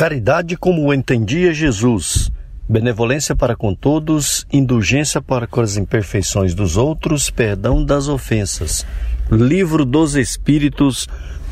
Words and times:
Caridade 0.00 0.56
como 0.56 0.86
o 0.86 0.94
entendia 0.94 1.52
Jesus. 1.52 2.30
Benevolência 2.66 3.36
para 3.36 3.54
com 3.54 3.74
todos, 3.74 4.46
indulgência 4.50 5.20
para 5.20 5.46
com 5.46 5.60
as 5.60 5.76
imperfeições 5.76 6.54
dos 6.54 6.78
outros, 6.78 7.28
perdão 7.28 7.84
das 7.84 8.08
ofensas. 8.08 8.86
Livro 9.30 9.84
dos 9.84 10.16
Espíritos, 10.16 11.06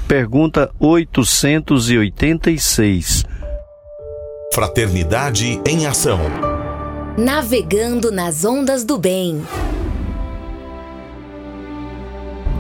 pergunta 0.08 0.71
886. 0.80 3.26
Fraternidade 4.54 5.60
em 5.67 5.87
Ação. 5.87 6.19
Navegando 7.19 8.10
nas 8.10 8.46
ondas 8.46 8.83
do 8.83 8.96
bem. 8.96 9.42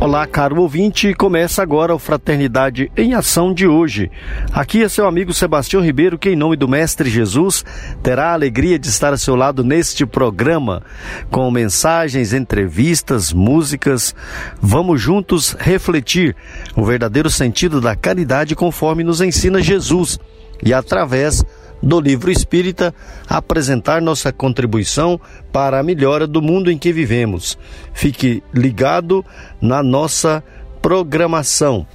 Olá, 0.00 0.28
caro 0.28 0.62
ouvinte, 0.62 1.12
começa 1.12 1.60
agora 1.60 1.92
o 1.92 1.98
Fraternidade 1.98 2.88
em 2.96 3.14
Ação 3.14 3.52
de 3.52 3.66
hoje. 3.66 4.08
Aqui 4.52 4.84
é 4.84 4.88
seu 4.88 5.08
amigo 5.08 5.34
Sebastião 5.34 5.82
Ribeiro, 5.82 6.16
que 6.16 6.30
em 6.30 6.36
nome 6.36 6.54
do 6.54 6.68
Mestre 6.68 7.10
Jesus 7.10 7.64
terá 8.00 8.28
a 8.28 8.32
alegria 8.34 8.78
de 8.78 8.88
estar 8.88 9.12
a 9.12 9.18
seu 9.18 9.34
lado 9.34 9.64
neste 9.64 10.06
programa, 10.06 10.84
com 11.32 11.50
mensagens, 11.50 12.32
entrevistas, 12.32 13.32
músicas. 13.32 14.14
Vamos 14.62 15.00
juntos 15.00 15.56
refletir 15.58 16.36
o 16.76 16.84
verdadeiro 16.84 17.28
sentido 17.28 17.80
da 17.80 17.96
caridade 17.96 18.54
conforme 18.54 19.02
nos 19.02 19.20
ensina 19.20 19.60
Jesus 19.60 20.16
e 20.62 20.72
através 20.72 21.44
do 21.82 22.00
livro 22.00 22.30
espírita 22.30 22.94
apresentar 23.28 24.02
nossa 24.02 24.32
contribuição 24.32 25.20
para 25.52 25.78
a 25.78 25.82
melhora 25.82 26.26
do 26.26 26.42
mundo 26.42 26.70
em 26.70 26.78
que 26.78 26.92
vivemos. 26.92 27.58
Fique 27.92 28.42
ligado 28.52 29.24
na 29.60 29.82
nossa 29.82 30.42
programação. 30.82 31.86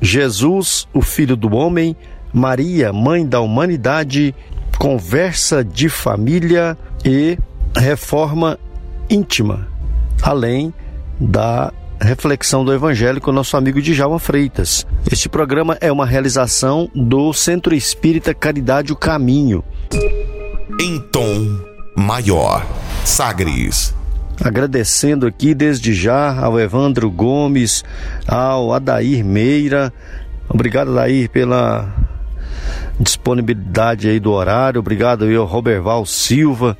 Jesus, 0.00 0.88
o 0.92 1.00
Filho 1.00 1.36
do 1.36 1.54
Homem, 1.54 1.96
Maria, 2.32 2.92
Mãe 2.92 3.26
da 3.26 3.40
Humanidade, 3.40 4.34
conversa 4.78 5.64
de 5.64 5.88
família 5.88 6.76
e 7.04 7.38
reforma 7.76 8.58
íntima, 9.08 9.68
além 10.22 10.72
da 11.20 11.72
reflexão 12.02 12.64
do 12.64 12.72
Evangelho 12.72 13.20
com 13.20 13.30
nosso 13.32 13.56
amigo 13.56 13.80
Djalma 13.80 14.18
Freitas. 14.18 14.86
Este 15.10 15.28
programa 15.28 15.78
é 15.80 15.90
uma 15.90 16.04
realização 16.04 16.90
do 16.94 17.32
Centro 17.32 17.74
Espírita 17.74 18.34
Caridade 18.34 18.92
o 18.92 18.96
Caminho. 18.96 19.62
Em 20.80 20.98
tom 20.98 21.60
maior, 21.96 22.66
Sagres. 23.04 23.94
Agradecendo 24.42 25.26
aqui 25.26 25.54
desde 25.54 25.94
já 25.94 26.38
ao 26.38 26.58
Evandro 26.58 27.10
Gomes, 27.10 27.84
ao 28.26 28.72
Adair 28.72 29.24
Meira. 29.24 29.92
Obrigado, 30.48 30.90
Adair, 30.90 31.30
pela 31.30 31.94
disponibilidade 32.98 34.08
aí 34.08 34.18
do 34.18 34.32
horário. 34.32 34.80
Obrigado 34.80 35.24
aí 35.24 35.36
ao 35.36 35.44
Roberval 35.44 36.04
Silva 36.04 36.76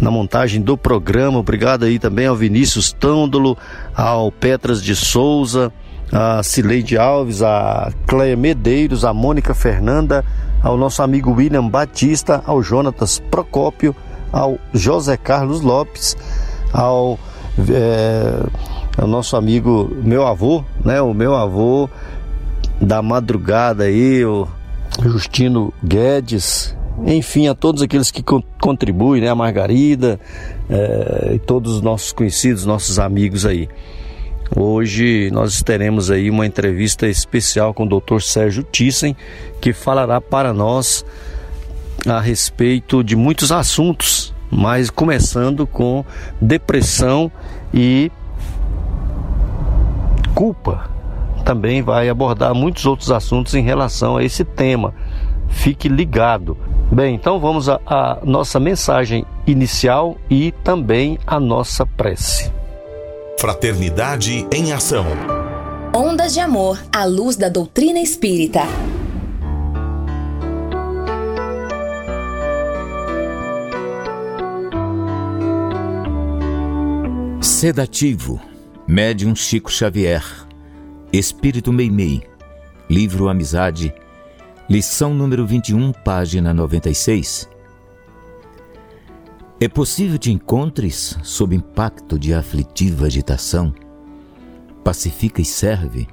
na 0.00 0.10
montagem 0.10 0.60
do 0.60 0.76
programa. 0.76 1.38
Obrigado 1.38 1.84
aí 1.84 1.98
também 1.98 2.26
ao 2.26 2.34
Vinícius 2.34 2.92
Tândolo, 2.92 3.56
ao 3.94 4.32
Petras 4.32 4.82
de 4.82 4.96
Souza, 4.96 5.72
a 6.10 6.42
Cileide 6.42 6.96
Alves, 6.96 7.42
a 7.42 7.92
Cleia 8.06 8.36
Medeiros, 8.36 9.04
a 9.04 9.12
Mônica 9.12 9.54
Fernanda, 9.54 10.24
ao 10.62 10.76
nosso 10.76 11.02
amigo 11.02 11.32
William 11.32 11.68
Batista, 11.68 12.42
ao 12.46 12.62
Jonatas 12.62 13.20
Procópio, 13.30 13.94
ao 14.32 14.58
José 14.72 15.16
Carlos 15.16 15.60
Lopes, 15.60 16.16
ao, 16.72 17.18
é, 17.68 18.42
ao 18.96 19.06
nosso 19.06 19.36
amigo, 19.36 19.90
meu 20.02 20.26
avô, 20.26 20.64
né? 20.84 21.00
O 21.00 21.12
meu 21.12 21.34
avô 21.34 21.88
da 22.80 23.02
madrugada 23.02 23.84
aí, 23.84 24.24
o 24.24 24.48
Justino 25.02 25.72
Guedes, 25.84 26.76
enfim, 27.06 27.48
a 27.48 27.54
todos 27.54 27.82
aqueles 27.82 28.10
que 28.10 28.22
contribuem, 28.60 29.22
né? 29.22 29.28
A 29.28 29.34
Margarida 29.34 30.20
é, 30.68 31.32
e 31.34 31.38
todos 31.38 31.76
os 31.76 31.82
nossos 31.82 32.12
conhecidos, 32.12 32.64
nossos 32.64 32.98
amigos 32.98 33.46
aí. 33.46 33.68
Hoje 34.54 35.30
nós 35.32 35.62
teremos 35.62 36.10
aí 36.10 36.28
uma 36.28 36.44
entrevista 36.44 37.06
especial 37.06 37.72
com 37.72 37.84
o 37.84 38.00
Dr. 38.00 38.20
Sérgio 38.20 38.64
Thyssen, 38.64 39.16
que 39.60 39.72
falará 39.72 40.20
para 40.20 40.52
nós 40.52 41.04
a 42.06 42.18
respeito 42.18 43.04
de 43.04 43.14
muitos 43.14 43.52
assuntos, 43.52 44.34
mas 44.50 44.90
começando 44.90 45.66
com 45.66 46.04
depressão 46.40 47.30
e 47.72 48.10
culpa. 50.34 50.90
Também 51.44 51.80
vai 51.80 52.08
abordar 52.08 52.54
muitos 52.54 52.86
outros 52.86 53.10
assuntos 53.10 53.54
em 53.54 53.62
relação 53.62 54.16
a 54.16 54.24
esse 54.24 54.44
tema. 54.44 54.92
Fique 55.48 55.88
ligado. 55.88 56.56
Bem, 56.92 57.14
então 57.14 57.38
vamos 57.38 57.68
à 57.68 58.18
nossa 58.24 58.58
mensagem 58.58 59.24
inicial 59.46 60.18
e 60.28 60.50
também 60.64 61.20
a 61.24 61.38
nossa 61.38 61.86
prece. 61.86 62.52
Fraternidade 63.38 64.44
em 64.52 64.72
Ação. 64.72 65.06
Ondas 65.94 66.34
de 66.34 66.40
Amor 66.40 66.80
à 66.92 67.04
luz 67.04 67.36
da 67.36 67.48
doutrina 67.48 68.00
espírita. 68.00 68.62
Sedativo. 77.40 78.40
Médium 78.88 79.36
Chico 79.36 79.70
Xavier. 79.70 80.24
Espírito 81.12 81.72
Meimei. 81.72 82.22
Livro 82.88 83.28
Amizade 83.28 83.94
Lição 84.70 85.12
número 85.12 85.44
21, 85.44 85.90
página 85.92 86.54
96. 86.54 87.50
É 89.60 89.66
possível 89.66 90.16
te 90.16 90.30
encontres 90.30 91.18
sob 91.24 91.56
impacto 91.56 92.16
de 92.16 92.32
aflitiva 92.32 93.06
agitação? 93.06 93.74
Pacifica 94.84 95.40
e 95.40 95.44
serve, 95.44 96.06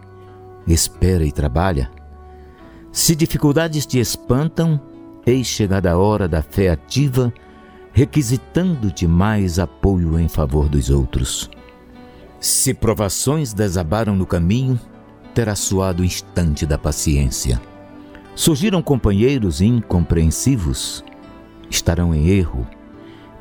espera 0.68 1.24
e 1.24 1.32
trabalha. 1.32 1.92
Se 2.92 3.16
dificuldades 3.16 3.86
te 3.86 4.00
espantam, 4.00 4.82
eis 5.24 5.46
chegada 5.46 5.92
a 5.92 5.98
hora 6.00 6.28
da 6.28 6.42
fé 6.42 6.70
ativa, 6.70 7.32
requisitando-te 7.94 9.06
mais 9.06 9.60
apoio 9.60 10.18
em 10.20 10.28
favor 10.28 10.68
dos 10.68 10.90
outros. 10.90 11.48
Se 12.40 12.74
provações 12.74 13.54
desabaram 13.54 14.16
no 14.16 14.26
caminho, 14.26 14.80
terá 15.32 15.54
suado 15.54 16.02
o 16.02 16.06
instante 16.06 16.66
da 16.66 16.80
paciência. 16.80 17.62
Surgiram 18.38 18.84
companheiros 18.84 19.62
incompreensivos? 19.62 21.04
Estarão 21.72 22.14
em 22.14 22.28
erro? 22.28 22.68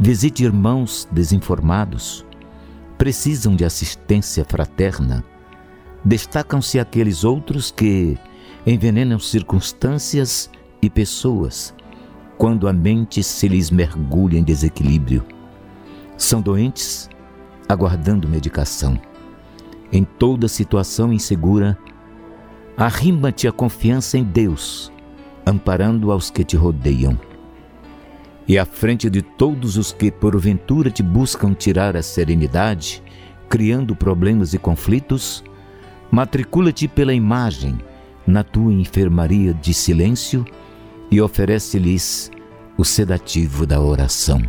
Visite 0.00 0.42
irmãos 0.42 1.06
desinformados? 1.12 2.24
Precisam 2.96 3.54
de 3.54 3.62
assistência 3.62 4.42
fraterna? 4.42 5.22
Destacam-se 6.02 6.78
aqueles 6.78 7.24
outros 7.24 7.70
que 7.70 8.16
envenenam 8.66 9.18
circunstâncias 9.18 10.50
e 10.80 10.88
pessoas 10.88 11.74
quando 12.38 12.66
a 12.66 12.72
mente 12.72 13.22
se 13.22 13.48
lhes 13.48 13.70
mergulha 13.70 14.38
em 14.38 14.42
desequilíbrio. 14.42 15.22
São 16.16 16.40
doentes 16.40 17.10
aguardando 17.68 18.26
medicação. 18.26 18.98
Em 19.92 20.04
toda 20.04 20.48
situação 20.48 21.12
insegura, 21.12 21.76
Arrima-te 22.76 23.48
a 23.48 23.52
confiança 23.52 24.18
em 24.18 24.22
Deus, 24.22 24.92
amparando 25.46 26.12
aos 26.12 26.30
que 26.30 26.44
te 26.44 26.56
rodeiam. 26.56 27.18
E 28.46 28.58
à 28.58 28.66
frente 28.66 29.08
de 29.08 29.22
todos 29.22 29.78
os 29.78 29.92
que 29.92 30.10
porventura 30.12 30.90
te 30.90 31.02
buscam 31.02 31.54
tirar 31.54 31.96
a 31.96 32.02
serenidade, 32.02 33.02
criando 33.48 33.96
problemas 33.96 34.52
e 34.52 34.58
conflitos, 34.58 35.42
matricula-te 36.10 36.86
pela 36.86 37.14
imagem 37.14 37.78
na 38.26 38.44
tua 38.44 38.74
enfermaria 38.74 39.54
de 39.54 39.72
silêncio 39.72 40.44
e 41.10 41.18
oferece-lhes 41.18 42.30
o 42.76 42.84
sedativo 42.84 43.64
da 43.66 43.80
oração. 43.80 44.42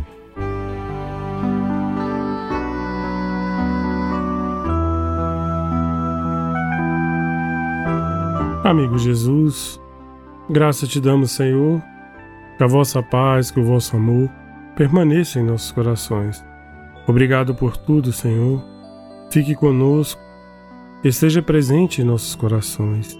Amigo 8.68 8.98
Jesus, 8.98 9.80
graça 10.50 10.86
te 10.86 11.00
damos, 11.00 11.30
Senhor, 11.30 11.82
que 12.58 12.62
a 12.62 12.66
vossa 12.66 13.02
paz, 13.02 13.50
que 13.50 13.58
o 13.58 13.64
vosso 13.64 13.96
amor 13.96 14.28
permaneça 14.76 15.40
em 15.40 15.42
nossos 15.42 15.72
corações. 15.72 16.44
Obrigado 17.06 17.54
por 17.54 17.78
tudo, 17.78 18.12
Senhor. 18.12 18.62
Fique 19.30 19.54
conosco, 19.54 20.20
esteja 21.02 21.40
presente 21.40 22.02
em 22.02 22.04
nossos 22.04 22.34
corações. 22.34 23.18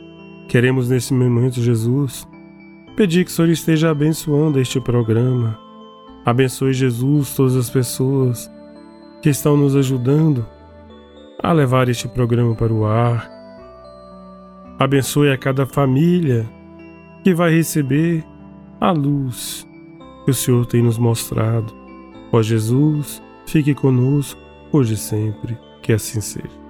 Queremos 0.51 0.91
nesse 0.91 1.15
momento, 1.15 1.63
Jesus, 1.63 2.29
pedir 2.95 3.25
que 3.25 3.31
o 3.31 3.35
Senhor 3.35 3.49
esteja 3.49 3.91
abençoando 3.91 4.61
este 4.61 4.79
programa. 4.79 5.59
Abençoe, 6.27 6.75
Jesus, 6.75 7.35
todas 7.35 7.57
as 7.57 7.71
pessoas 7.71 8.51
que 9.23 9.31
estão 9.31 9.57
nos 9.57 9.75
ajudando 9.75 10.47
a 11.43 11.51
levar 11.55 11.89
este 11.89 12.07
programa 12.07 12.55
para 12.55 12.71
o 12.71 12.85
ar 12.85 13.38
Abençoe 14.79 15.33
a 15.33 15.37
cada 15.37 15.67
família 15.67 16.47
que 17.25 17.35
vai 17.35 17.51
receber 17.51 18.25
a 18.81 18.93
luz 18.93 19.67
que 20.25 20.31
o 20.31 20.35
Senhor 20.35 20.65
tem 20.67 20.83
nos 20.83 20.99
mostrado. 20.99 21.75
Ó 22.31 22.41
Jesus, 22.43 23.21
fique 23.47 23.75
conosco, 23.75 24.41
hoje 24.71 24.95
e 24.95 24.97
sempre, 24.97 25.59
que 25.83 25.93
assim 25.93 26.21
seja. 26.21 26.69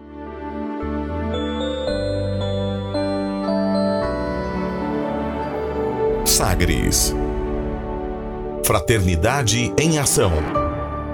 Sagres 6.25 7.15
Fraternidade 8.65 9.73
em 9.79 9.99
Ação 9.99 10.31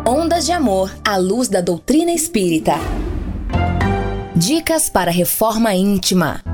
Ondas 0.07 0.45
de 0.45 0.53
Amor 0.53 0.93
à 1.05 1.17
luz 1.17 1.49
da 1.49 1.61
doutrina 1.61 2.13
espírita. 2.13 2.75
Dicas 4.37 4.91
para 4.91 5.11
reforma 5.11 5.75
íntima. 5.75 6.54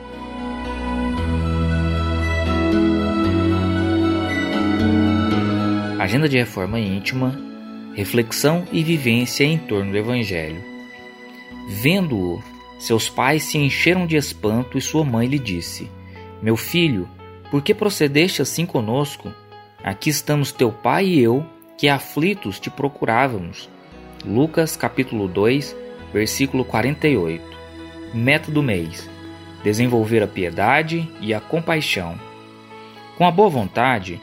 Agenda 6.01 6.27
de 6.27 6.35
reforma 6.35 6.79
íntima, 6.79 7.39
reflexão 7.93 8.65
e 8.71 8.83
vivência 8.83 9.43
em 9.43 9.55
torno 9.55 9.91
do 9.91 9.97
Evangelho. 9.99 10.59
Vendo-o, 11.69 12.41
seus 12.79 13.07
pais 13.07 13.43
se 13.43 13.59
encheram 13.59 14.07
de 14.07 14.15
espanto 14.15 14.79
e 14.79 14.81
sua 14.81 15.05
mãe 15.05 15.27
lhe 15.27 15.37
disse: 15.37 15.91
Meu 16.41 16.57
filho, 16.57 17.07
por 17.51 17.61
que 17.61 17.71
procedeste 17.75 18.41
assim 18.41 18.65
conosco? 18.65 19.31
Aqui 19.83 20.09
estamos 20.09 20.51
teu 20.51 20.71
pai 20.71 21.05
e 21.05 21.21
eu, 21.21 21.45
que 21.77 21.87
aflitos 21.87 22.59
te 22.59 22.71
procurávamos. 22.71 23.69
Lucas 24.25 24.75
capítulo 24.75 25.27
2, 25.27 25.75
versículo 26.11 26.65
48. 26.65 27.45
Meta 28.11 28.51
do 28.51 28.63
mês: 28.63 29.07
desenvolver 29.63 30.23
a 30.23 30.27
piedade 30.27 31.07
e 31.21 31.31
a 31.31 31.39
compaixão. 31.39 32.19
Com 33.19 33.27
a 33.27 33.29
boa 33.29 33.51
vontade, 33.51 34.19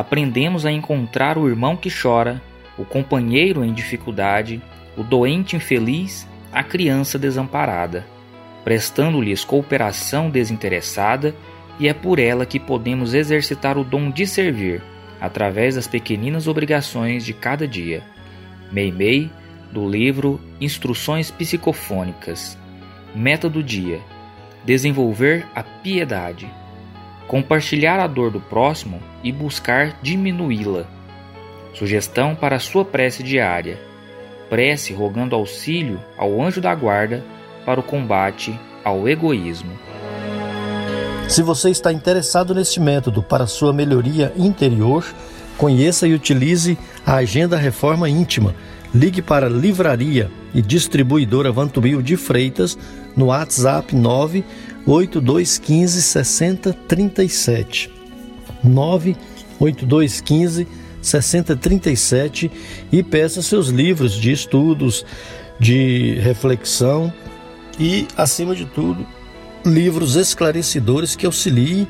aprendemos 0.00 0.64
a 0.64 0.72
encontrar 0.72 1.36
o 1.36 1.48
irmão 1.48 1.76
que 1.76 1.90
chora, 1.90 2.40
o 2.78 2.84
companheiro 2.84 3.62
em 3.62 3.72
dificuldade, 3.72 4.60
o 4.96 5.02
doente 5.02 5.56
infeliz, 5.56 6.26
a 6.50 6.62
criança 6.62 7.18
desamparada, 7.18 8.06
prestando-lhes 8.64 9.44
cooperação 9.44 10.30
desinteressada, 10.30 11.34
e 11.78 11.88
é 11.88 11.94
por 11.94 12.18
ela 12.18 12.44
que 12.44 12.58
podemos 12.58 13.14
exercitar 13.14 13.78
o 13.78 13.84
dom 13.84 14.10
de 14.10 14.26
servir, 14.26 14.82
através 15.20 15.74
das 15.74 15.86
pequeninas 15.86 16.48
obrigações 16.48 17.24
de 17.24 17.32
cada 17.32 17.68
dia. 17.68 18.02
Meimei, 18.72 19.30
do 19.70 19.88
livro 19.88 20.40
Instruções 20.60 21.30
Psicofônicas. 21.30 22.58
Meta 23.14 23.48
do 23.48 23.62
dia: 23.62 24.00
desenvolver 24.64 25.46
a 25.54 25.62
piedade 25.62 26.50
compartilhar 27.26 28.00
a 28.00 28.06
dor 28.06 28.30
do 28.30 28.40
próximo 28.40 29.00
e 29.22 29.30
buscar 29.30 29.98
diminuí-la. 30.02 30.86
Sugestão 31.74 32.34
para 32.34 32.58
sua 32.58 32.84
prece 32.84 33.22
diária: 33.22 33.78
prece 34.48 34.92
rogando 34.92 35.36
auxílio 35.36 36.00
ao 36.18 36.42
anjo 36.42 36.60
da 36.60 36.74
guarda 36.74 37.24
para 37.64 37.80
o 37.80 37.82
combate 37.84 38.58
ao 38.84 39.08
egoísmo. 39.08 39.72
Se 41.28 41.42
você 41.42 41.70
está 41.70 41.92
interessado 41.92 42.52
neste 42.52 42.80
método 42.80 43.22
para 43.22 43.46
sua 43.46 43.72
melhoria 43.72 44.32
interior, 44.36 45.04
conheça 45.56 46.08
e 46.08 46.12
utilize 46.12 46.76
a 47.06 47.14
Agenda 47.14 47.56
Reforma 47.56 48.08
Íntima. 48.08 48.54
Ligue 48.92 49.22
para 49.22 49.48
Livraria 49.48 50.28
e 50.52 50.60
Distribuidora 50.60 51.52
Vantubil 51.52 52.02
de 52.02 52.16
Freitas 52.16 52.76
no 53.16 53.26
WhatsApp 53.26 53.94
9 53.94 54.44
8215 54.86 56.02
6037. 56.02 57.90
98215 58.62 60.66
6037 61.02 62.50
e 62.92 63.02
peça 63.02 63.42
seus 63.42 63.68
livros 63.68 64.14
de 64.14 64.32
estudos, 64.32 65.04
de 65.58 66.14
reflexão 66.20 67.12
e, 67.78 68.06
acima 68.16 68.54
de 68.54 68.66
tudo, 68.66 69.06
livros 69.64 70.16
esclarecedores 70.16 71.16
que 71.16 71.26
auxiliem 71.26 71.86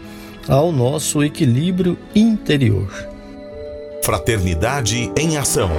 ao 0.48 0.72
nosso 0.72 1.22
equilíbrio 1.22 1.98
interior. 2.14 2.90
Fraternidade 4.04 5.10
em 5.16 5.36
Ação. 5.36 5.70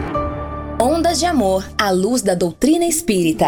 Ondas 0.79 1.19
de 1.19 1.25
Amor 1.25 1.67
à 1.77 1.91
luz 1.91 2.21
da 2.21 2.33
doutrina 2.33 2.85
espírita. 2.85 3.47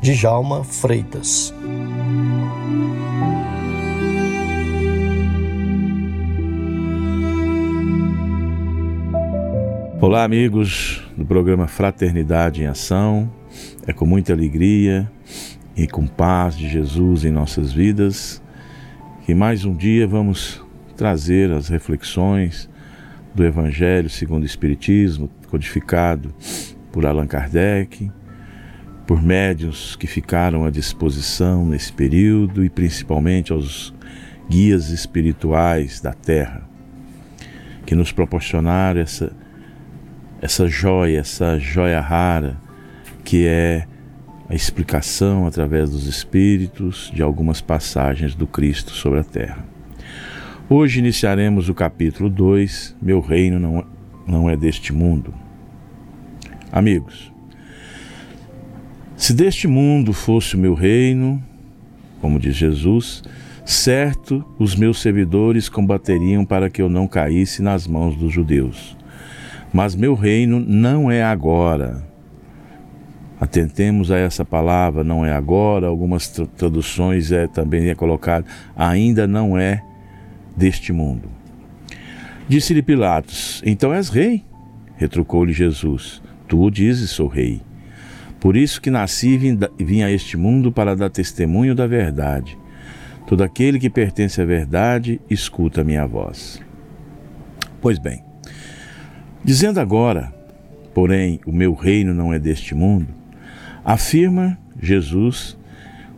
Djalma 0.00 0.62
Freitas. 0.62 1.52
Olá, 10.00 10.24
amigos 10.24 11.02
do 11.16 11.26
programa 11.26 11.66
Fraternidade 11.66 12.62
em 12.62 12.66
Ação. 12.66 13.30
É 13.86 13.92
com 13.92 14.06
muita 14.06 14.32
alegria 14.32 15.10
e 15.76 15.86
com 15.86 16.06
paz 16.06 16.56
de 16.56 16.68
Jesus 16.68 17.24
em 17.24 17.32
nossas 17.32 17.72
vidas 17.72 18.40
que 19.28 19.34
mais 19.34 19.64
um 19.64 19.74
dia 19.74 20.06
vamos 20.06 20.64
trazer 20.96 21.52
as 21.52 21.68
reflexões 21.68 22.66
do 23.34 23.44
Evangelho 23.44 24.08
segundo 24.08 24.44
o 24.44 24.46
Espiritismo, 24.46 25.28
codificado 25.50 26.32
por 26.90 27.04
Allan 27.04 27.26
Kardec, 27.26 28.10
por 29.08 29.22
médios 29.22 29.96
que 29.96 30.06
ficaram 30.06 30.66
à 30.66 30.70
disposição 30.70 31.64
nesse 31.64 31.90
período 31.90 32.62
e 32.62 32.68
principalmente 32.68 33.50
aos 33.54 33.94
guias 34.50 34.90
espirituais 34.90 35.98
da 35.98 36.12
Terra, 36.12 36.68
que 37.86 37.94
nos 37.94 38.12
proporcionaram 38.12 39.00
essa 39.00 39.32
essa 40.42 40.68
joia, 40.68 41.20
essa 41.20 41.58
joia 41.58 42.00
rara, 42.02 42.60
que 43.24 43.46
é 43.46 43.86
a 44.46 44.54
explicação 44.54 45.46
através 45.46 45.88
dos 45.88 46.06
Espíritos 46.06 47.10
de 47.12 47.22
algumas 47.22 47.62
passagens 47.62 48.34
do 48.34 48.46
Cristo 48.46 48.92
sobre 48.92 49.20
a 49.20 49.24
terra. 49.24 49.64
Hoje 50.68 50.98
iniciaremos 50.98 51.70
o 51.70 51.74
capítulo 51.74 52.28
2: 52.28 52.94
Meu 53.00 53.20
reino 53.20 53.58
não, 53.58 53.86
não 54.26 54.50
é 54.50 54.54
deste 54.56 54.92
mundo. 54.92 55.32
Amigos, 56.70 57.32
se 59.18 59.34
deste 59.34 59.66
mundo 59.66 60.12
fosse 60.12 60.54
o 60.54 60.58
meu 60.58 60.74
reino, 60.74 61.42
como 62.20 62.38
diz 62.38 62.54
Jesus, 62.54 63.24
certo 63.64 64.44
os 64.60 64.76
meus 64.76 65.02
servidores 65.02 65.68
combateriam 65.68 66.44
para 66.44 66.70
que 66.70 66.80
eu 66.80 66.88
não 66.88 67.08
caísse 67.08 67.60
nas 67.60 67.84
mãos 67.84 68.16
dos 68.16 68.32
judeus. 68.32 68.96
Mas 69.72 69.96
meu 69.96 70.14
reino 70.14 70.60
não 70.60 71.10
é 71.10 71.24
agora. 71.24 72.06
Atentemos 73.40 74.12
a 74.12 74.16
essa 74.16 74.44
palavra, 74.44 75.02
não 75.02 75.26
é 75.26 75.32
agora. 75.32 75.88
Algumas 75.88 76.28
traduções 76.56 77.32
é, 77.32 77.48
também 77.48 77.88
é 77.88 77.96
colocado, 77.96 78.46
ainda 78.76 79.26
não 79.26 79.58
é 79.58 79.82
deste 80.56 80.92
mundo. 80.92 81.28
Disse-lhe 82.48 82.82
Pilatos: 82.82 83.60
Então 83.66 83.92
és 83.92 84.08
rei? 84.10 84.44
Retrucou-lhe 84.96 85.52
Jesus: 85.52 86.22
Tu 86.46 86.62
o 86.62 86.70
dizes, 86.70 87.10
sou 87.10 87.26
rei. 87.26 87.67
Por 88.40 88.56
isso 88.56 88.80
que 88.80 88.90
nasci 88.90 89.58
e 89.78 89.84
vim 89.84 90.02
a 90.02 90.10
este 90.10 90.36
mundo 90.36 90.70
para 90.70 90.94
dar 90.94 91.10
testemunho 91.10 91.74
da 91.74 91.86
verdade. 91.86 92.56
Todo 93.26 93.42
aquele 93.42 93.78
que 93.78 93.90
pertence 93.90 94.40
à 94.40 94.44
verdade 94.44 95.20
escuta 95.28 95.80
a 95.80 95.84
minha 95.84 96.06
voz. 96.06 96.62
Pois 97.80 97.98
bem, 97.98 98.22
dizendo 99.44 99.80
agora, 99.80 100.32
porém, 100.94 101.40
o 101.46 101.52
meu 101.52 101.74
reino 101.74 102.14
não 102.14 102.32
é 102.32 102.38
deste 102.38 102.74
mundo, 102.74 103.08
afirma 103.84 104.58
Jesus 104.80 105.56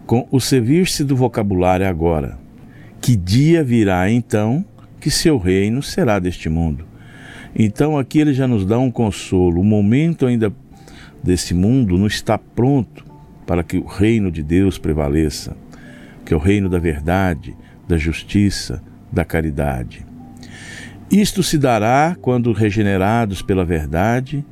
com 0.07 0.27
o 0.31 0.41
servir-se 0.41 1.05
do 1.05 1.17
vocabulário 1.17 1.87
agora, 1.87 2.39
que 3.01 3.17
dia 3.17 3.65
virá 3.65 4.11
então 4.11 4.65
que 5.01 5.11
seu 5.11 5.39
reino 5.39 5.83
será 5.83 6.19
deste 6.19 6.49
mundo. 6.49 6.85
Então 7.55 7.99
aqui 7.99 8.21
ele 8.21 8.33
já 8.33 8.47
nos 8.47 8.65
dá 8.67 8.79
um 8.79 8.91
consolo, 8.91 9.61
o 9.61 9.65
momento 9.65 10.27
ainda 10.27 10.53
desse 11.23 11.55
mundo 11.55 11.99
não 11.99 12.07
está 12.07 12.39
pronto 12.39 13.05
para 13.47 13.63
que 13.63 13.79
o 13.79 13.87
reino 13.87 14.31
de 14.31 14.43
Deus 14.43 14.79
prevaleça, 14.79 15.57
que 16.25 16.33
é 16.33 16.37
o 16.37 16.41
reino 16.41 16.69
da 16.69 16.79
verdade, 16.79 17.57
da 17.89 17.97
justiça, 17.97 18.83
da 19.13 19.25
caridade. 19.25 20.07
Isto 21.11 21.43
se 21.43 21.59
dará 21.59 22.17
quando, 22.21 22.53
regenerados 22.53 23.43
pela 23.43 23.65
verdade, 23.65 24.45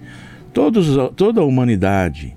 todos, 0.53 0.89
toda 1.15 1.41
a 1.41 1.45
humanidade, 1.45 2.37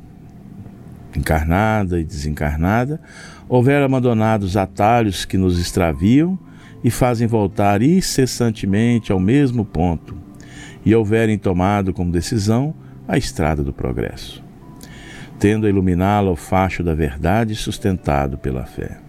encarnada 1.16 2.00
e 2.00 2.04
desencarnada, 2.04 3.02
houver 3.50 3.82
abandonado 3.82 4.44
os 4.44 4.56
atalhos 4.56 5.26
que 5.26 5.38
nos 5.38 5.60
extraviam 5.60 6.38
e 6.84 6.92
fazem 6.92 7.28
voltar 7.28 7.82
incessantemente 7.82 9.12
ao 9.12 9.20
mesmo 9.20 9.66
ponto, 9.66 10.16
e 10.86 10.94
houverem 10.94 11.38
tomado 11.38 11.92
como 11.94 12.12
decisão 12.12 12.74
a 13.12 13.18
estrada 13.18 13.62
do 13.62 13.74
progresso, 13.74 14.42
tendo 15.38 15.66
a 15.66 15.70
iluminá-la 15.70 16.32
o 16.32 16.36
facho 16.38 16.82
da 16.82 16.96
verdade 16.96 17.54
sustentado 17.56 18.38
pela 18.38 18.66
fé. 18.66 19.00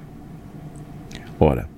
Ora, 1.38 1.68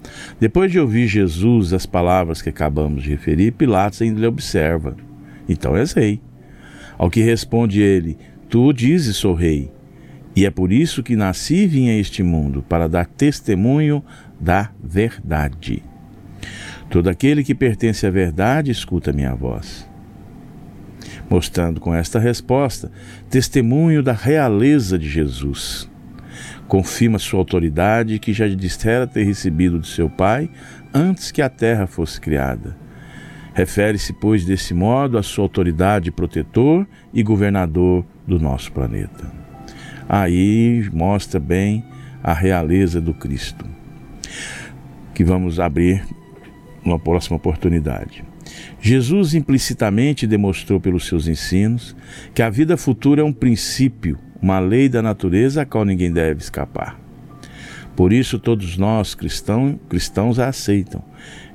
depois 0.41 0.73
de 0.73 0.81
ouvir 0.81 1.07
Jesus 1.07 1.75
as 1.75 1.85
palavras 1.85 2.41
que 2.41 2.49
acabamos 2.49 3.03
de 3.03 3.11
referir, 3.11 3.53
Pilatos 3.53 4.01
ainda 4.01 4.21
lhe 4.21 4.27
observa: 4.27 4.97
Então 5.47 5.77
és 5.77 5.93
rei. 5.93 6.19
Ao 6.97 7.11
que 7.11 7.21
responde 7.21 7.83
ele: 7.83 8.17
Tu 8.49 8.73
dizes 8.73 9.19
sou 9.19 9.35
rei. 9.35 9.71
E 10.35 10.47
é 10.47 10.51
por 10.51 10.73
isso 10.73 11.03
que 11.03 11.17
nasci 11.17 11.57
e 11.57 11.67
vim 11.67 11.91
a 11.91 11.99
este 11.99 12.23
mundo, 12.23 12.65
para 12.67 12.89
dar 12.89 13.05
testemunho 13.05 14.03
da 14.41 14.71
verdade. 14.83 15.83
Todo 16.89 17.09
aquele 17.09 17.45
que 17.45 17.55
pertence 17.55 18.07
à 18.07 18.11
verdade 18.11 18.71
escuta 18.71 19.13
minha 19.13 19.35
voz 19.35 19.93
mostrando 21.29 21.81
com 21.81 21.95
esta 21.95 22.19
resposta 22.19 22.91
testemunho 23.31 24.03
da 24.03 24.13
realeza 24.13 24.99
de 24.99 25.09
Jesus. 25.09 25.91
Confirma 26.67 27.19
sua 27.19 27.41
autoridade 27.41 28.19
que 28.19 28.33
já 28.33 28.49
dissera 28.49 29.07
ter 29.07 29.25
recebido 29.25 29.79
de 29.79 29.87
seu 29.87 30.09
Pai 30.09 30.51
antes 30.93 31.31
que 31.31 31.43
a 31.43 31.49
terra 31.49 31.87
fosse 31.87 32.21
criada. 32.21 32.77
Refere-se, 33.53 34.13
pois, 34.13 34.45
desse 34.45 34.75
modo 34.75 35.17
à 35.17 35.23
sua 35.23 35.45
autoridade 35.45 36.11
protetor 36.11 36.87
e 37.13 37.23
governador 37.23 38.05
do 38.27 38.41
nosso 38.41 38.73
planeta. 38.73 39.31
Aí 40.09 40.89
mostra 40.93 41.39
bem 41.39 41.85
a 42.23 42.33
realeza 42.33 43.01
do 43.01 43.15
Cristo, 43.15 43.65
que 45.15 45.23
vamos 45.23 45.61
abrir 45.61 46.05
numa 46.85 46.99
próxima 46.99 47.37
oportunidade. 47.37 48.24
Jesus 48.87 49.33
implicitamente 49.33 50.27
demonstrou 50.27 50.79
pelos 50.79 51.07
seus 51.07 51.27
ensinos 51.27 51.97
que 52.35 52.43
a 52.43 52.51
vida 52.51 52.77
futura 52.77 53.23
é 53.23 53.25
um 53.25 53.33
princípio, 53.33 54.19
uma 54.43 54.59
lei 54.59 54.91
da 54.91 55.01
natureza 55.01 55.63
a 55.63 55.65
qual 55.65 55.87
ninguém 55.87 56.13
deve 56.13 56.43
escapar. 56.43 57.01
Por 57.97 58.13
isso, 58.13 58.39
todos 58.39 58.77
nós 58.77 59.15
cristãos, 59.15 59.77
cristãos 59.89 60.39
a 60.39 60.49
aceitam, 60.49 61.03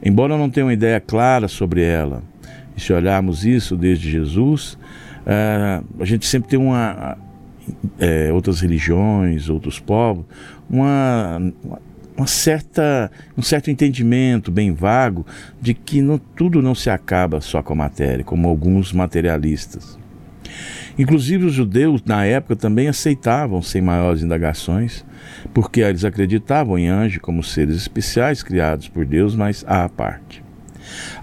embora 0.04 0.36
não 0.40 0.50
tenham 0.50 0.72
ideia 0.72 1.00
clara 1.00 1.48
sobre 1.48 1.84
ela. 1.84 2.24
E 2.76 2.82
se 2.82 2.92
olharmos 2.92 3.46
isso 3.46 3.78
desde 3.78 4.10
Jesus, 4.10 4.76
é, 5.24 5.84
a 6.00 6.06
gente 6.06 6.26
sempre 6.26 6.50
tem 6.50 6.58
uma, 6.58 7.16
é, 8.00 8.34
outras 8.34 8.60
religiões, 8.60 9.50
outros 9.50 9.80
povos, 9.80 10.26
uma, 10.68 11.38
uma 11.64 11.80
uma 12.20 12.28
certa, 12.28 13.10
um 13.38 13.42
certo 13.42 13.72
entendimento 13.72 14.52
bem 14.52 14.74
vago 14.74 15.26
de 15.62 15.74
que 15.74 16.02
não, 16.02 16.18
tudo 16.18 16.62
não 16.62 16.76
se 16.76 16.90
acaba 16.90 17.40
só 17.40 17.64
com 17.64 17.72
a 17.72 17.78
matéria, 17.78 18.26
como 18.26 18.50
alguns 18.50 18.92
materialistas. 18.92 19.98
Inclusive 20.98 21.46
os 21.46 21.54
judeus 21.54 22.04
na 22.04 22.26
época 22.26 22.58
também 22.58 22.90
aceitavam 22.90 23.62
sem 23.62 23.82
maiores 23.82 24.22
indagações, 24.22 25.06
porque 25.54 25.80
eles 25.80 26.04
acreditavam 26.04 26.78
em 26.78 26.90
anjos 26.90 27.22
como 27.22 27.42
seres 27.42 27.78
especiais 27.78 28.44
criados 28.44 28.90
por 28.90 29.06
Deus, 29.06 29.34
mas 29.34 29.64
à 29.66 29.88
parte. 29.88 30.44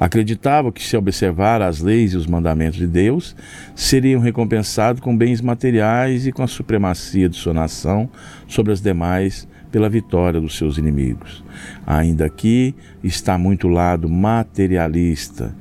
Acreditavam 0.00 0.72
que 0.72 0.82
se 0.82 0.96
observar 0.96 1.60
as 1.60 1.80
leis 1.80 2.14
e 2.14 2.16
os 2.16 2.26
mandamentos 2.26 2.78
de 2.78 2.86
Deus, 2.86 3.36
seriam 3.74 4.22
recompensados 4.22 5.02
com 5.02 5.14
bens 5.14 5.42
materiais 5.42 6.26
e 6.26 6.32
com 6.32 6.42
a 6.42 6.46
supremacia 6.46 7.28
de 7.28 7.36
sua 7.36 7.52
nação 7.52 8.08
sobre 8.48 8.72
as 8.72 8.80
demais 8.80 9.46
pela 9.76 9.90
vitória 9.90 10.40
dos 10.40 10.56
seus 10.56 10.78
inimigos. 10.78 11.44
Ainda 11.86 12.24
aqui 12.24 12.74
está 13.04 13.36
muito 13.36 13.68
lado 13.68 14.08
materialista, 14.08 15.54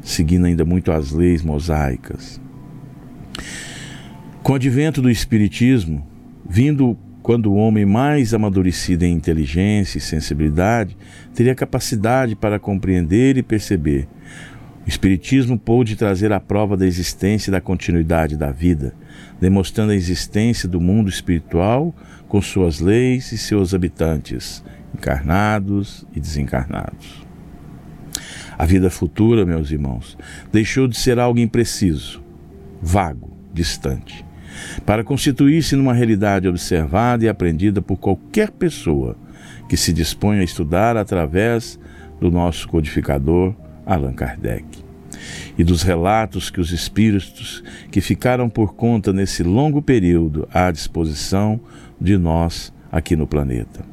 seguindo 0.00 0.46
ainda 0.46 0.64
muito 0.64 0.90
as 0.90 1.12
leis 1.12 1.42
mosaicas. 1.42 2.40
Com 4.42 4.52
o 4.52 4.54
advento 4.54 5.02
do 5.02 5.10
Espiritismo, 5.10 6.02
vindo 6.48 6.96
quando 7.22 7.52
o 7.52 7.56
homem 7.56 7.84
mais 7.84 8.32
amadurecido 8.32 9.04
em 9.04 9.12
inteligência 9.12 9.98
e 9.98 10.00
sensibilidade 10.00 10.96
teria 11.34 11.54
capacidade 11.54 12.34
para 12.34 12.58
compreender 12.58 13.36
e 13.36 13.42
perceber. 13.42 14.08
O 14.86 14.88
Espiritismo 14.88 15.58
pôde 15.58 15.94
trazer 15.94 16.32
a 16.32 16.40
prova 16.40 16.74
da 16.74 16.86
existência 16.86 17.50
e 17.50 17.52
da 17.52 17.60
continuidade 17.60 18.34
da 18.34 18.50
vida, 18.50 18.94
demonstrando 19.38 19.92
a 19.92 19.94
existência 19.94 20.66
do 20.66 20.80
mundo 20.80 21.10
espiritual 21.10 21.94
com 22.28 22.40
suas 22.42 22.78
leis 22.78 23.32
e 23.32 23.38
seus 23.38 23.74
habitantes, 23.74 24.62
encarnados 24.94 26.06
e 26.14 26.20
desencarnados. 26.20 27.26
A 28.56 28.66
vida 28.66 28.90
futura, 28.90 29.46
meus 29.46 29.70
irmãos, 29.70 30.18
deixou 30.52 30.86
de 30.88 30.98
ser 30.98 31.18
algo 31.18 31.38
impreciso, 31.38 32.22
vago, 32.82 33.36
distante, 33.52 34.24
para 34.84 35.04
constituir-se 35.04 35.76
numa 35.76 35.94
realidade 35.94 36.48
observada 36.48 37.24
e 37.24 37.28
aprendida 37.28 37.80
por 37.80 37.96
qualquer 37.96 38.50
pessoa 38.50 39.16
que 39.68 39.76
se 39.76 39.92
dispõe 39.92 40.40
a 40.40 40.44
estudar 40.44 40.96
através 40.96 41.78
do 42.20 42.30
nosso 42.30 42.66
codificador 42.68 43.54
Allan 43.86 44.12
Kardec 44.12 44.66
e 45.56 45.64
dos 45.64 45.82
relatos 45.82 46.50
que 46.50 46.60
os 46.60 46.72
espíritos 46.72 47.62
que 47.90 48.00
ficaram 48.00 48.48
por 48.48 48.74
conta 48.74 49.12
nesse 49.12 49.42
longo 49.42 49.80
período 49.80 50.48
à 50.52 50.70
disposição 50.70 51.60
de 52.00 52.16
nós 52.16 52.72
aqui 52.90 53.16
no 53.16 53.26
planeta. 53.26 53.84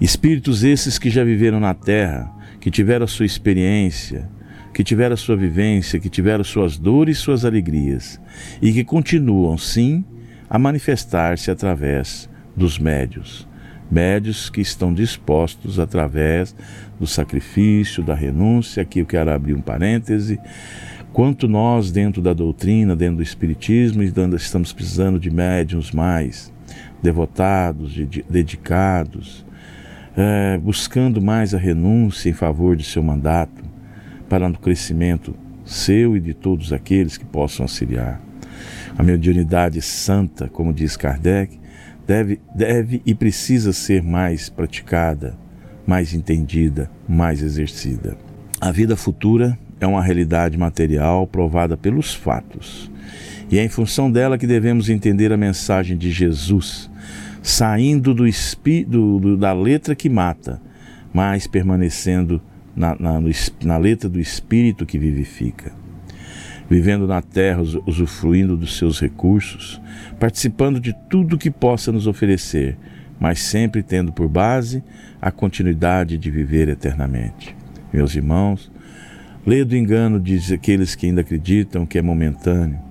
Espíritos 0.00 0.64
esses 0.64 0.98
que 0.98 1.10
já 1.10 1.22
viveram 1.22 1.60
na 1.60 1.74
Terra, 1.74 2.32
que 2.60 2.70
tiveram 2.70 3.04
a 3.04 3.08
sua 3.08 3.26
experiência, 3.26 4.28
que 4.72 4.84
tiveram 4.84 5.14
a 5.14 5.16
sua 5.16 5.36
vivência, 5.36 6.00
que 6.00 6.08
tiveram 6.08 6.44
suas 6.44 6.78
dores 6.78 7.18
e 7.18 7.20
suas 7.20 7.44
alegrias, 7.44 8.20
e 8.62 8.72
que 8.72 8.84
continuam, 8.84 9.58
sim, 9.58 10.04
a 10.48 10.58
manifestar-se 10.58 11.50
através 11.50 12.28
dos 12.56 12.78
médios. 12.78 13.46
Médios 13.90 14.48
que 14.48 14.60
estão 14.60 14.94
dispostos, 14.94 15.78
através 15.78 16.54
do 16.98 17.06
sacrifício, 17.06 18.02
da 18.02 18.14
renúncia, 18.14 18.82
aqui 18.82 19.00
eu 19.00 19.06
quero 19.06 19.30
abrir 19.30 19.54
um 19.54 19.60
parêntese, 19.60 20.38
quanto 21.12 21.48
nós, 21.48 21.90
dentro 21.90 22.22
da 22.22 22.32
doutrina, 22.32 22.94
dentro 22.94 23.16
do 23.16 23.22
Espiritismo, 23.22 24.02
estamos 24.02 24.72
precisando 24.72 25.18
de 25.18 25.30
médiums 25.30 25.90
mais 25.90 26.52
devotados, 27.02 27.94
dedicados, 28.28 29.44
é, 30.16 30.58
buscando 30.58 31.20
mais 31.20 31.54
a 31.54 31.58
renúncia 31.58 32.28
em 32.28 32.32
favor 32.32 32.76
de 32.76 32.84
seu 32.84 33.02
mandato, 33.02 33.64
para 34.28 34.48
o 34.48 34.58
crescimento 34.58 35.34
seu 35.64 36.16
e 36.16 36.20
de 36.20 36.34
todos 36.34 36.72
aqueles 36.72 37.16
que 37.16 37.24
possam 37.24 37.64
auxiliar. 37.64 38.20
A 38.98 39.02
mediunidade 39.02 39.80
santa, 39.80 40.48
como 40.48 40.72
diz 40.72 40.96
Kardec, 40.96 41.58
deve, 42.06 42.40
deve 42.54 43.00
e 43.06 43.14
precisa 43.14 43.72
ser 43.72 44.02
mais 44.02 44.48
praticada, 44.48 45.36
mais 45.86 46.12
entendida, 46.12 46.90
mais 47.08 47.40
exercida. 47.40 48.16
A 48.60 48.70
vida 48.70 48.96
futura 48.96 49.58
é 49.80 49.86
uma 49.86 50.02
realidade 50.02 50.58
material 50.58 51.26
provada 51.26 51.76
pelos 51.76 52.12
fatos. 52.12 52.90
E 53.50 53.58
é 53.58 53.64
em 53.64 53.68
função 53.68 54.10
dela 54.10 54.36
que 54.36 54.46
devemos 54.46 54.88
entender 54.88 55.32
a 55.32 55.36
mensagem 55.36 55.96
de 55.96 56.10
Jesus, 56.10 56.89
saindo 57.42 58.14
do, 58.14 58.24
do, 58.86 59.36
da 59.36 59.52
letra 59.52 59.94
que 59.94 60.08
mata, 60.08 60.60
mas 61.12 61.46
permanecendo 61.46 62.40
na, 62.76 62.94
na, 62.98 63.20
no, 63.20 63.30
na 63.64 63.78
letra 63.78 64.08
do 64.08 64.20
Espírito 64.20 64.86
que 64.86 64.98
vivifica. 64.98 65.72
vivendo 66.68 67.06
na 67.06 67.20
terra, 67.20 67.62
usufruindo 67.86 68.56
dos 68.56 68.78
seus 68.78 69.00
recursos, 69.00 69.80
participando 70.20 70.78
de 70.78 70.94
tudo 71.08 71.38
que 71.38 71.50
possa 71.50 71.90
nos 71.90 72.06
oferecer, 72.06 72.78
mas 73.18 73.40
sempre 73.40 73.82
tendo 73.82 74.12
por 74.12 74.28
base 74.28 74.82
a 75.20 75.32
continuidade 75.32 76.16
de 76.16 76.30
viver 76.30 76.68
eternamente. 76.68 77.56
Meus 77.92 78.14
irmãos, 78.14 78.70
leia 79.44 79.64
do 79.64 79.76
engano 79.76 80.20
de 80.20 80.54
aqueles 80.54 80.94
que 80.94 81.06
ainda 81.06 81.22
acreditam 81.22 81.84
que 81.84 81.98
é 81.98 82.02
momentâneo 82.02 82.89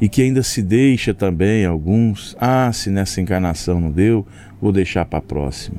e 0.00 0.08
que 0.08 0.22
ainda 0.22 0.42
se 0.42 0.62
deixa 0.62 1.14
também 1.14 1.64
alguns, 1.64 2.36
ah, 2.40 2.70
se 2.72 2.90
nessa 2.90 3.20
encarnação 3.20 3.80
não 3.80 3.90
deu, 3.90 4.26
vou 4.60 4.72
deixar 4.72 5.04
para 5.04 5.18
a 5.18 5.22
próxima. 5.22 5.78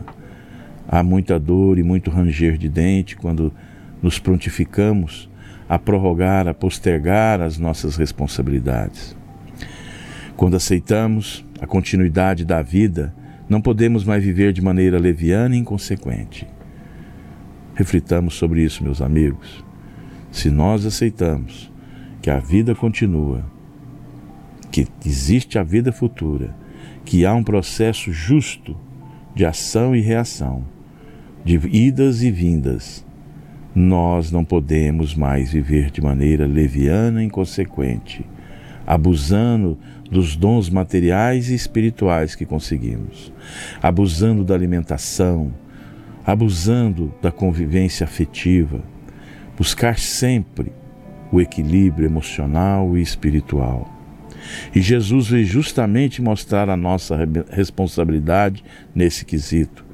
Há 0.87 1.03
muita 1.03 1.39
dor 1.39 1.77
e 1.77 1.83
muito 1.83 2.09
ranger 2.09 2.57
de 2.57 2.69
dente 2.69 3.15
quando 3.15 3.51
nos 4.01 4.19
prontificamos 4.19 5.29
a 5.67 5.79
prorrogar, 5.79 6.47
a 6.47 6.53
postergar 6.53 7.41
as 7.41 7.57
nossas 7.57 7.95
responsabilidades. 7.95 9.15
Quando 10.35 10.55
aceitamos 10.55 11.43
a 11.59 11.65
continuidade 11.65 12.45
da 12.45 12.61
vida, 12.61 13.13
não 13.49 13.61
podemos 13.61 14.03
mais 14.03 14.23
viver 14.23 14.53
de 14.53 14.61
maneira 14.61 14.99
leviana 14.99 15.55
e 15.55 15.59
inconsequente. 15.59 16.47
Reflitamos 17.73 18.35
sobre 18.35 18.63
isso, 18.63 18.83
meus 18.83 19.01
amigos. 19.01 19.63
Se 20.31 20.49
nós 20.49 20.85
aceitamos 20.85 21.71
que 22.21 22.29
a 22.29 22.39
vida 22.39 22.75
continua, 22.75 23.43
que 24.75 24.85
existe 25.05 25.57
a 25.57 25.63
vida 25.63 25.89
futura, 25.89 26.53
que 27.05 27.25
há 27.25 27.33
um 27.33 27.45
processo 27.45 28.11
justo 28.11 28.75
de 29.33 29.45
ação 29.45 29.95
e 29.95 30.01
reação, 30.01 30.65
de 31.45 31.55
idas 31.73 32.21
e 32.21 32.29
vindas, 32.29 33.05
nós 33.73 34.33
não 34.33 34.43
podemos 34.43 35.15
mais 35.15 35.53
viver 35.53 35.91
de 35.91 36.01
maneira 36.01 36.45
leviana 36.45 37.23
e 37.23 37.27
inconsequente, 37.27 38.25
abusando 38.85 39.77
dos 40.11 40.35
dons 40.35 40.69
materiais 40.69 41.49
e 41.49 41.55
espirituais 41.55 42.35
que 42.35 42.45
conseguimos, 42.45 43.31
abusando 43.81 44.43
da 44.43 44.55
alimentação, 44.55 45.53
abusando 46.25 47.13
da 47.21 47.31
convivência 47.31 48.03
afetiva, 48.03 48.83
buscar 49.57 49.97
sempre 49.97 50.73
o 51.31 51.39
equilíbrio 51.39 52.05
emocional 52.05 52.97
e 52.97 53.01
espiritual. 53.01 53.94
E 54.73 54.81
Jesus 54.81 55.27
veio 55.27 55.45
justamente 55.45 56.21
mostrar 56.21 56.69
a 56.69 56.77
nossa 56.77 57.17
responsabilidade 57.49 58.63
nesse 58.93 59.25
quesito 59.25 59.85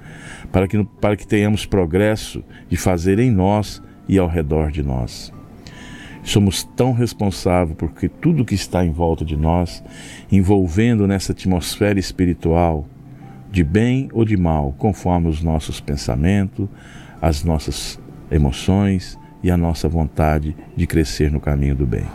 para 0.51 0.67
que, 0.67 0.83
para 0.99 1.15
que 1.15 1.25
tenhamos 1.25 1.65
progresso 1.65 2.43
de 2.69 2.77
fazer 2.77 3.19
em 3.19 3.31
nós 3.31 3.81
e 4.07 4.17
ao 4.17 4.27
redor 4.27 4.71
de 4.71 4.83
nós. 4.83 5.33
Somos 6.23 6.63
tão 6.63 6.93
responsáveis 6.93 7.75
porque 7.77 8.07
tudo 8.07 8.45
que 8.45 8.53
está 8.53 8.85
em 8.85 8.91
volta 8.91 9.25
de 9.25 9.35
nós, 9.35 9.83
envolvendo 10.31 11.07
nessa 11.07 11.31
atmosfera 11.31 11.99
espiritual, 11.99 12.87
de 13.51 13.63
bem 13.63 14.07
ou 14.13 14.23
de 14.23 14.37
mal, 14.37 14.73
conforme 14.77 15.27
os 15.27 15.41
nossos 15.41 15.81
pensamentos, 15.81 16.69
as 17.21 17.43
nossas 17.43 17.99
emoções 18.31 19.19
e 19.43 19.49
a 19.49 19.57
nossa 19.57 19.89
vontade 19.89 20.55
de 20.75 20.87
crescer 20.87 21.31
no 21.31 21.39
caminho 21.39 21.75
do 21.75 21.85
bem. 21.85 22.05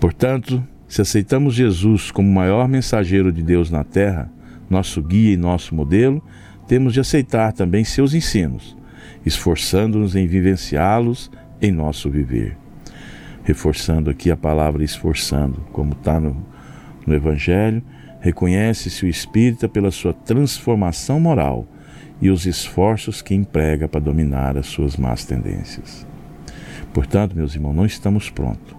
Portanto, 0.00 0.66
se 0.88 1.00
aceitamos 1.00 1.54
Jesus 1.54 2.10
como 2.10 2.28
o 2.28 2.32
maior 2.32 2.68
mensageiro 2.68 3.32
de 3.32 3.42
Deus 3.42 3.70
na 3.70 3.84
terra, 3.84 4.30
nosso 4.68 5.02
guia 5.02 5.32
e 5.32 5.36
nosso 5.36 5.74
modelo, 5.74 6.22
temos 6.66 6.92
de 6.92 7.00
aceitar 7.00 7.52
também 7.52 7.84
seus 7.84 8.14
ensinos, 8.14 8.76
esforçando-nos 9.24 10.14
em 10.16 10.26
vivenciá-los 10.26 11.30
em 11.60 11.70
nosso 11.70 12.10
viver. 12.10 12.56
Reforçando 13.42 14.10
aqui 14.10 14.30
a 14.30 14.36
palavra 14.36 14.82
esforçando, 14.82 15.60
como 15.72 15.92
está 15.92 16.18
no, 16.18 16.36
no 17.06 17.14
Evangelho, 17.14 17.82
reconhece-se 18.20 19.04
o 19.04 19.08
espírita 19.08 19.68
pela 19.68 19.90
sua 19.90 20.14
transformação 20.14 21.20
moral 21.20 21.66
e 22.22 22.30
os 22.30 22.46
esforços 22.46 23.20
que 23.20 23.34
emprega 23.34 23.86
para 23.86 24.00
dominar 24.00 24.56
as 24.56 24.66
suas 24.66 24.96
más 24.96 25.24
tendências. 25.24 26.06
Portanto, 26.92 27.36
meus 27.36 27.54
irmãos, 27.54 27.74
não 27.74 27.84
estamos 27.84 28.30
prontos, 28.30 28.73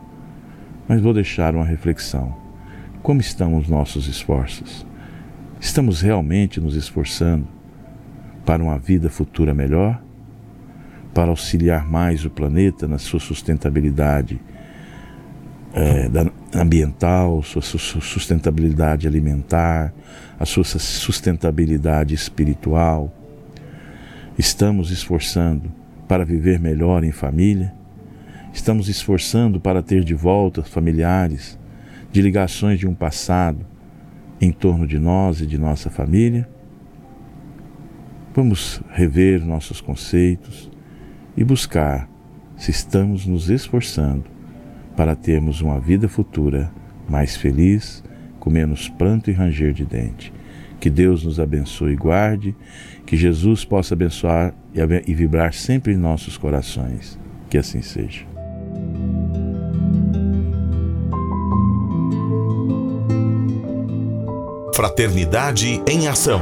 mas 0.88 1.02
vou 1.02 1.14
deixar 1.14 1.56
uma 1.56 1.66
reflexão. 1.66 2.36
Como 3.02 3.22
estão 3.22 3.56
os 3.58 3.68
nossos 3.68 4.08
esforços? 4.08 4.86
Estamos 5.60 6.02
realmente 6.02 6.60
nos 6.60 6.76
esforçando 6.76 7.48
para 8.46 8.64
uma 8.64 8.78
vida 8.78 9.10
futura 9.10 9.54
melhor, 9.54 10.02
para 11.14 11.30
auxiliar 11.30 11.86
mais 11.90 12.26
o 12.26 12.30
planeta 12.30 12.88
na 12.88 12.98
sua 12.98 13.20
sustentabilidade 13.20 14.40
é, 15.74 16.10
ambiental, 16.58 17.44
sua 17.44 17.62
sustentabilidade 17.62 19.08
alimentar, 19.08 19.94
a 20.40 20.46
sua 20.46 20.64
sustentabilidade 20.64 22.14
espiritual. 22.14 23.14
Estamos 24.38 24.92
esforçando 24.92 25.72
para 26.08 26.24
viver 26.24 26.60
melhor 26.60 27.04
em 27.04 27.12
família, 27.12 27.74
estamos 28.56 28.88
esforçando 28.88 29.60
para 29.60 29.84
ter 29.84 30.04
de 30.04 30.14
volta 30.14 30.64
familiares, 30.64 31.60
de 32.10 32.22
ligações 32.22 32.80
de 32.80 32.88
um 32.88 32.96
passado 32.96 33.66
em 34.40 34.50
torno 34.52 34.88
de 34.88 34.98
nós 34.98 35.42
e 35.42 35.46
de 35.46 35.58
nossa 35.58 35.90
família. 35.90 36.48
Vamos 38.34 38.82
rever 38.90 39.46
nossos 39.46 39.82
conceitos 39.82 40.72
e 41.36 41.44
buscar 41.44 42.10
se 42.56 42.72
estamos 42.72 43.26
nos 43.26 43.50
esforçando 43.50 44.24
para 44.96 45.16
termos 45.16 45.60
uma 45.60 45.80
vida 45.80 46.08
futura 46.08 46.72
mais 47.10 47.36
feliz, 47.36 48.02
com 48.40 48.50
menos 48.50 48.88
pranto 48.88 49.30
e 49.30 49.34
ranger 49.34 49.74
de 49.74 49.86
dente. 49.86 50.34
Que 50.80 50.90
Deus 50.90 51.26
nos 51.26 51.42
abençoe 51.42 51.92
e 51.92 51.98
guarde, 51.98 52.56
que 53.06 53.18
Jesus 53.18 53.66
possa 53.66 53.94
abençoar 53.94 54.54
e 55.06 55.14
vibrar 55.14 55.54
sempre 55.54 55.94
em 55.94 55.98
nossos 55.98 56.38
corações. 56.38 57.20
Que 57.50 57.58
assim 57.58 57.82
seja. 57.82 58.35
Fraternidade 64.76 65.82
em 65.88 66.08
Ação. 66.08 66.42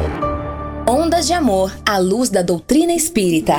Ondas 0.87 1.27
de 1.27 1.33
Amor 1.33 1.71
à 1.87 1.99
luz 1.99 2.29
da 2.29 2.41
doutrina 2.41 2.91
espírita. 2.91 3.53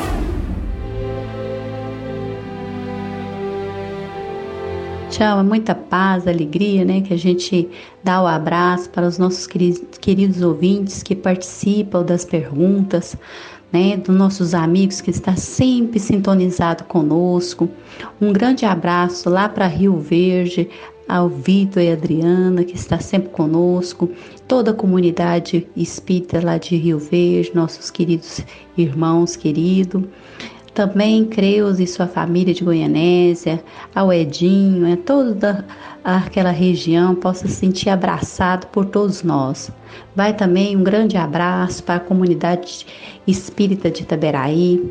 Tchau, 5.10 5.38
é 5.38 5.42
muita 5.44 5.76
paz, 5.76 6.26
alegria, 6.26 6.84
né? 6.84 7.00
Que 7.00 7.14
a 7.14 7.16
gente 7.16 7.68
dá 8.02 8.20
o 8.20 8.26
abraço 8.26 8.90
para 8.90 9.06
os 9.06 9.16
nossos 9.16 9.46
queridos 9.46 10.42
ouvintes 10.42 11.04
que 11.04 11.14
participam 11.14 12.02
das 12.02 12.24
perguntas, 12.24 13.16
né? 13.74 13.96
Dos 13.96 14.14
nossos 14.14 14.54
amigos 14.54 15.00
que 15.00 15.10
está 15.10 15.34
sempre 15.34 15.98
sintonizado 15.98 16.84
conosco. 16.84 17.68
Um 18.20 18.32
grande 18.32 18.64
abraço 18.64 19.28
lá 19.28 19.48
para 19.48 19.66
Rio 19.66 19.98
Verde, 19.98 20.68
ao 21.08 21.28
Vitor 21.28 21.82
e 21.82 21.90
Adriana, 21.90 22.62
que 22.62 22.76
está 22.76 23.00
sempre 23.00 23.30
conosco, 23.30 24.08
toda 24.46 24.70
a 24.70 24.74
comunidade 24.74 25.66
espírita 25.76 26.40
lá 26.40 26.56
de 26.56 26.76
Rio 26.76 27.00
Verde, 27.00 27.50
nossos 27.52 27.90
queridos 27.90 28.42
irmãos 28.78 29.34
queridos. 29.34 30.04
Também 30.74 31.24
Creus 31.24 31.78
e 31.78 31.86
sua 31.86 32.08
família 32.08 32.52
de 32.52 32.64
Goianésia, 32.64 33.62
ao 33.94 34.12
Edinho, 34.12 34.92
a 34.92 34.96
toda 34.96 35.64
aquela 36.02 36.50
região 36.50 37.14
possa 37.14 37.46
se 37.46 37.54
sentir 37.54 37.90
abraçado 37.90 38.66
por 38.66 38.84
todos 38.84 39.22
nós. 39.22 39.70
Vai 40.16 40.34
também 40.34 40.76
um 40.76 40.82
grande 40.82 41.16
abraço 41.16 41.82
para 41.84 41.94
a 41.94 42.00
comunidade 42.00 42.86
espírita 43.26 43.88
de 43.88 44.02
Itaberaí, 44.02 44.82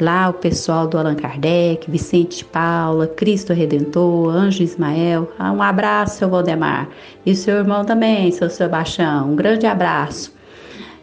Lá 0.00 0.30
o 0.30 0.32
pessoal 0.32 0.88
do 0.88 0.98
Allan 0.98 1.14
Kardec, 1.14 1.88
Vicente 1.88 2.38
de 2.38 2.44
Paula, 2.46 3.06
Cristo 3.06 3.52
Redentor, 3.52 4.30
Anjo 4.30 4.62
Ismael. 4.62 5.30
Ah, 5.38 5.52
um 5.52 5.62
abraço, 5.62 6.18
seu 6.18 6.28
Valdemar. 6.28 6.88
E 7.24 7.36
seu 7.36 7.58
irmão 7.58 7.84
também, 7.84 8.32
seu 8.32 8.50
Sebastião. 8.50 9.30
Um 9.30 9.36
grande 9.36 9.64
abraço. 9.64 10.34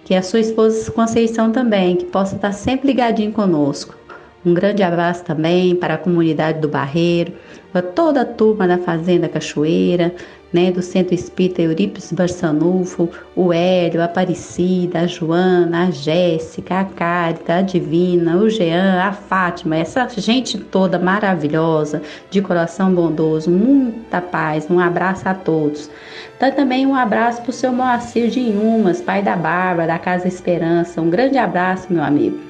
Que 0.04 0.16
a 0.16 0.22
sua 0.22 0.40
esposa 0.42 0.92
Conceição 0.92 1.50
também, 1.50 1.96
que 1.96 2.06
possa 2.06 2.36
estar 2.36 2.52
sempre 2.52 2.88
ligadinho 2.88 3.32
conosco. 3.32 3.99
Um 4.46 4.54
grande 4.54 4.82
abraço 4.82 5.24
também 5.26 5.76
para 5.76 5.96
a 5.96 5.98
comunidade 5.98 6.60
do 6.60 6.70
Barreiro, 6.70 7.34
para 7.74 7.82
toda 7.82 8.22
a 8.22 8.26
turma 8.26 8.68
da 8.68 8.78
Fazenda 8.78 9.28
Cachoeira, 9.28 10.14
né, 10.52 10.72
do 10.72 10.82
Centro 10.82 11.14
Espírita 11.14 11.62
Eurípides 11.62 12.12
Barçanufo, 12.12 13.10
o 13.36 13.54
Hélio, 13.54 14.02
a 14.02 14.06
Aparecida, 14.06 15.02
a 15.02 15.08
Joana, 15.08 15.88
a 15.88 15.92
Jéssica, 15.92 16.80
a 16.80 16.86
Cárita, 16.86 17.56
a 17.56 17.62
Divina, 17.62 18.38
o 18.38 18.50
Jean, 18.50 19.04
a 19.04 19.12
Fátima, 19.12 19.76
essa 19.76 20.08
gente 20.10 20.58
toda 20.58 20.98
maravilhosa, 20.98 22.02
de 22.32 22.42
coração 22.42 22.94
bondoso, 22.94 23.52
muita 23.52 24.22
paz, 24.22 24.68
um 24.70 24.80
abraço 24.80 25.28
a 25.28 25.34
todos. 25.34 25.92
Dá 26.40 26.50
também 26.50 26.88
um 26.88 26.96
abraço 26.96 27.42
para 27.42 27.50
o 27.50 27.54
seu 27.54 27.72
Moacir 27.72 28.30
de 28.30 28.40
Inhumas, 28.40 29.02
pai 29.02 29.22
da 29.22 29.36
Bárbara, 29.36 29.88
da 29.88 30.00
Casa 30.00 30.28
Esperança, 30.28 31.02
um 31.02 31.10
grande 31.10 31.38
abraço, 31.38 31.92
meu 31.92 32.04
amigo. 32.04 32.49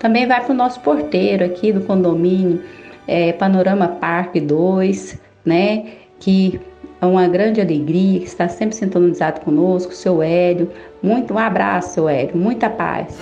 Também 0.00 0.26
vai 0.26 0.42
para 0.42 0.52
o 0.52 0.56
nosso 0.56 0.80
porteiro 0.80 1.44
aqui 1.44 1.70
do 1.74 1.82
condomínio, 1.82 2.64
é, 3.06 3.34
Panorama 3.34 3.86
Parque 3.86 4.40
2, 4.40 5.18
né? 5.44 5.92
Que 6.18 6.58
é 7.02 7.04
uma 7.04 7.28
grande 7.28 7.60
alegria, 7.60 8.18
que 8.18 8.26
está 8.26 8.48
sempre 8.48 8.74
sintonizado 8.74 9.42
conosco, 9.42 9.92
seu 9.92 10.22
Hélio. 10.22 10.72
Muito 11.02 11.34
um 11.34 11.38
abraço, 11.38 11.92
seu 11.92 12.08
Hélio. 12.08 12.34
Muita 12.34 12.70
paz. 12.70 13.14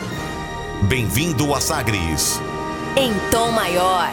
Bem-vindo 0.88 1.52
a 1.52 1.60
Sagres. 1.60 2.40
Em 2.96 3.10
tom 3.32 3.50
maior. 3.50 4.12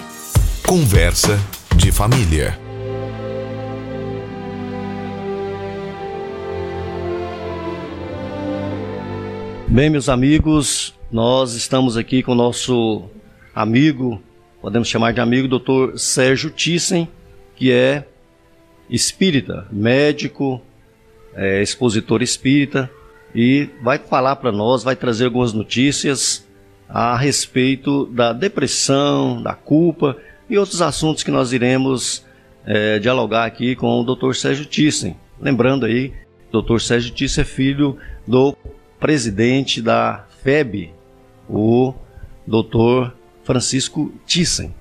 Conversa 0.68 1.38
de 1.76 1.92
família. 1.92 2.58
Bem, 9.68 9.92
meus 9.92 10.10
amigos, 10.10 10.96
nós 11.16 11.54
estamos 11.54 11.96
aqui 11.96 12.22
com 12.22 12.34
o 12.34 12.36
nosso 12.36 13.06
amigo, 13.56 14.22
podemos 14.62 14.90
chamar 14.90 15.14
de 15.14 15.22
amigo, 15.22 15.48
Dr. 15.48 15.96
Sérgio 15.96 16.52
Thyssen, 16.52 17.08
que 17.56 17.72
é 17.72 18.04
espírita, 18.90 19.66
médico, 19.72 20.62
é, 21.34 21.62
expositor 21.62 22.22
espírita, 22.22 22.92
e 23.34 23.70
vai 23.82 23.98
falar 23.98 24.36
para 24.36 24.52
nós, 24.52 24.84
vai 24.84 24.94
trazer 24.94 25.24
algumas 25.24 25.54
notícias 25.54 26.46
a 26.90 27.16
respeito 27.16 28.08
da 28.08 28.34
depressão, 28.34 29.42
da 29.42 29.54
culpa 29.54 30.18
e 30.50 30.58
outros 30.58 30.82
assuntos 30.82 31.24
que 31.24 31.32
nós 31.32 31.54
iremos 31.54 32.26
é, 32.66 33.00
dialogar 33.00 33.46
aqui 33.46 33.74
com 33.74 34.02
o 34.02 34.04
Dr. 34.04 34.34
Sérgio 34.34 34.66
Thyssen. 34.66 35.16
Lembrando 35.40 35.86
aí, 35.86 36.12
Dr. 36.52 36.80
Sérgio 36.80 37.14
Thyssen 37.14 37.42
é 37.42 37.46
filho 37.46 37.98
do 38.28 38.54
presidente 39.00 39.82
da 39.82 40.26
FEB, 40.44 40.95
o 41.50 41.94
Dr. 42.48 43.12
Francisco 43.44 44.12
Thyssen. 44.26 44.74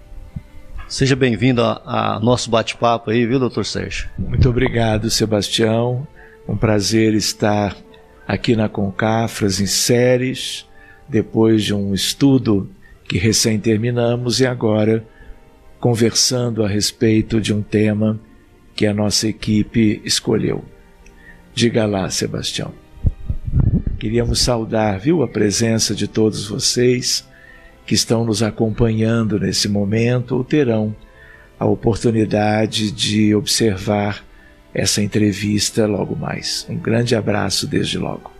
Seja 0.88 1.16
bem-vindo 1.16 1.62
a, 1.62 1.80
a, 2.16 2.20
nosso 2.20 2.50
bate-papo 2.50 3.10
aí, 3.10 3.26
viu, 3.26 3.38
doutor 3.38 3.64
Sérgio? 3.64 4.08
Muito 4.18 4.48
obrigado, 4.48 5.10
Sebastião. 5.10 6.06
Um 6.48 6.56
prazer 6.56 7.14
estar 7.14 7.76
aqui 8.28 8.54
na 8.54 8.68
Concafras 8.68 9.60
em 9.60 9.66
séries, 9.66 10.66
depois 11.08 11.64
de 11.64 11.74
um 11.74 11.94
estudo 11.94 12.70
que 13.08 13.18
recém 13.18 13.58
terminamos 13.58 14.40
e 14.40 14.46
agora 14.46 15.06
conversando 15.80 16.64
a 16.64 16.68
respeito 16.68 17.40
de 17.40 17.52
um 17.52 17.62
tema 17.62 18.18
que 18.74 18.86
a 18.86 18.94
nossa 18.94 19.28
equipe 19.28 20.00
escolheu. 20.04 20.64
Diga 21.54 21.86
lá, 21.86 22.10
Sebastião. 22.10 22.83
Queríamos 24.04 24.40
saudar, 24.40 25.00
viu, 25.00 25.22
a 25.22 25.26
presença 25.26 25.94
de 25.94 26.06
todos 26.06 26.46
vocês 26.46 27.26
que 27.86 27.94
estão 27.94 28.22
nos 28.22 28.42
acompanhando 28.42 29.40
nesse 29.40 29.66
momento 29.66 30.36
ou 30.36 30.44
terão 30.44 30.94
a 31.58 31.64
oportunidade 31.64 32.92
de 32.92 33.34
observar 33.34 34.22
essa 34.74 35.00
entrevista 35.00 35.86
logo 35.86 36.14
mais. 36.14 36.66
Um 36.68 36.76
grande 36.76 37.16
abraço 37.16 37.66
desde 37.66 37.96
logo. 37.96 38.30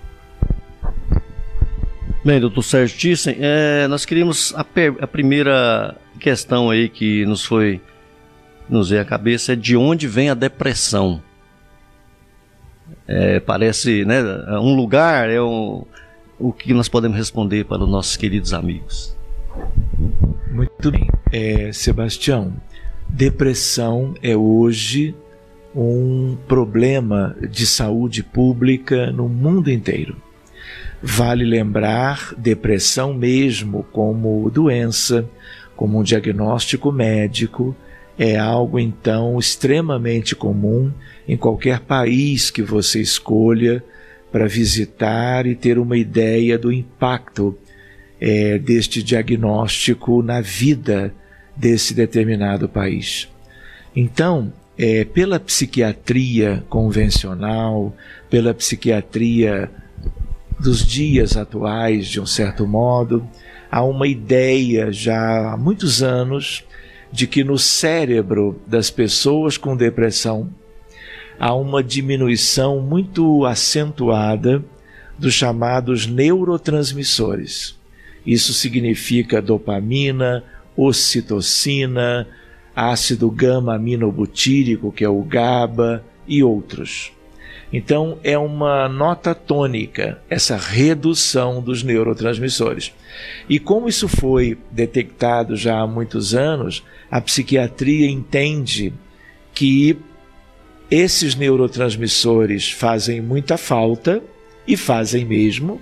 Bem, 2.22 2.38
doutor 2.38 2.62
Sérgio 2.62 2.98
Thyssen, 2.98 3.36
é, 3.40 3.88
nós 3.88 4.04
queríamos 4.04 4.54
a, 4.54 4.66
a, 5.00 5.06
primeira 5.06 5.96
questão 6.20 6.68
aí 6.68 6.90
que 6.90 7.24
nos 7.24 7.42
foi 7.42 7.80
nos 8.68 8.90
veio 8.90 9.00
à 9.00 9.04
cabeça 9.06 9.54
é 9.54 9.56
de 9.56 9.78
onde 9.78 10.06
vem 10.06 10.28
a 10.28 10.34
depressão. 10.34 11.22
É, 13.06 13.38
parece, 13.40 14.04
né, 14.04 14.22
um 14.60 14.74
lugar 14.74 15.28
é 15.28 15.40
um, 15.40 15.84
o 16.38 16.52
que 16.52 16.72
nós 16.72 16.88
podemos 16.88 17.16
responder 17.16 17.64
para 17.64 17.82
os 17.82 17.90
nossos 17.90 18.16
queridos 18.16 18.52
amigos. 18.52 19.16
Muito 20.50 20.90
bem. 20.90 21.08
É, 21.32 21.72
Sebastião, 21.72 22.52
depressão 23.08 24.14
é 24.22 24.36
hoje 24.36 25.14
um 25.74 26.36
problema 26.46 27.36
de 27.50 27.66
saúde 27.66 28.22
pública 28.22 29.10
no 29.10 29.28
mundo 29.28 29.70
inteiro. 29.70 30.16
Vale 31.02 31.44
lembrar 31.44 32.32
depressão 32.38 33.12
mesmo 33.12 33.84
como 33.92 34.48
doença, 34.50 35.28
como 35.76 35.98
um 35.98 36.02
diagnóstico 36.02 36.92
médico, 36.92 37.76
é 38.18 38.36
algo 38.36 38.78
então 38.78 39.38
extremamente 39.38 40.34
comum 40.36 40.92
em 41.26 41.36
qualquer 41.36 41.80
país 41.80 42.50
que 42.50 42.62
você 42.62 43.00
escolha 43.00 43.82
para 44.30 44.46
visitar 44.46 45.46
e 45.46 45.54
ter 45.54 45.78
uma 45.78 45.96
ideia 45.96 46.58
do 46.58 46.72
impacto 46.72 47.56
é, 48.20 48.58
deste 48.58 49.02
diagnóstico 49.02 50.22
na 50.22 50.40
vida 50.40 51.12
desse 51.56 51.94
determinado 51.94 52.68
país. 52.68 53.28
Então, 53.94 54.52
é, 54.76 55.04
pela 55.04 55.38
psiquiatria 55.38 56.64
convencional, 56.68 57.94
pela 58.28 58.52
psiquiatria 58.52 59.70
dos 60.58 60.84
dias 60.84 61.36
atuais, 61.36 62.08
de 62.08 62.20
um 62.20 62.26
certo 62.26 62.66
modo, 62.66 63.26
há 63.70 63.84
uma 63.84 64.06
ideia 64.06 64.90
já 64.90 65.52
há 65.52 65.56
muitos 65.56 66.02
anos 66.02 66.64
de 67.14 67.28
que 67.28 67.44
no 67.44 67.56
cérebro 67.56 68.60
das 68.66 68.90
pessoas 68.90 69.56
com 69.56 69.76
depressão 69.76 70.50
há 71.38 71.54
uma 71.54 71.80
diminuição 71.80 72.80
muito 72.80 73.46
acentuada 73.46 74.64
dos 75.16 75.32
chamados 75.32 76.08
neurotransmissores. 76.08 77.78
Isso 78.26 78.52
significa 78.52 79.40
dopamina, 79.40 80.42
ocitocina, 80.76 82.26
ácido 82.74 83.30
gama-aminobutírico, 83.30 84.90
que 84.90 85.04
é 85.04 85.08
o 85.08 85.22
GABA, 85.22 86.04
e 86.26 86.42
outros. 86.42 87.12
Então, 87.76 88.20
é 88.22 88.38
uma 88.38 88.88
nota 88.88 89.34
tônica 89.34 90.20
essa 90.30 90.56
redução 90.56 91.60
dos 91.60 91.82
neurotransmissores. 91.82 92.92
E 93.48 93.58
como 93.58 93.88
isso 93.88 94.06
foi 94.06 94.56
detectado 94.70 95.56
já 95.56 95.80
há 95.80 95.86
muitos 95.86 96.36
anos, 96.36 96.84
a 97.10 97.20
psiquiatria 97.20 98.08
entende 98.08 98.94
que 99.52 99.98
esses 100.88 101.34
neurotransmissores 101.34 102.70
fazem 102.70 103.20
muita 103.20 103.56
falta, 103.56 104.22
e 104.66 104.76
fazem 104.76 105.24
mesmo, 105.24 105.80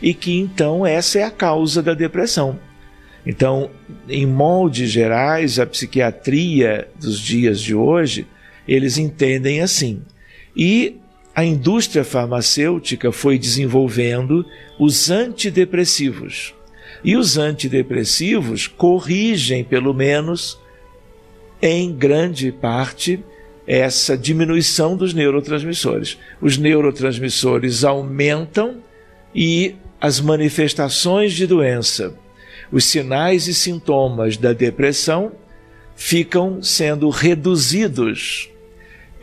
e 0.00 0.14
que 0.14 0.38
então 0.38 0.86
essa 0.86 1.18
é 1.18 1.22
a 1.24 1.30
causa 1.30 1.82
da 1.82 1.94
depressão. 1.94 2.58
Então, 3.26 3.70
em 4.06 4.26
moldes 4.26 4.90
gerais, 4.90 5.58
a 5.58 5.66
psiquiatria 5.66 6.86
dos 7.00 7.18
dias 7.18 7.60
de 7.60 7.74
hoje, 7.74 8.26
eles 8.68 8.98
entendem 8.98 9.62
assim. 9.62 10.02
E 10.54 10.98
a 11.34 11.44
indústria 11.44 12.04
farmacêutica 12.04 13.10
foi 13.10 13.38
desenvolvendo 13.38 14.46
os 14.78 15.10
antidepressivos. 15.10 16.54
E 17.02 17.16
os 17.16 17.36
antidepressivos 17.36 18.66
corrigem, 18.66 19.64
pelo 19.64 19.92
menos 19.92 20.58
em 21.60 21.92
grande 21.92 22.52
parte, 22.52 23.22
essa 23.66 24.16
diminuição 24.16 24.96
dos 24.96 25.12
neurotransmissores. 25.12 26.18
Os 26.40 26.56
neurotransmissores 26.56 27.82
aumentam 27.82 28.76
e 29.34 29.74
as 30.00 30.20
manifestações 30.20 31.32
de 31.32 31.46
doença, 31.46 32.14
os 32.70 32.84
sinais 32.84 33.46
e 33.48 33.54
sintomas 33.54 34.36
da 34.36 34.52
depressão 34.52 35.32
ficam 35.96 36.62
sendo 36.62 37.08
reduzidos 37.08 38.50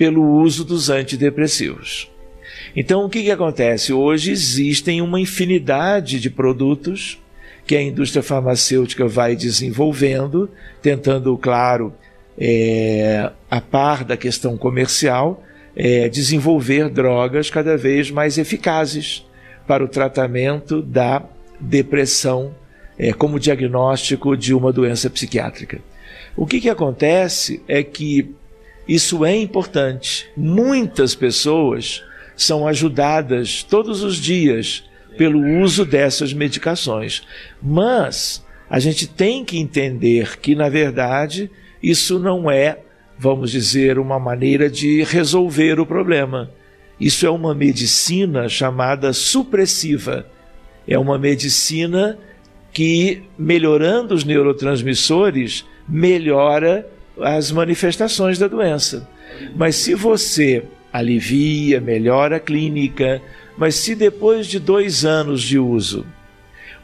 pelo 0.01 0.41
uso 0.41 0.65
dos 0.65 0.89
antidepressivos. 0.89 2.09
Então, 2.75 3.05
o 3.05 3.09
que, 3.09 3.21
que 3.21 3.29
acontece? 3.29 3.93
Hoje 3.93 4.31
existem 4.31 4.99
uma 4.99 5.21
infinidade 5.21 6.19
de 6.19 6.27
produtos 6.27 7.19
que 7.67 7.75
a 7.75 7.81
indústria 7.83 8.23
farmacêutica 8.23 9.07
vai 9.07 9.35
desenvolvendo, 9.35 10.49
tentando, 10.81 11.37
claro, 11.37 11.93
é, 12.35 13.29
a 13.47 13.61
par 13.61 14.03
da 14.03 14.17
questão 14.17 14.57
comercial, 14.57 15.43
é, 15.75 16.09
desenvolver 16.09 16.89
drogas 16.89 17.51
cada 17.51 17.77
vez 17.77 18.09
mais 18.09 18.39
eficazes 18.39 19.23
para 19.67 19.83
o 19.83 19.87
tratamento 19.87 20.81
da 20.81 21.21
depressão 21.59 22.55
é, 22.97 23.13
como 23.13 23.39
diagnóstico 23.39 24.35
de 24.35 24.51
uma 24.51 24.73
doença 24.73 25.11
psiquiátrica. 25.11 25.79
O 26.35 26.47
que, 26.47 26.59
que 26.59 26.69
acontece 26.69 27.61
é 27.67 27.83
que 27.83 28.33
isso 28.87 29.25
é 29.25 29.35
importante. 29.35 30.29
Muitas 30.35 31.15
pessoas 31.15 32.03
são 32.35 32.67
ajudadas 32.67 33.63
todos 33.63 34.03
os 34.03 34.17
dias 34.17 34.83
pelo 35.17 35.61
uso 35.61 35.85
dessas 35.85 36.33
medicações, 36.33 37.21
mas 37.61 38.43
a 38.69 38.79
gente 38.79 39.05
tem 39.05 39.43
que 39.43 39.59
entender 39.59 40.39
que, 40.39 40.55
na 40.55 40.69
verdade, 40.69 41.51
isso 41.83 42.17
não 42.17 42.49
é, 42.49 42.79
vamos 43.19 43.51
dizer, 43.51 43.99
uma 43.99 44.19
maneira 44.19 44.69
de 44.69 45.03
resolver 45.03 45.79
o 45.79 45.85
problema 45.85 46.49
isso 47.01 47.25
é 47.25 47.29
uma 47.31 47.55
medicina 47.55 48.47
chamada 48.47 49.11
supressiva. 49.11 50.27
É 50.87 50.99
uma 50.99 51.17
medicina 51.17 52.15
que, 52.71 53.23
melhorando 53.35 54.13
os 54.13 54.23
neurotransmissores, 54.23 55.65
melhora 55.89 56.87
as 57.23 57.51
manifestações 57.51 58.37
da 58.37 58.47
doença. 58.47 59.07
Mas 59.55 59.75
se 59.75 59.93
você 59.93 60.63
alivia, 60.91 61.79
melhora 61.79 62.37
a 62.37 62.39
clínica, 62.39 63.21
mas 63.57 63.75
se 63.75 63.95
depois 63.95 64.47
de 64.47 64.59
dois 64.59 65.05
anos 65.05 65.41
de 65.41 65.57
uso, 65.57 66.05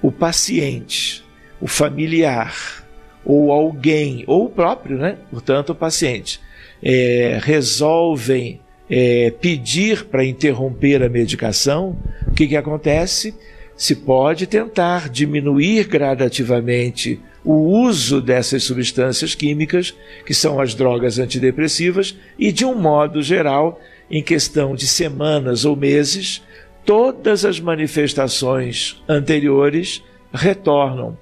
o 0.02 0.12
paciente, 0.12 1.24
o 1.60 1.68
familiar, 1.68 2.86
ou 3.26 3.52
alguém, 3.52 4.24
ou 4.26 4.46
o 4.46 4.50
próprio, 4.50 4.98
né? 4.98 5.18
portanto, 5.30 5.72
o 5.72 5.76
paciente, 5.76 6.40
é, 6.82 7.40
resolvem 7.42 8.62
é, 8.90 9.32
pedir 9.32 10.06
para 10.06 10.24
interromper 10.24 11.04
a 11.04 11.10
medicação, 11.10 11.98
o 12.26 12.32
que, 12.32 12.48
que 12.48 12.56
acontece? 12.56 13.34
Se 13.76 13.96
pode 13.96 14.48
tentar 14.48 15.10
diminuir 15.10 15.88
gradativamente 15.88 17.20
o 17.48 17.80
uso 17.86 18.20
dessas 18.20 18.66
substâncias 18.66 19.34
químicas, 19.34 19.96
que 20.26 20.34
são 20.34 20.60
as 20.60 20.76
drogas 20.76 21.18
antidepressivas, 21.18 22.14
e 22.38 22.52
de 22.52 22.66
um 22.66 22.76
modo 22.76 23.22
geral, 23.22 23.80
em 24.12 24.22
questão 24.22 24.76
de 24.76 24.86
semanas 24.86 25.64
ou 25.64 25.74
meses, 25.74 26.44
todas 26.84 27.46
as 27.46 27.58
manifestações 27.58 29.02
anteriores 29.08 30.04
retornam. 30.34 31.18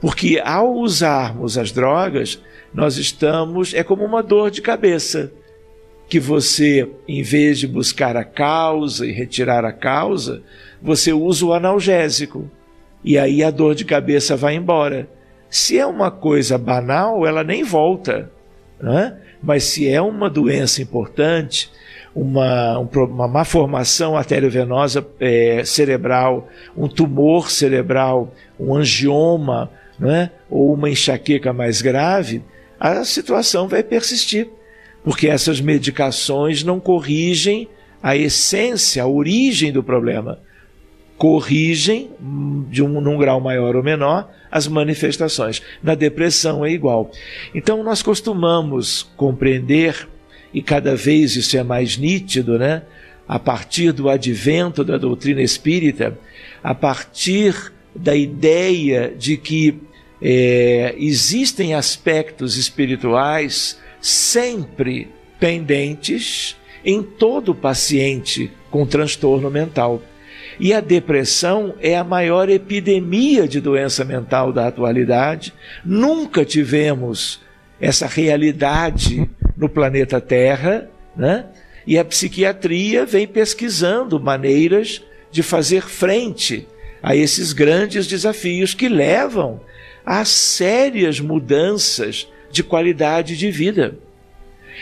Porque 0.00 0.42
ao 0.44 0.74
usarmos 0.74 1.56
as 1.56 1.70
drogas, 1.70 2.42
nós 2.74 2.96
estamos. 2.96 3.72
É 3.72 3.84
como 3.84 4.04
uma 4.04 4.24
dor 4.24 4.50
de 4.50 4.60
cabeça. 4.60 5.32
Que 6.08 6.18
você, 6.18 6.90
em 7.06 7.22
vez 7.22 7.60
de 7.60 7.68
buscar 7.68 8.16
a 8.16 8.24
causa 8.24 9.06
e 9.06 9.12
retirar 9.12 9.64
a 9.64 9.72
causa, 9.72 10.42
você 10.82 11.12
usa 11.12 11.46
o 11.46 11.52
analgésico. 11.52 12.50
E 13.04 13.16
aí 13.16 13.44
a 13.44 13.52
dor 13.52 13.76
de 13.76 13.84
cabeça 13.84 14.36
vai 14.36 14.56
embora. 14.56 15.08
Se 15.50 15.78
é 15.78 15.84
uma 15.84 16.10
coisa 16.10 16.56
banal, 16.56 17.26
ela 17.26 17.42
nem 17.42 17.64
volta. 17.64 18.30
Né? 18.80 19.16
Mas 19.42 19.64
se 19.64 19.88
é 19.88 20.00
uma 20.00 20.30
doença 20.30 20.80
importante, 20.80 21.70
uma, 22.14 22.78
uma 22.78 23.28
má 23.28 23.44
formação 23.44 24.16
arteriovenosa 24.16 25.06
é, 25.18 25.62
cerebral, 25.64 26.48
um 26.76 26.88
tumor 26.88 27.50
cerebral, 27.50 28.32
um 28.58 28.74
angioma, 28.74 29.70
né? 29.98 30.30
ou 30.48 30.72
uma 30.72 30.88
enxaqueca 30.88 31.52
mais 31.52 31.82
grave, 31.82 32.42
a 32.78 33.04
situação 33.04 33.68
vai 33.68 33.82
persistir, 33.82 34.48
porque 35.04 35.28
essas 35.28 35.60
medicações 35.60 36.62
não 36.62 36.78
corrigem 36.78 37.68
a 38.02 38.16
essência, 38.16 39.02
a 39.02 39.06
origem 39.06 39.72
do 39.72 39.82
problema 39.82 40.38
corrigem, 41.20 42.08
de 42.70 42.82
um, 42.82 42.98
num 42.98 43.18
grau 43.18 43.42
maior 43.42 43.76
ou 43.76 43.82
menor, 43.82 44.30
as 44.50 44.66
manifestações. 44.66 45.62
Na 45.82 45.94
depressão 45.94 46.64
é 46.64 46.70
igual. 46.70 47.10
Então, 47.54 47.82
nós 47.82 48.02
costumamos 48.02 49.08
compreender, 49.16 50.08
e 50.52 50.60
cada 50.60 50.96
vez 50.96 51.36
isso 51.36 51.56
é 51.56 51.62
mais 51.62 51.96
nítido, 51.96 52.58
né? 52.58 52.82
a 53.30 53.38
partir 53.38 53.92
do 53.92 54.08
advento 54.08 54.82
da 54.82 54.98
doutrina 54.98 55.40
espírita, 55.40 56.18
a 56.64 56.74
partir 56.74 57.72
da 57.94 58.12
ideia 58.16 59.14
de 59.16 59.36
que 59.36 59.78
é, 60.20 60.96
existem 60.98 61.72
aspectos 61.72 62.56
espirituais 62.56 63.78
sempre 64.00 65.08
pendentes 65.38 66.56
em 66.84 67.04
todo 67.04 67.54
paciente 67.54 68.50
com 68.68 68.84
transtorno 68.84 69.48
mental. 69.48 70.02
E 70.60 70.74
a 70.74 70.80
depressão 70.80 71.74
é 71.80 71.96
a 71.96 72.04
maior 72.04 72.50
epidemia 72.50 73.48
de 73.48 73.62
doença 73.62 74.04
mental 74.04 74.52
da 74.52 74.66
atualidade. 74.66 75.54
Nunca 75.82 76.44
tivemos 76.44 77.40
essa 77.80 78.06
realidade 78.06 79.28
no 79.56 79.70
planeta 79.70 80.20
Terra, 80.20 80.86
né? 81.16 81.46
E 81.86 81.98
a 81.98 82.04
psiquiatria 82.04 83.06
vem 83.06 83.26
pesquisando 83.26 84.20
maneiras 84.20 85.02
de 85.30 85.42
fazer 85.42 85.82
frente 85.82 86.68
a 87.02 87.16
esses 87.16 87.54
grandes 87.54 88.06
desafios 88.06 88.74
que 88.74 88.86
levam 88.86 89.62
a 90.04 90.26
sérias 90.26 91.20
mudanças 91.20 92.28
de 92.50 92.62
qualidade 92.62 93.34
de 93.34 93.50
vida. 93.50 93.96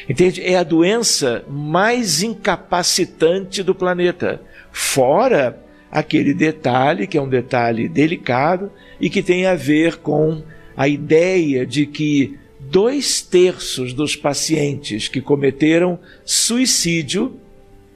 Entende? 0.09 0.43
É 0.43 0.57
a 0.57 0.65
doença 0.65 1.45
mais 1.49 2.21
incapacitante 2.21 3.63
do 3.63 3.77
planeta. 3.77 4.41
Fora 4.73 5.68
aquele 5.91 6.35
detalhe, 6.35 7.07
que 7.07 7.17
é 7.17 7.23
um 7.23 7.29
detalhe 7.29 7.89
delicado 7.89 8.71
e 9.01 9.09
que 9.09 9.23
tem 9.23 9.47
a 9.47 9.55
ver 9.55 9.97
com 9.97 10.43
a 10.77 10.87
ideia 10.87 11.67
de 11.67 11.87
que 11.87 12.39
dois 12.61 13.23
terços 13.23 13.93
dos 13.93 14.15
pacientes 14.15 15.09
que 15.09 15.21
cometeram 15.21 15.99
suicídio 16.25 17.37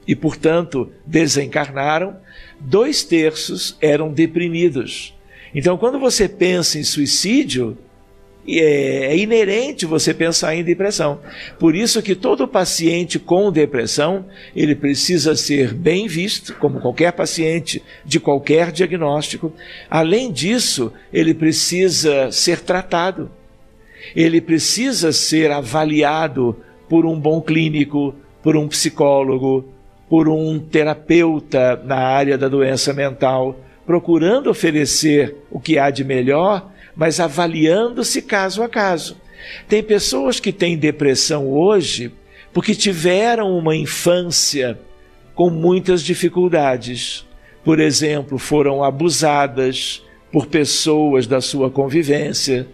e, 0.07 0.15
portanto, 0.15 0.91
desencarnaram, 1.05 2.17
dois 2.59 3.03
terços 3.03 3.77
eram 3.79 4.11
deprimidos. 4.11 5.13
Então, 5.55 5.77
quando 5.77 5.99
você 5.99 6.27
pensa 6.27 6.79
em 6.79 6.83
suicídio, 6.83 7.77
é, 8.47 9.07
é 9.07 9.17
inerente 9.17 9.85
você 9.85 10.13
pensar 10.13 10.55
em 10.55 10.63
depressão. 10.63 11.19
Por 11.57 11.75
isso 11.75 12.01
que 12.01 12.15
todo 12.15 12.47
paciente 12.47 13.17
com 13.17 13.51
depressão, 13.51 14.25
ele 14.55 14.75
precisa 14.75 15.35
ser 15.35 15.73
bem 15.73 16.07
visto, 16.07 16.53
como 16.55 16.79
qualquer 16.79 17.13
paciente 17.13 17.81
de 18.03 18.19
qualquer 18.19 18.71
diagnóstico. 18.71 19.53
Além 19.89 20.31
disso, 20.31 20.91
ele 21.11 21.33
precisa 21.33 22.31
ser 22.31 22.59
tratado. 22.59 23.31
Ele 24.15 24.41
precisa 24.41 25.13
ser 25.13 25.51
avaliado 25.51 26.57
por 26.89 27.05
um 27.05 27.17
bom 27.17 27.41
clínico, 27.41 28.13
por 28.41 28.57
um 28.57 28.67
psicólogo, 28.67 29.65
por 30.09 30.27
um 30.27 30.59
terapeuta 30.59 31.81
na 31.85 31.95
área 31.95 32.37
da 32.37 32.47
doença 32.47 32.93
mental, 32.93 33.57
procurando 33.85 34.49
oferecer 34.49 35.35
o 35.49 35.59
que 35.59 35.79
há 35.79 35.89
de 35.89 36.03
melhor 36.03 36.72
mas 36.95 37.19
avaliando-se 37.19 38.21
caso 38.21 38.63
a 38.63 38.69
caso. 38.69 39.17
Tem 39.67 39.83
pessoas 39.83 40.39
que 40.39 40.51
têm 40.51 40.77
depressão 40.77 41.47
hoje 41.47 42.11
porque 42.53 42.75
tiveram 42.75 43.57
uma 43.57 43.75
infância 43.75 44.79
com 45.33 45.49
muitas 45.49 46.03
dificuldades. 46.03 47.25
Por 47.63 47.79
exemplo, 47.79 48.37
foram 48.37 48.83
abusadas 48.83 50.03
por 50.31 50.45
pessoas 50.45 51.25
da 51.25 51.41
sua 51.41 51.69
convivência, 51.69 52.67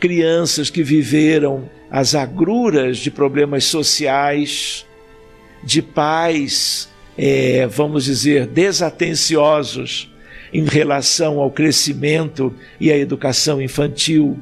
crianças 0.00 0.70
que 0.70 0.82
viveram 0.82 1.68
as 1.90 2.14
agruras 2.14 2.98
de 2.98 3.10
problemas 3.10 3.64
sociais, 3.64 4.86
de 5.62 5.82
pais, 5.82 6.88
é, 7.16 7.66
vamos 7.66 8.04
dizer, 8.04 8.46
desatenciosos 8.46 10.10
em 10.52 10.64
relação 10.64 11.38
ao 11.40 11.50
crescimento 11.50 12.54
e 12.80 12.90
à 12.90 12.96
educação 12.96 13.60
infantil, 13.60 14.38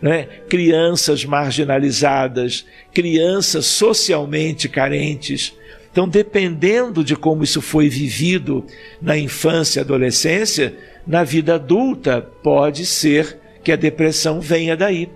né? 0.00 0.24
crianças 0.48 1.24
marginalizadas, 1.24 2.66
crianças 2.92 3.66
socialmente 3.66 4.68
carentes. 4.68 5.54
Então, 5.92 6.08
dependendo 6.08 7.04
de 7.04 7.16
como 7.16 7.42
isso 7.42 7.60
foi 7.60 7.88
vivido 7.88 8.64
na 9.02 9.18
infância 9.18 9.80
e 9.80 9.82
adolescência, 9.82 10.74
na 11.06 11.24
vida 11.24 11.56
adulta 11.56 12.20
pode 12.42 12.86
ser 12.86 13.38
que 13.62 13.72
a 13.72 13.76
depressão 13.76 14.40
venha 14.40 14.76
daí. 14.76 15.08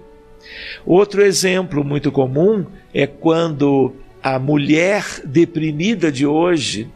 Outro 0.85 1.23
exemplo 1.23 1.83
muito 1.83 2.13
comum 2.13 2.67
é 2.93 3.07
quando 3.07 3.95
a 4.23 4.39
mulher 4.39 5.05
deprimida 5.25 6.11
de 6.11 6.27
hoje, 6.27 6.89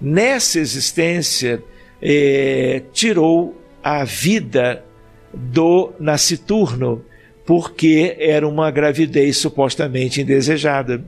nessa 0.00 0.58
existência, 0.58 1.62
é, 2.04 2.82
tirou 2.92 3.58
a 3.82 4.04
vida 4.04 4.84
do 5.32 5.92
nasciturno, 5.98 7.02
porque 7.46 8.14
era 8.18 8.46
uma 8.46 8.70
gravidez 8.70 9.38
supostamente 9.38 10.20
indesejada. 10.20 11.02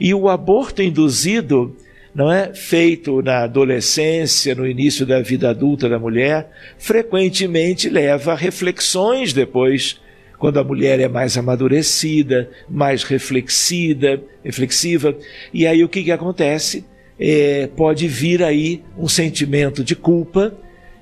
E 0.00 0.14
o 0.14 0.28
aborto 0.28 0.82
induzido, 0.82 1.76
não 2.14 2.30
é 2.30 2.54
feito 2.54 3.20
na 3.22 3.44
adolescência, 3.44 4.54
no 4.54 4.66
início 4.66 5.04
da 5.04 5.20
vida 5.20 5.50
adulta 5.50 5.88
da 5.88 5.98
mulher, 5.98 6.50
frequentemente 6.78 7.88
leva 7.88 8.32
a 8.32 8.36
reflexões 8.36 9.32
depois, 9.32 10.00
quando 10.38 10.58
a 10.58 10.64
mulher 10.64 10.98
é 11.00 11.08
mais 11.08 11.36
amadurecida, 11.36 12.50
mais 12.68 13.02
reflexida, 13.02 14.22
reflexiva. 14.42 15.14
E 15.52 15.66
aí 15.66 15.84
o 15.84 15.88
que, 15.88 16.02
que 16.02 16.10
acontece? 16.10 16.84
É, 17.20 17.68
pode 17.76 18.08
vir 18.08 18.42
aí 18.42 18.82
um 18.96 19.06
sentimento 19.06 19.84
de 19.84 19.94
culpa, 19.94 20.54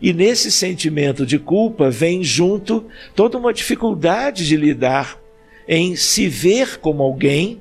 e 0.03 0.13
nesse 0.13 0.51
sentimento 0.51 1.25
de 1.25 1.39
culpa 1.39 1.91
vem 1.91 2.25
junto 2.25 2.87
toda 3.15 3.39
uma 3.39 3.53
dificuldade 3.53 4.47
de 4.47 4.57
lidar 4.57 5.19
em 5.67 5.95
se 5.95 6.29
ver 6.29 6.79
como 6.79 7.03
alguém 7.03 7.61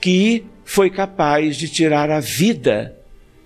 que 0.00 0.44
foi 0.64 0.90
capaz 0.90 1.56
de 1.56 1.68
tirar 1.68 2.10
a 2.10 2.20
vida 2.20 2.94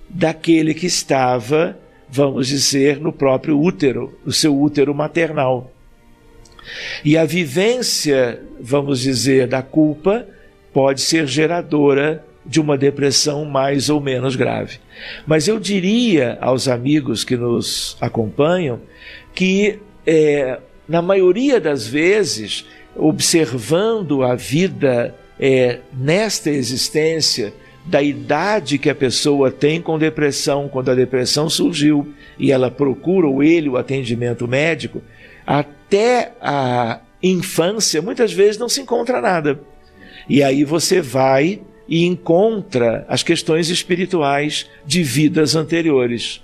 daquele 0.08 0.74
que 0.74 0.86
estava, 0.86 1.78
vamos 2.08 2.48
dizer, 2.48 3.00
no 3.00 3.12
próprio 3.12 3.58
útero, 3.60 4.18
o 4.24 4.32
seu 4.32 4.60
útero 4.60 4.94
maternal. 4.94 5.72
E 7.04 7.16
a 7.16 7.24
vivência, 7.24 8.40
vamos 8.60 9.00
dizer, 9.00 9.46
da 9.46 9.62
culpa 9.62 10.26
pode 10.72 11.00
ser 11.00 11.26
geradora 11.26 12.24
de 12.44 12.60
uma 12.60 12.76
depressão 12.76 13.44
mais 13.44 13.88
ou 13.88 14.00
menos 14.00 14.36
grave. 14.36 14.78
Mas 15.26 15.48
eu 15.48 15.58
diria 15.58 16.38
aos 16.40 16.68
amigos 16.68 17.24
que 17.24 17.36
nos 17.36 17.96
acompanham 18.00 18.80
que, 19.34 19.78
é, 20.06 20.58
na 20.88 21.00
maioria 21.00 21.60
das 21.60 21.86
vezes, 21.86 22.66
observando 22.96 24.22
a 24.22 24.34
vida 24.34 25.14
é, 25.38 25.80
nesta 25.92 26.50
existência, 26.50 27.52
da 27.84 28.00
idade 28.00 28.78
que 28.78 28.88
a 28.88 28.94
pessoa 28.94 29.50
tem 29.50 29.80
com 29.80 29.98
depressão, 29.98 30.68
quando 30.68 30.90
a 30.90 30.94
depressão 30.94 31.50
surgiu 31.50 32.14
e 32.38 32.52
ela 32.52 32.70
procura 32.70 33.26
ou 33.26 33.42
ele 33.42 33.68
o 33.68 33.76
atendimento 33.76 34.46
médico, 34.46 35.02
até 35.44 36.32
a 36.40 37.00
infância, 37.22 38.00
muitas 38.00 38.32
vezes 38.32 38.58
não 38.58 38.68
se 38.68 38.80
encontra 38.80 39.20
nada. 39.20 39.60
E 40.28 40.42
aí 40.42 40.64
você 40.64 41.00
vai 41.00 41.60
e 41.88 42.04
encontra 42.06 43.04
as 43.08 43.22
questões 43.22 43.68
espirituais 43.68 44.68
de 44.86 45.02
vidas 45.02 45.56
anteriores. 45.56 46.42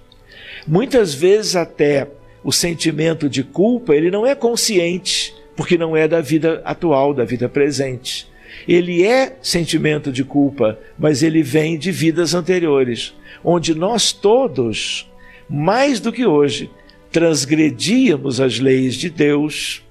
Muitas 0.67 1.15
vezes 1.15 1.57
até 1.57 2.09
o 2.43 2.53
sentimento 2.53 3.29
de 3.29 3.43
culpa, 3.43 3.95
ele 3.95 4.11
não 4.11 4.27
é 4.27 4.35
consciente, 4.35 5.35
porque 5.57 5.77
não 5.77 5.97
é 5.97 6.07
da 6.07 6.21
vida 6.21 6.61
atual, 6.65 7.13
da 7.13 7.25
vida 7.25 7.49
presente. 7.49 8.29
Ele 8.67 9.05
é 9.05 9.37
sentimento 9.43 10.13
de 10.13 10.25
culpa, 10.25 10.79
mas 10.99 11.23
ele 11.23 11.43
vem 11.43 11.79
de 11.79 11.91
vidas 11.91 12.35
anteriores, 12.35 13.15
onde 13.43 13.75
nós 13.75 14.13
todos, 14.13 15.11
mais 15.49 16.01
do 16.01 16.13
que 16.13 16.27
hoje, 16.27 16.71
transgredíamos 17.11 18.41
as 18.41 18.59
leis 18.59 18.95
de 18.95 19.09
Deus, 19.11 19.83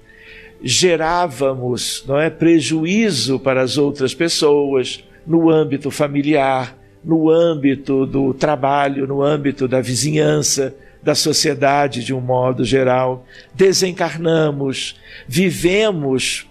gerávamos, 0.62 2.04
não 2.06 2.18
é, 2.18 2.30
prejuízo 2.30 3.38
para 3.38 3.62
as 3.62 3.76
outras 3.78 4.14
pessoas 4.14 5.04
no 5.28 5.50
âmbito 5.50 5.90
familiar, 5.90 6.76
no 7.04 7.30
âmbito 7.30 8.06
do 8.06 8.32
trabalho, 8.32 9.06
no 9.06 9.22
âmbito 9.22 9.68
da 9.68 9.80
vizinhança, 9.80 10.74
da 11.02 11.14
sociedade 11.14 12.02
de 12.02 12.14
um 12.14 12.20
modo 12.20 12.64
geral. 12.64 13.26
Desencarnamos, 13.54 14.98
vivemos 15.28 16.46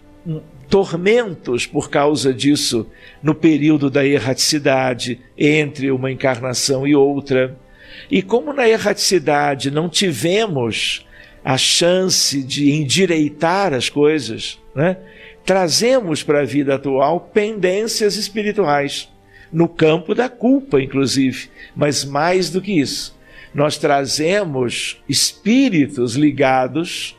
tormentos 0.69 1.65
por 1.65 1.89
causa 1.89 2.33
disso 2.33 2.87
no 3.23 3.33
período 3.33 3.89
da 3.89 4.05
erraticidade 4.05 5.19
entre 5.37 5.89
uma 5.89 6.11
encarnação 6.11 6.87
e 6.87 6.95
outra. 6.95 7.57
E 8.11 8.21
como 8.21 8.53
na 8.53 8.69
erraticidade 8.69 9.71
não 9.71 9.89
tivemos 9.89 11.05
a 11.43 11.57
chance 11.57 12.43
de 12.43 12.71
endireitar 12.71 13.73
as 13.73 13.89
coisas, 13.89 14.59
né? 14.75 14.97
Trazemos 15.47 16.23
para 16.23 16.41
a 16.41 16.45
vida 16.45 16.75
atual 16.75 17.21
pendências 17.21 18.17
espirituais, 18.17 19.09
no 19.49 19.69
campo 19.69 20.13
da 20.13 20.27
culpa, 20.27 20.81
inclusive, 20.81 21.49
mas 21.73 22.03
mais 22.03 22.49
do 22.49 22.61
que 22.61 22.81
isso, 22.81 23.17
nós 23.55 23.77
trazemos 23.77 25.01
espíritos 25.07 26.15
ligados 26.15 27.15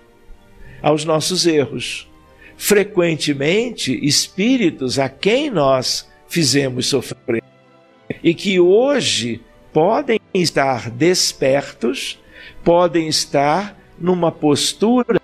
aos 0.82 1.06
nossos 1.06 1.46
erros. 1.46 2.06
Frequentemente 2.54 3.98
espíritos 4.06 4.98
a 4.98 5.08
quem 5.08 5.48
nós 5.48 6.06
fizemos 6.28 6.84
sofrer 6.84 7.42
e 8.22 8.34
que 8.34 8.60
hoje 8.60 9.40
podem 9.72 10.20
estar 10.34 10.90
despertos, 10.90 12.18
podem 12.62 13.08
estar 13.08 13.74
numa 13.98 14.30
postura 14.30 15.18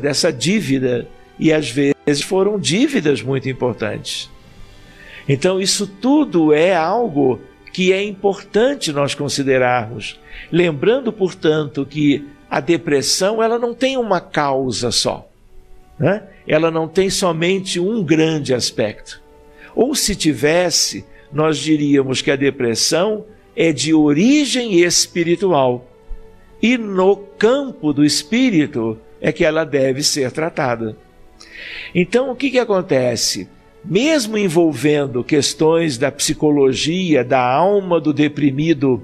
dessa 0.00 0.32
dívida 0.32 1.08
e 1.38 1.52
às 1.52 1.70
vezes 1.70 2.22
foram 2.22 2.58
dívidas 2.58 3.22
muito 3.22 3.48
importantes. 3.48 4.30
Então 5.28 5.60
isso 5.60 5.86
tudo 5.86 6.52
é 6.52 6.74
algo 6.74 7.40
que 7.72 7.92
é 7.92 8.02
importante 8.02 8.92
nós 8.92 9.14
considerarmos, 9.14 10.20
lembrando, 10.50 11.12
portanto, 11.12 11.84
que 11.84 12.24
a 12.48 12.60
depressão 12.60 13.42
ela 13.42 13.58
não 13.58 13.74
tem 13.74 13.96
uma 13.96 14.20
causa 14.20 14.92
só 14.92 15.28
né? 15.98 16.22
ela 16.46 16.70
não 16.70 16.88
tem 16.88 17.08
somente 17.08 17.78
um 17.80 18.02
grande 18.02 18.52
aspecto. 18.54 19.22
Ou 19.74 19.94
se 19.94 20.14
tivesse, 20.14 21.04
nós 21.32 21.58
diríamos 21.58 22.22
que 22.22 22.30
a 22.30 22.36
depressão 22.36 23.24
é 23.56 23.72
de 23.72 23.94
origem 23.94 24.80
espiritual. 24.80 25.86
E 26.62 26.76
no 26.78 27.16
campo 27.16 27.92
do 27.92 28.04
espírito 28.04 28.98
é 29.20 29.32
que 29.32 29.44
ela 29.44 29.64
deve 29.64 30.02
ser 30.02 30.30
tratada. 30.30 30.96
Então, 31.94 32.30
o 32.30 32.36
que, 32.36 32.50
que 32.50 32.58
acontece? 32.58 33.48
Mesmo 33.84 34.38
envolvendo 34.38 35.22
questões 35.22 35.98
da 35.98 36.10
psicologia, 36.10 37.22
da 37.22 37.40
alma 37.40 38.00
do 38.00 38.12
deprimido 38.12 39.02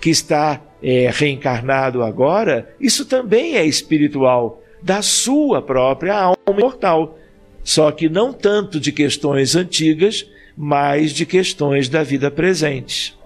que 0.00 0.10
está 0.10 0.60
é, 0.82 1.10
reencarnado 1.12 2.02
agora, 2.02 2.74
isso 2.80 3.06
também 3.06 3.56
é 3.56 3.64
espiritual 3.64 4.62
da 4.82 5.00
sua 5.00 5.62
própria 5.62 6.14
alma 6.14 6.58
mortal. 6.58 7.18
Só 7.62 7.90
que 7.90 8.08
não 8.08 8.32
tanto 8.32 8.78
de 8.78 8.92
questões 8.92 9.56
antigas, 9.56 10.26
mas 10.56 11.12
de 11.12 11.24
questões 11.24 11.88
da 11.88 12.02
vida 12.02 12.30
presente. 12.30 13.16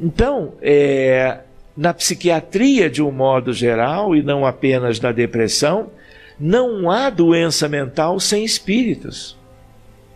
Então, 0.00 0.54
é, 0.62 1.40
na 1.76 1.92
psiquiatria 1.92 2.88
de 2.88 3.02
um 3.02 3.10
modo 3.10 3.52
geral, 3.52 4.16
e 4.16 4.22
não 4.22 4.46
apenas 4.46 4.98
na 4.98 5.12
depressão, 5.12 5.90
não 6.38 6.90
há 6.90 7.10
doença 7.10 7.68
mental 7.68 8.20
sem 8.20 8.44
espíritos. 8.44 9.36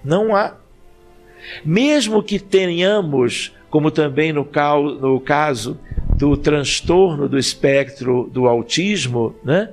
Não 0.04 0.34
há. 0.34 0.56
Mesmo 1.64 2.22
que 2.22 2.38
tenhamos, 2.38 3.52
como 3.70 3.90
também 3.90 4.32
no, 4.32 4.48
no 5.00 5.20
caso 5.20 5.78
do 6.16 6.36
transtorno 6.36 7.28
do 7.28 7.38
espectro 7.38 8.28
do 8.30 8.46
autismo, 8.46 9.34
né? 9.42 9.70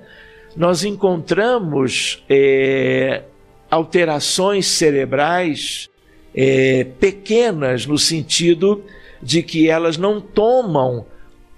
nós 0.56 0.84
encontramos 0.84 2.24
é, 2.30 3.24
alterações 3.70 4.66
cerebrais 4.66 5.90
é, 6.34 6.86
pequenas, 7.00 7.86
no 7.86 7.98
sentido 7.98 8.84
de 9.22 9.44
que 9.44 9.70
elas 9.70 9.98
não 9.98 10.22
tomam, 10.22 11.06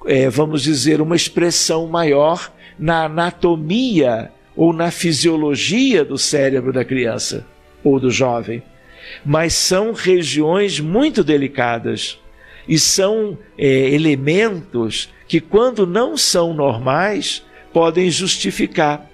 é, 0.06 0.30
vamos 0.30 0.63
dizer, 0.63 1.02
uma 1.02 1.15
expressão 1.15 1.86
maior 1.88 2.52
na 2.78 3.06
anatomia 3.06 4.32
ou 4.60 4.74
na 4.74 4.91
fisiologia 4.91 6.04
do 6.04 6.17
cérebro 6.17 6.74
da 6.74 6.84
criança 6.84 7.45
ou 7.82 7.98
do 7.98 8.12
jovem, 8.12 8.62
mas 9.26 9.54
são 9.54 9.93
regiões 9.93 10.82
muito 10.82 11.24
delicadas 11.24 12.19
e 12.67 12.78
são 12.78 13.38
é, 13.58 13.65
elementos 13.65 15.10
que, 15.30 15.39
quando 15.39 15.88
não 15.88 16.17
são 16.17 16.54
normais, 16.54 17.41
podem 17.72 18.12
justificar 18.12 19.10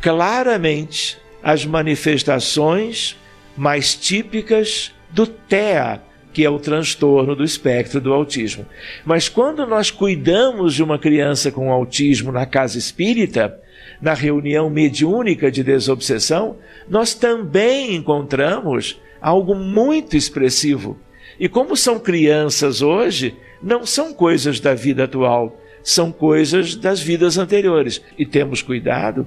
claramente 0.00 1.18
as 1.42 1.66
manifestações 1.66 3.16
mais 3.56 3.96
típicas 3.96 4.94
do 5.10 5.26
TEA, 5.26 6.00
que 6.32 6.44
é 6.44 6.48
o 6.48 6.60
transtorno 6.60 7.34
do 7.34 7.42
espectro 7.42 8.00
do 8.00 8.12
autismo. 8.12 8.64
Mas 9.04 9.28
quando 9.28 9.66
nós 9.66 9.90
cuidamos 9.90 10.72
de 10.72 10.84
uma 10.84 11.00
criança 11.00 11.50
com 11.50 11.72
autismo 11.72 12.30
na 12.30 12.46
casa 12.46 12.78
espírita, 12.78 13.60
na 14.02 14.14
reunião 14.14 14.68
mediúnica 14.68 15.48
de 15.48 15.62
desobsessão, 15.62 16.56
nós 16.88 17.14
também 17.14 17.94
encontramos 17.94 19.00
algo 19.20 19.54
muito 19.54 20.16
expressivo. 20.16 20.98
E 21.38 21.48
como 21.48 21.76
são 21.76 22.00
crianças 22.00 22.82
hoje, 22.82 23.36
não 23.62 23.86
são 23.86 24.12
coisas 24.12 24.58
da 24.58 24.74
vida 24.74 25.04
atual, 25.04 25.56
são 25.84 26.10
coisas 26.10 26.74
das 26.74 27.00
vidas 27.00 27.38
anteriores. 27.38 28.02
E 28.18 28.26
temos 28.26 28.60
cuidado, 28.60 29.24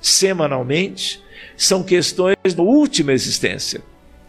semanalmente, 0.00 1.20
são 1.56 1.82
questões 1.82 2.36
da 2.56 2.62
última 2.62 3.12
existência. 3.12 3.82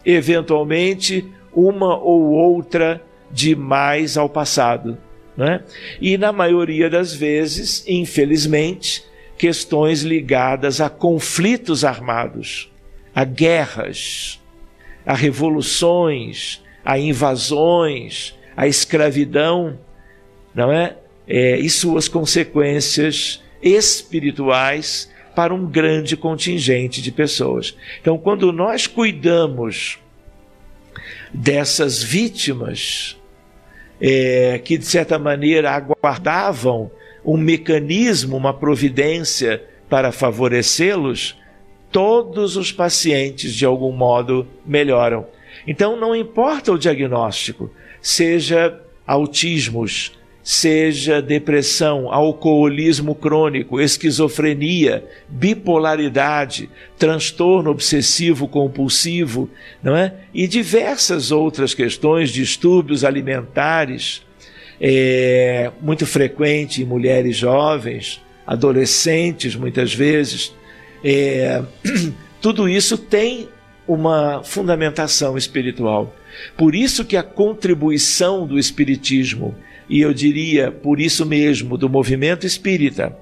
Eventualmente, 0.04 1.24
uma 1.52 1.96
ou 1.96 2.32
outra 2.32 3.00
de 3.30 3.54
mais 3.54 4.16
ao 4.16 4.28
passado. 4.28 4.98
Né? 5.36 5.62
E 6.00 6.18
na 6.18 6.32
maioria 6.32 6.90
das 6.90 7.14
vezes, 7.14 7.84
infelizmente, 7.86 9.04
questões 9.44 10.00
ligadas 10.00 10.80
a 10.80 10.88
conflitos 10.88 11.84
armados, 11.84 12.72
a 13.14 13.24
guerras, 13.24 14.40
a 15.04 15.12
revoluções, 15.12 16.62
a 16.82 16.98
invasões, 16.98 18.34
a 18.56 18.66
escravidão, 18.66 19.78
não 20.54 20.72
é? 20.72 20.96
é, 21.28 21.58
e 21.58 21.68
suas 21.68 22.08
consequências 22.08 23.42
espirituais 23.62 25.12
para 25.36 25.52
um 25.52 25.66
grande 25.66 26.16
contingente 26.16 27.02
de 27.02 27.12
pessoas. 27.12 27.76
Então, 28.00 28.16
quando 28.16 28.50
nós 28.50 28.86
cuidamos 28.86 29.98
dessas 31.34 32.02
vítimas 32.02 33.20
é, 34.00 34.58
que, 34.64 34.78
de 34.78 34.86
certa 34.86 35.18
maneira, 35.18 35.70
aguardavam 35.70 36.90
um 37.24 37.36
mecanismo, 37.36 38.36
uma 38.36 38.52
providência 38.52 39.62
para 39.88 40.12
favorecê-los, 40.12 41.36
todos 41.90 42.56
os 42.56 42.72
pacientes 42.72 43.54
de 43.54 43.64
algum 43.64 43.92
modo 43.92 44.46
melhoram. 44.66 45.26
Então 45.66 45.98
não 45.98 46.14
importa 46.14 46.72
o 46.72 46.78
diagnóstico, 46.78 47.70
seja 48.02 48.80
autismos, 49.06 50.12
seja 50.42 51.22
depressão, 51.22 52.12
alcoolismo 52.12 53.14
crônico, 53.14 53.80
esquizofrenia, 53.80 55.02
bipolaridade, 55.26 56.68
transtorno 56.98 57.70
obsessivo 57.70 58.46
compulsivo, 58.46 59.48
não 59.82 59.96
é? 59.96 60.12
E 60.34 60.46
diversas 60.46 61.30
outras 61.30 61.72
questões, 61.72 62.30
distúrbios 62.30 63.04
alimentares, 63.04 64.22
é, 64.80 65.70
muito 65.80 66.06
frequente 66.06 66.82
em 66.82 66.84
mulheres 66.84 67.36
jovens, 67.36 68.22
adolescentes 68.46 69.54
muitas 69.56 69.94
vezes. 69.94 70.54
É, 71.02 71.62
tudo 72.40 72.68
isso 72.68 72.98
tem 72.98 73.48
uma 73.86 74.42
fundamentação 74.42 75.36
espiritual. 75.36 76.14
Por 76.56 76.74
isso 76.74 77.04
que 77.04 77.16
a 77.16 77.22
contribuição 77.22 78.46
do 78.46 78.58
espiritismo 78.58 79.54
e 79.88 80.00
eu 80.00 80.14
diria, 80.14 80.70
por 80.70 81.00
isso 81.00 81.26
mesmo, 81.26 81.76
do 81.76 81.88
movimento 81.88 82.46
espírita, 82.46 83.16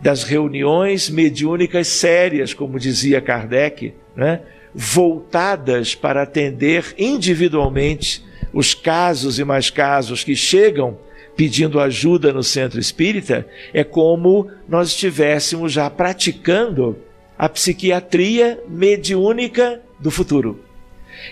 das 0.00 0.22
reuniões 0.22 1.08
mediúnicas 1.08 1.88
sérias, 1.88 2.52
como 2.52 2.78
dizia 2.78 3.20
Kardec, 3.20 3.94
né? 4.14 4.40
voltadas 4.74 5.94
para 5.94 6.22
atender 6.22 6.94
individualmente 6.98 8.24
os 8.54 8.72
casos 8.72 9.38
e 9.38 9.44
mais 9.44 9.68
casos 9.68 10.22
que 10.22 10.36
chegam 10.36 10.96
pedindo 11.36 11.80
ajuda 11.80 12.32
no 12.32 12.44
centro 12.44 12.78
espírita, 12.78 13.46
é 13.72 13.82
como 13.82 14.48
nós 14.68 14.88
estivéssemos 14.88 15.72
já 15.72 15.90
praticando 15.90 16.96
a 17.36 17.48
psiquiatria 17.48 18.60
mediúnica 18.68 19.82
do 19.98 20.10
futuro. 20.10 20.60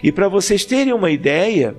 E 0.02 0.10
para 0.10 0.26
vocês 0.26 0.64
terem 0.64 0.92
uma 0.92 1.10
ideia, 1.10 1.76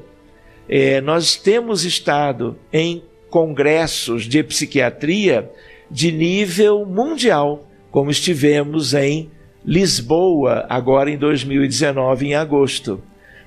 é, 0.69 1.01
nós 1.01 1.35
temos 1.35 1.83
estado 1.83 2.57
em 2.71 3.03
congressos 3.29 4.23
de 4.23 4.41
psiquiatria 4.43 5.51
de 5.91 6.11
nível 6.11 6.85
mundial, 6.85 7.67
como 7.91 8.09
estivemos 8.09 8.93
em 8.93 9.29
Lisboa, 9.65 10.65
agora 10.69 11.09
em 11.09 11.17
2019, 11.17 12.27
em 12.27 12.35
agosto. 12.35 13.01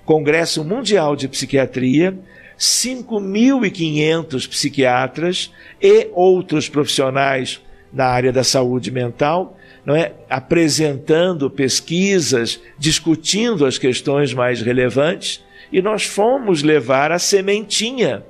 Congresso 0.07 0.65
Mundial 0.65 1.15
de 1.17 1.29
Psiquiatria, 1.29 2.17
5.500 2.57 4.49
psiquiatras 4.49 5.53
e 5.83 6.09
outros 6.15 6.69
profissionais 6.69 7.61
na 7.93 8.07
área 8.07 8.33
da 8.33 8.45
saúde 8.45 8.91
mental, 8.91 9.59
não 9.85 9.95
é? 9.95 10.13
apresentando 10.31 11.51
pesquisas, 11.51 12.61
discutindo 12.79 13.67
as 13.67 13.79
questões 13.79 14.33
mais 14.33 14.63
relevantes 14.63 15.45
e 15.73 15.83
nós 15.83 16.05
fomos 16.05 16.63
levar 16.63 17.11
a 17.11 17.19
sementinha 17.19 18.25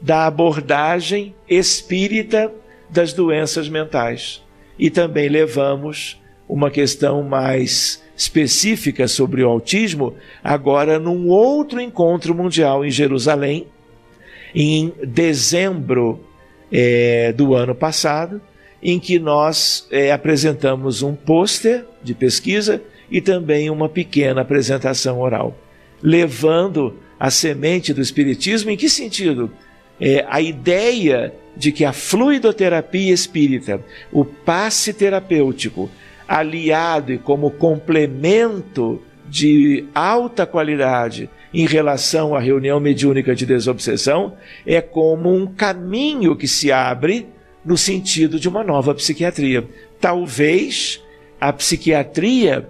da 0.00 0.26
abordagem 0.26 1.34
espírita 1.48 2.52
das 2.90 3.12
doenças 3.12 3.68
mentais. 3.68 4.42
E 4.78 4.90
também 4.90 5.28
levamos 5.28 6.20
uma 6.48 6.70
questão 6.70 7.22
mais 7.22 8.02
específica 8.18 9.08
sobre 9.08 9.44
o 9.44 9.48
autismo, 9.48 10.14
agora 10.42 10.98
num 10.98 11.28
outro 11.28 11.80
encontro 11.80 12.34
mundial 12.34 12.84
em 12.84 12.90
Jerusalém, 12.90 13.68
em 14.52 14.92
dezembro 15.06 16.20
é, 16.70 17.32
do 17.32 17.54
ano 17.54 17.74
passado, 17.74 18.42
em 18.82 18.98
que 18.98 19.18
nós 19.18 19.86
é, 19.90 20.12
apresentamos 20.12 21.02
um 21.02 21.14
pôster 21.14 21.86
de 22.02 22.12
pesquisa 22.12 22.82
e 23.10 23.20
também 23.20 23.70
uma 23.70 23.88
pequena 23.88 24.40
apresentação 24.42 25.20
oral 25.20 25.56
levando 26.02 26.96
a 27.18 27.30
semente 27.30 27.92
do 27.92 28.00
Espiritismo. 28.00 28.70
Em 28.70 28.76
que 28.76 28.88
sentido? 28.88 29.50
É, 30.00 30.24
a 30.28 30.40
ideia 30.40 31.34
de 31.56 31.72
que 31.72 31.84
a 31.84 31.92
fluidoterapia 31.92 33.12
espírita, 33.12 33.84
o 34.12 34.24
passe 34.24 34.92
terapêutico, 34.92 35.90
aliado 36.28 37.12
e 37.12 37.18
como 37.18 37.50
complemento 37.50 39.02
de 39.26 39.86
alta 39.94 40.46
qualidade 40.46 41.28
em 41.52 41.66
relação 41.66 42.34
à 42.34 42.40
reunião 42.40 42.78
mediúnica 42.78 43.34
de 43.34 43.46
desobsessão, 43.46 44.36
é 44.66 44.80
como 44.80 45.34
um 45.34 45.46
caminho 45.46 46.36
que 46.36 46.46
se 46.46 46.70
abre 46.70 47.26
no 47.64 47.76
sentido 47.76 48.38
de 48.38 48.48
uma 48.48 48.62
nova 48.62 48.94
psiquiatria. 48.94 49.66
Talvez 49.98 51.02
a 51.40 51.52
psiquiatria 51.52 52.68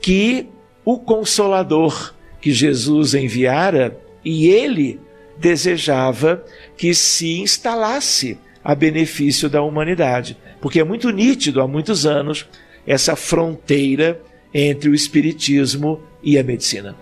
que 0.00 0.46
o 0.84 0.98
Consolador 0.98 2.14
que 2.40 2.52
Jesus 2.52 3.14
enviara 3.14 3.98
e 4.24 4.48
ele 4.48 5.00
desejava 5.38 6.44
que 6.76 6.94
se 6.94 7.40
instalasse 7.40 8.38
a 8.62 8.74
benefício 8.74 9.48
da 9.48 9.62
humanidade, 9.62 10.36
porque 10.60 10.80
é 10.80 10.84
muito 10.84 11.10
nítido 11.10 11.60
há 11.60 11.68
muitos 11.68 12.04
anos 12.06 12.46
essa 12.88 13.14
fronteira 13.14 14.20
entre 14.52 14.88
o 14.88 14.94
espiritismo 14.94 16.00
e 16.22 16.38
a 16.38 16.42
medicina. 16.42 16.96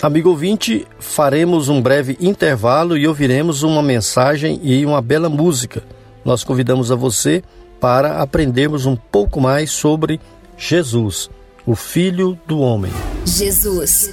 Amigo 0.00 0.28
ouvinte, 0.28 0.86
faremos 0.98 1.70
um 1.70 1.80
breve 1.80 2.18
intervalo 2.20 2.98
e 2.98 3.08
ouviremos 3.08 3.62
uma 3.62 3.82
mensagem 3.82 4.60
e 4.62 4.84
uma 4.84 5.00
bela 5.00 5.30
música. 5.30 5.82
Nós 6.22 6.44
convidamos 6.44 6.92
a 6.92 6.94
você 6.94 7.42
para 7.80 8.20
aprendermos 8.20 8.84
um 8.84 8.94
pouco 8.94 9.40
mais 9.40 9.70
sobre 9.70 10.20
Jesus 10.56 11.30
o 11.66 11.74
Filho 11.74 12.38
do 12.46 12.60
Homem. 12.60 12.92
Jesus, 13.24 14.08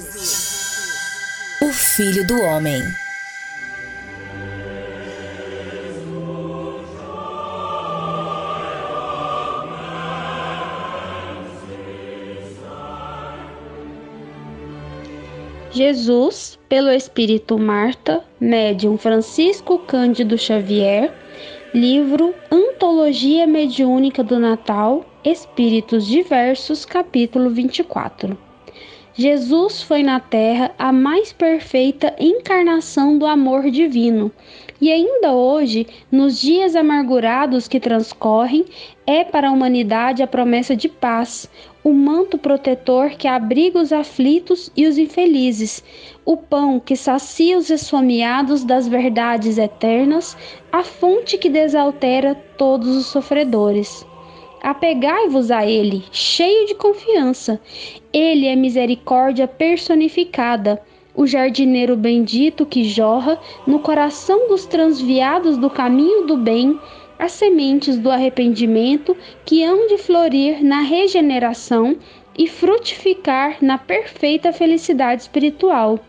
o 1.61 1.71
Filho 1.71 2.25
do 2.25 2.41
Homem. 2.41 2.81
Jesus, 15.73 16.59
pelo 16.69 16.91
Espírito 16.91 17.57
Marta, 17.57 18.23
médium 18.39 18.95
Francisco 18.95 19.79
Cândido 19.79 20.37
Xavier, 20.37 21.11
livro 21.73 22.31
Antologia 22.51 23.47
Mediúnica 23.47 24.23
do 24.23 24.37
Natal, 24.37 25.03
Espíritos 25.25 26.05
Diversos, 26.05 26.85
capítulo 26.85 27.49
24. 27.49 28.37
Jesus 29.15 29.81
foi 29.81 30.03
na 30.03 30.19
terra 30.19 30.71
a 30.77 30.91
mais 30.91 31.33
perfeita 31.33 32.15
encarnação 32.19 33.17
do 33.17 33.25
amor 33.25 33.71
divino, 33.71 34.31
e 34.81 34.91
ainda 34.91 35.31
hoje, 35.31 35.87
nos 36.11 36.39
dias 36.39 36.75
amargurados 36.75 37.67
que 37.67 37.79
transcorrem, 37.79 38.65
é 39.05 39.23
para 39.23 39.49
a 39.49 39.51
humanidade 39.51 40.23
a 40.23 40.27
promessa 40.27 40.75
de 40.75 40.89
paz, 40.89 41.49
o 41.83 41.91
manto 41.91 42.37
protetor 42.37 43.11
que 43.11 43.27
abriga 43.27 43.79
os 43.79 43.91
aflitos 43.91 44.71
e 44.75 44.87
os 44.87 44.97
infelizes, 44.97 45.83
o 46.25 46.37
pão 46.37 46.79
que 46.79 46.95
sacia 46.95 47.57
os 47.57 47.69
esfomeados 47.69 48.63
das 48.63 48.87
verdades 48.87 49.57
eternas, 49.57 50.37
a 50.71 50.83
fonte 50.83 51.37
que 51.37 51.49
desaltera 51.49 52.35
todos 52.57 52.87
os 52.95 53.07
sofredores. 53.07 54.05
Apegai-vos 54.61 55.51
a 55.51 55.65
Ele, 55.65 56.05
cheio 56.09 56.65
de 56.67 56.75
confiança. 56.75 57.59
Ele 58.13 58.47
é 58.47 58.55
misericórdia 58.55 59.45
personificada, 59.45 60.81
o 61.15 61.27
jardineiro 61.27 61.95
bendito 61.95 62.65
que 62.65 62.83
jorra 62.83 63.39
no 63.67 63.79
coração 63.79 64.47
dos 64.47 64.65
transviados 64.65 65.57
do 65.57 65.69
caminho 65.69 66.25
do 66.25 66.35
bem 66.35 66.79
as 67.19 67.33
sementes 67.33 67.99
do 67.99 68.09
arrependimento 68.09 69.15
que 69.45 69.63
hão 69.63 69.87
de 69.87 69.97
florir 69.99 70.63
na 70.63 70.81
regeneração 70.81 71.95
e 72.37 72.47
frutificar 72.47 73.57
na 73.61 73.77
perfeita 73.77 74.51
felicidade 74.51 75.21
espiritual 75.21 75.99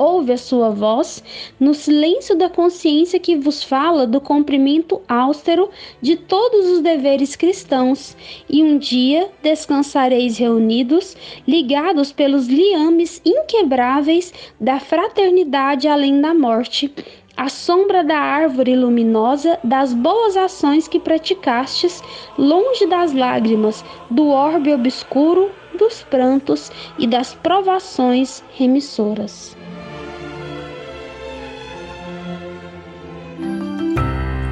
ouve 0.00 0.32
a 0.32 0.38
sua 0.38 0.70
voz 0.70 1.22
no 1.60 1.74
silêncio 1.74 2.34
da 2.34 2.48
consciência 2.48 3.20
que 3.20 3.36
vos 3.36 3.62
fala 3.62 4.06
do 4.06 4.18
cumprimento 4.18 5.02
austero 5.06 5.68
de 6.00 6.16
todos 6.16 6.70
os 6.70 6.80
deveres 6.80 7.36
cristãos, 7.36 8.16
e 8.48 8.62
um 8.62 8.78
dia 8.78 9.28
descansareis 9.42 10.38
reunidos, 10.38 11.14
ligados 11.46 12.12
pelos 12.12 12.48
liames 12.48 13.20
inquebráveis 13.24 14.32
da 14.58 14.80
fraternidade 14.80 15.86
além 15.86 16.18
da 16.18 16.32
morte 16.32 16.90
à 17.36 17.48
sombra 17.48 18.02
da 18.02 18.18
árvore 18.18 18.74
luminosa 18.74 19.58
das 19.62 19.94
boas 19.94 20.36
ações 20.36 20.88
que 20.88 20.98
praticastes, 20.98 22.02
longe 22.38 22.86
das 22.86 23.12
lágrimas, 23.12 23.84
do 24.10 24.28
orbe 24.28 24.72
obscuro, 24.72 25.50
dos 25.78 26.02
prantos 26.02 26.70
e 26.98 27.06
das 27.06 27.34
provações 27.34 28.42
remissoras. 28.54 29.59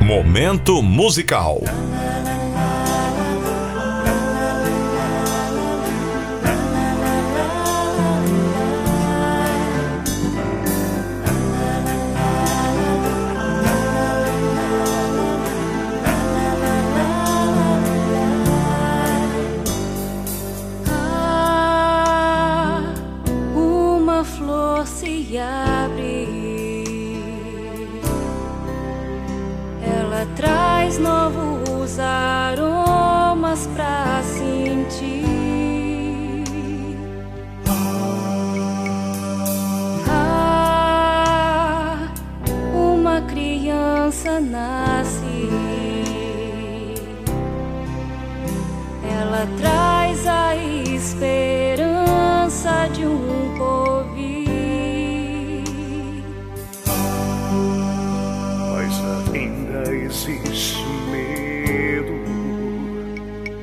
Momento 0.08 0.82
musical. 0.82 1.60
Há 20.90 22.80
uma 23.52 24.24
flor 24.24 24.86
se 24.86 25.20
traz 30.38 30.98
novos 30.98 31.98
aromas 31.98 33.66
pra 33.74 34.22
sentir. 34.22 35.24
Ah, 40.08 40.88
uma 42.72 43.20
criança 43.22 44.38
nasce. 44.38 45.48
Ela 49.10 49.48
traz 49.60 50.24
a 50.24 50.54
esperança 50.54 51.47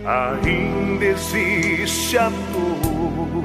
ainda 0.06 1.06
existe 1.06 2.18
a 2.18 2.30
dor, 2.30 3.44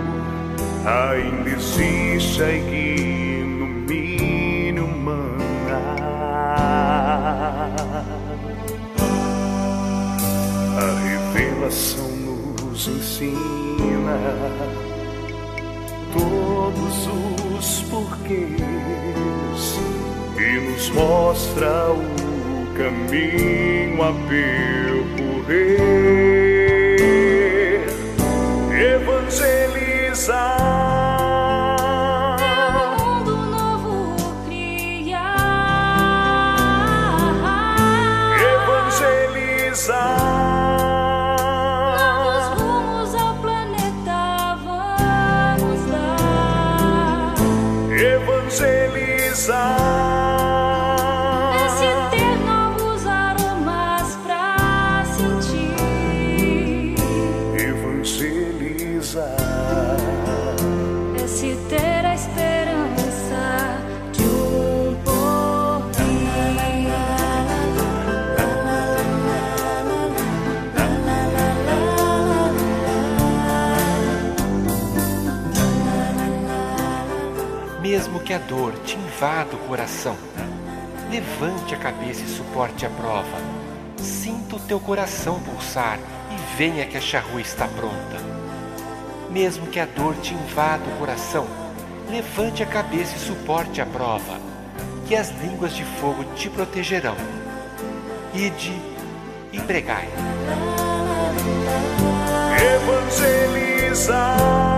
ainda 0.84 1.50
existe 1.50 2.42
a 2.42 2.52
ignomínia 2.52 4.84
humana. 4.84 5.38
A 10.76 11.00
revelação 11.02 12.10
nos 12.10 12.88
ensina 12.88 14.18
todos 16.12 17.08
os 17.56 17.82
porquês 17.84 18.60
e 20.36 20.60
nos 20.70 20.90
mostra 20.90 21.92
o 21.92 22.04
caminho 22.76 24.02
a 24.02 24.12
percorrer. 24.28 26.39
Evangelizar. 29.30 30.59
Levante 81.70 81.74
a 81.74 81.78
cabeça 81.78 82.22
e 82.22 82.28
suporte 82.28 82.86
a 82.86 82.90
prova. 82.90 83.38
Sinta 83.96 84.56
o 84.56 84.60
teu 84.60 84.80
coração 84.80 85.38
pulsar 85.40 85.98
e 86.30 86.56
venha 86.56 86.86
que 86.86 86.96
a 86.96 87.00
charrua 87.00 87.40
está 87.40 87.68
pronta. 87.68 88.18
Mesmo 89.30 89.66
que 89.66 89.78
a 89.78 89.86
dor 89.86 90.16
te 90.16 90.34
invada 90.34 90.82
o 90.84 90.98
coração, 90.98 91.46
levante 92.10 92.62
a 92.62 92.66
cabeça 92.66 93.14
e 93.16 93.20
suporte 93.20 93.80
a 93.80 93.86
prova, 93.86 94.40
que 95.06 95.14
as 95.14 95.30
línguas 95.42 95.74
de 95.74 95.84
fogo 95.84 96.24
te 96.34 96.50
protegerão. 96.50 97.16
Ide 98.34 98.74
e 99.52 99.60
pregai. 99.60 100.08
Evangelizar. 102.74 104.69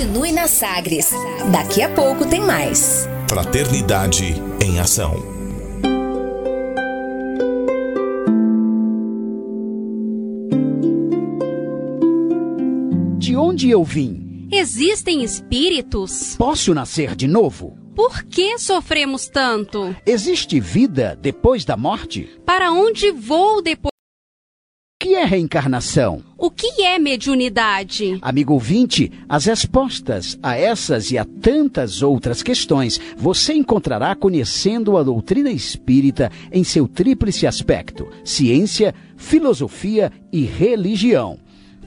Continue 0.00 0.32
na 0.32 0.48
Sagres. 0.48 1.10
Daqui 1.52 1.82
a 1.82 1.90
pouco 1.90 2.24
tem 2.24 2.40
mais. 2.40 3.06
Fraternidade 3.28 4.34
em 4.64 4.80
ação. 4.80 5.12
De 13.18 13.36
onde 13.36 13.68
eu 13.68 13.84
vim? 13.84 14.48
Existem 14.50 15.22
espíritos? 15.22 16.34
Posso 16.38 16.72
nascer 16.72 17.14
de 17.14 17.26
novo? 17.26 17.76
Por 17.94 18.22
que 18.24 18.58
sofremos 18.58 19.28
tanto? 19.28 19.94
Existe 20.06 20.58
vida 20.58 21.14
depois 21.20 21.66
da 21.66 21.76
morte? 21.76 22.40
Para 22.46 22.72
onde 22.72 23.12
vou 23.12 23.60
depois? 23.60 23.89
É 25.20 25.24
reencarnação? 25.26 26.22
O 26.38 26.50
que 26.50 26.80
é 26.82 26.98
mediunidade? 26.98 28.18
Amigo 28.22 28.54
ouvinte, 28.54 29.12
as 29.28 29.44
respostas 29.44 30.38
a 30.42 30.56
essas 30.56 31.10
e 31.10 31.18
a 31.18 31.26
tantas 31.26 32.00
outras 32.00 32.42
questões 32.42 32.98
você 33.18 33.52
encontrará 33.52 34.14
conhecendo 34.14 34.96
a 34.96 35.02
doutrina 35.02 35.50
espírita 35.50 36.32
em 36.50 36.64
seu 36.64 36.88
tríplice 36.88 37.46
aspecto: 37.46 38.08
ciência, 38.24 38.94
filosofia 39.14 40.10
e 40.32 40.46
religião. 40.46 41.38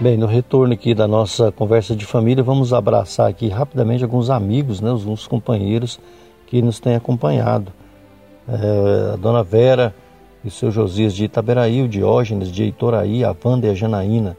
Bem, 0.00 0.18
no 0.18 0.26
retorno 0.26 0.74
aqui 0.74 0.92
da 0.92 1.06
nossa 1.06 1.52
conversa 1.52 1.94
de 1.94 2.04
família, 2.04 2.42
vamos 2.42 2.72
abraçar 2.72 3.30
aqui 3.30 3.48
rapidamente 3.48 4.02
alguns 4.02 4.28
amigos, 4.28 4.80
né, 4.80 4.90
alguns 4.90 5.26
companheiros 5.26 6.00
que 6.46 6.60
nos 6.60 6.80
têm 6.80 6.96
acompanhado. 6.96 7.72
é, 8.46 9.14
a 9.14 9.16
dona 9.16 9.42
Vera 9.42 9.94
e 10.44 10.48
o 10.48 10.50
seu 10.50 10.70
Josias 10.70 11.14
de 11.14 11.24
Itaberaí, 11.24 11.80
o 11.80 11.88
Diógenes 11.88 12.50
de 12.52 12.64
Itoraí, 12.64 13.24
a 13.24 13.34
Wanda 13.42 13.66
e 13.66 13.70
a 13.70 13.74
Janaína 13.74 14.36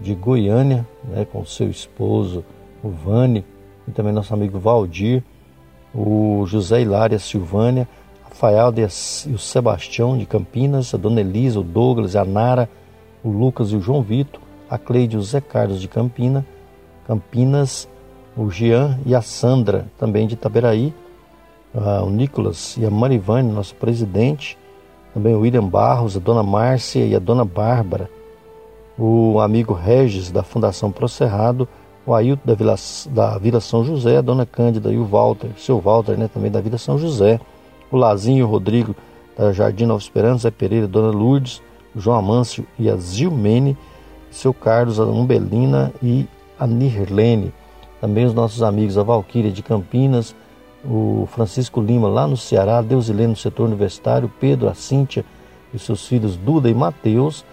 de 0.00 0.14
Goiânia, 0.14 0.86
né, 1.04 1.24
com 1.24 1.44
seu 1.44 1.68
esposo, 1.68 2.44
o 2.82 2.90
Vane, 2.90 3.44
e 3.88 3.90
também 3.90 4.12
nosso 4.12 4.32
amigo 4.32 4.60
Valdir, 4.60 5.24
o 5.92 6.44
José 6.46 6.82
Hilária 6.82 7.18
Silvânia, 7.18 7.88
Rafael 8.22 8.72
e 8.76 9.32
o 9.32 9.38
Sebastião 9.38 10.16
de 10.16 10.26
Campinas, 10.26 10.94
a 10.94 10.98
Dona 10.98 11.20
Elisa, 11.20 11.58
o 11.58 11.64
Douglas, 11.64 12.14
a 12.14 12.24
Nara, 12.24 12.68
o 13.24 13.30
Lucas 13.30 13.72
e 13.72 13.76
o 13.76 13.80
João 13.80 14.02
Vitor, 14.02 14.40
a 14.68 14.78
Cleide 14.78 15.16
e 15.16 15.18
o 15.18 15.22
Zé 15.22 15.40
Carlos 15.40 15.80
de 15.80 15.88
Campina, 15.88 16.44
Campinas, 17.06 17.88
o 18.36 18.50
Jean 18.50 18.98
e 19.04 19.14
a 19.14 19.22
Sandra, 19.22 19.86
também 19.98 20.26
de 20.26 20.34
Itaberaí, 20.34 20.94
o 22.04 22.10
Nicolas 22.10 22.76
e 22.76 22.84
a 22.84 22.90
Marivane, 22.90 23.50
nosso 23.50 23.74
presidente, 23.74 24.58
também 25.12 25.34
o 25.34 25.40
William 25.40 25.64
Barros, 25.64 26.16
a 26.16 26.20
Dona 26.20 26.42
Márcia 26.42 27.04
e 27.04 27.14
a 27.14 27.18
Dona 27.18 27.44
Bárbara, 27.44 28.10
o 28.98 29.40
amigo 29.40 29.72
Regis 29.72 30.30
da 30.30 30.42
Fundação 30.42 30.90
Procerrado, 30.90 31.68
o 32.04 32.14
Ailton 32.14 32.42
da 32.44 32.54
Vila, 32.54 32.74
da 33.10 33.38
Vila 33.38 33.60
São 33.60 33.84
José, 33.84 34.16
a 34.16 34.22
Dona 34.22 34.46
Cândida 34.46 34.90
e 34.92 34.98
o 34.98 35.04
Walter, 35.04 35.50
seu 35.56 35.80
Walter, 35.80 36.16
né, 36.16 36.28
também 36.32 36.50
da 36.50 36.60
Vila 36.60 36.78
São 36.78 36.98
José, 36.98 37.40
o 37.90 37.96
Lazinho 37.96 38.40
e 38.40 38.42
o 38.42 38.46
Rodrigo 38.46 38.94
da 39.36 39.52
Jardim 39.52 39.86
Nova 39.86 40.02
Esperança, 40.02 40.44
Zé 40.44 40.50
Pereira, 40.50 40.86
Dona 40.86 41.10
Lourdes, 41.10 41.62
o 41.94 42.00
João 42.00 42.16
Amâncio 42.16 42.66
e 42.78 42.88
a 42.88 42.96
Zilmene, 42.96 43.76
seu 44.30 44.52
Carlos, 44.52 45.00
a 45.00 45.04
Umbelina 45.04 45.92
e 46.02 46.26
a 46.58 46.66
Nirlene. 46.66 47.52
Também 48.00 48.24
os 48.24 48.34
nossos 48.34 48.62
amigos, 48.62 48.96
a 48.96 49.02
Valquíria 49.02 49.50
de 49.50 49.62
Campinas, 49.62 50.34
o 50.84 51.28
Francisco 51.32 51.80
Lima 51.80 52.08
lá 52.08 52.26
no 52.26 52.36
Ceará, 52.36 52.80
Deusilene 52.80 53.28
no 53.28 53.36
setor 53.36 53.66
universitário, 53.66 54.30
Pedro, 54.40 54.68
a 54.68 54.74
Cíntia 54.74 55.24
e 55.74 55.78
seus 55.78 56.06
filhos 56.06 56.36
Duda 56.36 56.70
e 56.70 56.74
Mateus, 56.74 57.44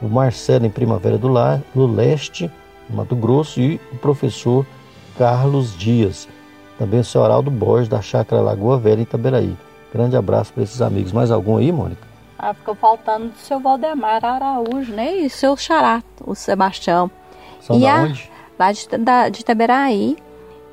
o 0.00 0.08
Marcelo 0.08 0.66
em 0.66 0.70
Primavera 0.70 1.18
do, 1.18 1.28
Lar, 1.28 1.62
Leste, 1.74 2.50
Mato 2.88 3.14
Grosso, 3.14 3.60
e 3.60 3.80
o 3.92 3.96
professor 3.96 4.66
Carlos 5.16 5.76
Dias. 5.76 6.28
Também 6.78 7.00
o 7.00 7.04
seu 7.04 7.22
Araldo 7.22 7.50
Borges, 7.50 7.88
da 7.88 8.00
Chácara 8.00 8.42
Lagoa 8.42 8.78
Velha, 8.78 9.00
em 9.00 9.02
Itaberaí. 9.02 9.56
Grande 9.92 10.16
abraço 10.16 10.52
para 10.52 10.62
esses 10.62 10.80
amigos. 10.80 11.12
Mais 11.12 11.30
algum 11.30 11.58
aí, 11.58 11.70
Mônica? 11.70 12.11
Ah, 12.42 12.52
ficou 12.52 12.74
faltando 12.74 13.28
do 13.28 13.38
seu 13.38 13.60
Valdemar 13.60 14.24
Araújo, 14.24 14.92
né? 14.92 15.14
E 15.14 15.30
seu 15.30 15.56
xará, 15.56 16.02
o 16.26 16.34
Sebastião. 16.34 17.08
São 17.60 17.78
e 17.78 17.82
da 17.82 17.94
a, 17.94 18.02
onde? 18.02 18.30
Lá 18.58 18.72
de, 18.72 18.88
da, 18.98 19.28
de 19.28 19.42
Itaberaí. 19.42 20.16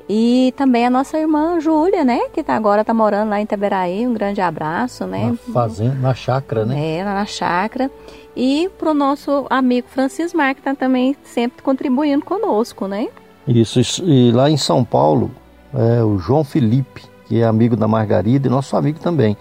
E 0.08 0.52
também 0.56 0.84
a 0.84 0.90
nossa 0.90 1.16
irmã 1.16 1.60
Júlia, 1.60 2.04
né? 2.04 2.22
Que 2.34 2.42
tá, 2.42 2.56
agora 2.56 2.84
tá 2.84 2.92
morando 2.92 3.30
lá 3.30 3.38
em 3.38 3.44
Itaberaí. 3.44 4.04
Um 4.04 4.12
grande 4.12 4.40
abraço, 4.40 5.06
né? 5.06 5.26
Na 5.26 5.52
fazenda, 5.52 5.94
na 5.94 6.12
chácara, 6.12 6.66
né? 6.66 6.96
É, 6.96 7.04
lá 7.04 7.14
na 7.14 7.24
chácara. 7.24 7.88
E 8.34 8.68
pro 8.76 8.92
nosso 8.92 9.46
amigo 9.48 9.86
Francis 9.88 10.34
Mar, 10.34 10.56
que 10.56 10.62
tá 10.62 10.74
também 10.74 11.16
sempre 11.22 11.62
contribuindo 11.62 12.24
conosco, 12.24 12.88
né? 12.88 13.06
Isso, 13.46 13.78
isso. 13.78 14.04
e 14.04 14.32
lá 14.32 14.50
em 14.50 14.56
São 14.56 14.84
Paulo, 14.84 15.30
é, 15.72 16.02
o 16.02 16.18
João 16.18 16.42
Felipe, 16.42 17.04
que 17.26 17.40
é 17.40 17.44
amigo 17.44 17.76
da 17.76 17.86
Margarida 17.86 18.48
e 18.48 18.50
nosso 18.50 18.76
amigo 18.76 18.98
também. 18.98 19.36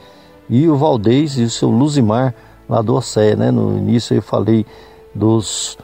E 0.50 0.68
o 0.68 0.76
Valdez 0.76 1.38
e 1.38 1.44
o 1.44 1.50
seu 1.50 1.70
Luzimar, 1.70 2.34
lá 2.68 2.82
do 2.82 2.96
Océ, 2.96 3.36
né? 3.36 3.52
No 3.52 3.78
início 3.78 4.16
eu 4.16 4.22
falei 4.22 4.66
dos, 5.14 5.78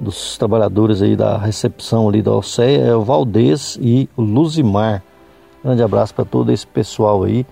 dos 0.00 0.38
trabalhadores 0.38 1.02
aí 1.02 1.14
da 1.14 1.36
recepção 1.36 2.08
ali 2.08 2.22
da 2.22 2.32
Océ, 2.32 2.88
é 2.88 2.94
o 2.94 3.02
Valdez 3.02 3.78
e 3.80 4.08
o 4.16 4.22
Luzimar. 4.22 5.02
Grande 5.62 5.82
abraço 5.82 6.14
para 6.14 6.24
todo 6.24 6.50
esse 6.52 6.66
pessoal 6.66 7.24
aí 7.24 7.44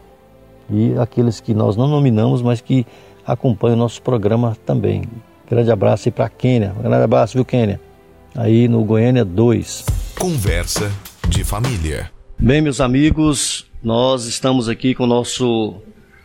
e 0.70 0.94
aqueles 0.98 1.40
que 1.40 1.52
nós 1.52 1.76
não 1.76 1.86
nominamos, 1.86 2.40
mas 2.40 2.60
que 2.60 2.86
acompanham 3.26 3.76
o 3.76 3.78
nosso 3.78 4.00
programa 4.00 4.56
também. 4.64 5.02
Grande 5.48 5.70
abraço 5.70 6.08
aí 6.08 6.12
para 6.12 6.28
Quênia. 6.28 6.74
Grande 6.80 7.04
abraço, 7.04 7.34
viu, 7.34 7.44
Quênia? 7.44 7.80
Aí 8.34 8.68
no 8.68 8.82
Goiânia 8.84 9.24
2. 9.24 9.84
Conversa 10.18 10.90
de 11.28 11.44
família. 11.44 12.10
Bem, 12.38 12.60
meus 12.60 12.80
amigos, 12.80 13.66
nós 13.82 14.24
estamos 14.24 14.68
aqui 14.68 14.94
com 14.94 15.04
o 15.04 15.06
nosso 15.06 15.74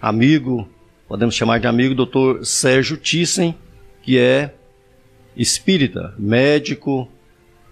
amigo, 0.01 0.67
podemos 1.07 1.35
chamar 1.35 1.59
de 1.59 1.67
amigo, 1.67 1.95
doutor 1.95 2.45
Sérgio 2.45 2.97
Thyssen, 2.97 3.55
que 4.01 4.17
é 4.17 4.53
espírita, 5.35 6.13
médico, 6.17 7.07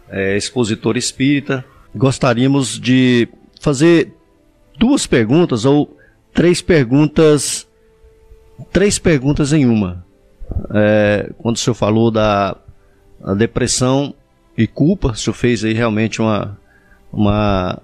é, 0.10 0.38
expositor 0.38 0.98
espírita. 0.98 1.64
Gostaríamos 1.96 2.80
de 2.80 3.28
fazer 3.60 4.14
duas 4.78 5.08
perguntas 5.08 5.66
ou 5.66 5.98
três 6.34 6.62
perguntas, 6.62 7.68
três 8.72 9.00
perguntas 9.00 9.54
em 9.54 9.66
uma. 9.66 10.06
É, 10.74 11.32
quando 11.38 11.56
o 11.56 11.60
senhor 11.60 11.76
falou 11.76 12.12
da 12.12 12.56
depressão 13.38 14.14
e 14.58 14.68
culpa, 14.68 15.10
o 15.10 15.16
senhor 15.16 15.34
fez 15.34 15.64
aí 15.64 15.74
realmente 15.74 16.22
uma, 16.22 16.58
uma 17.12 17.82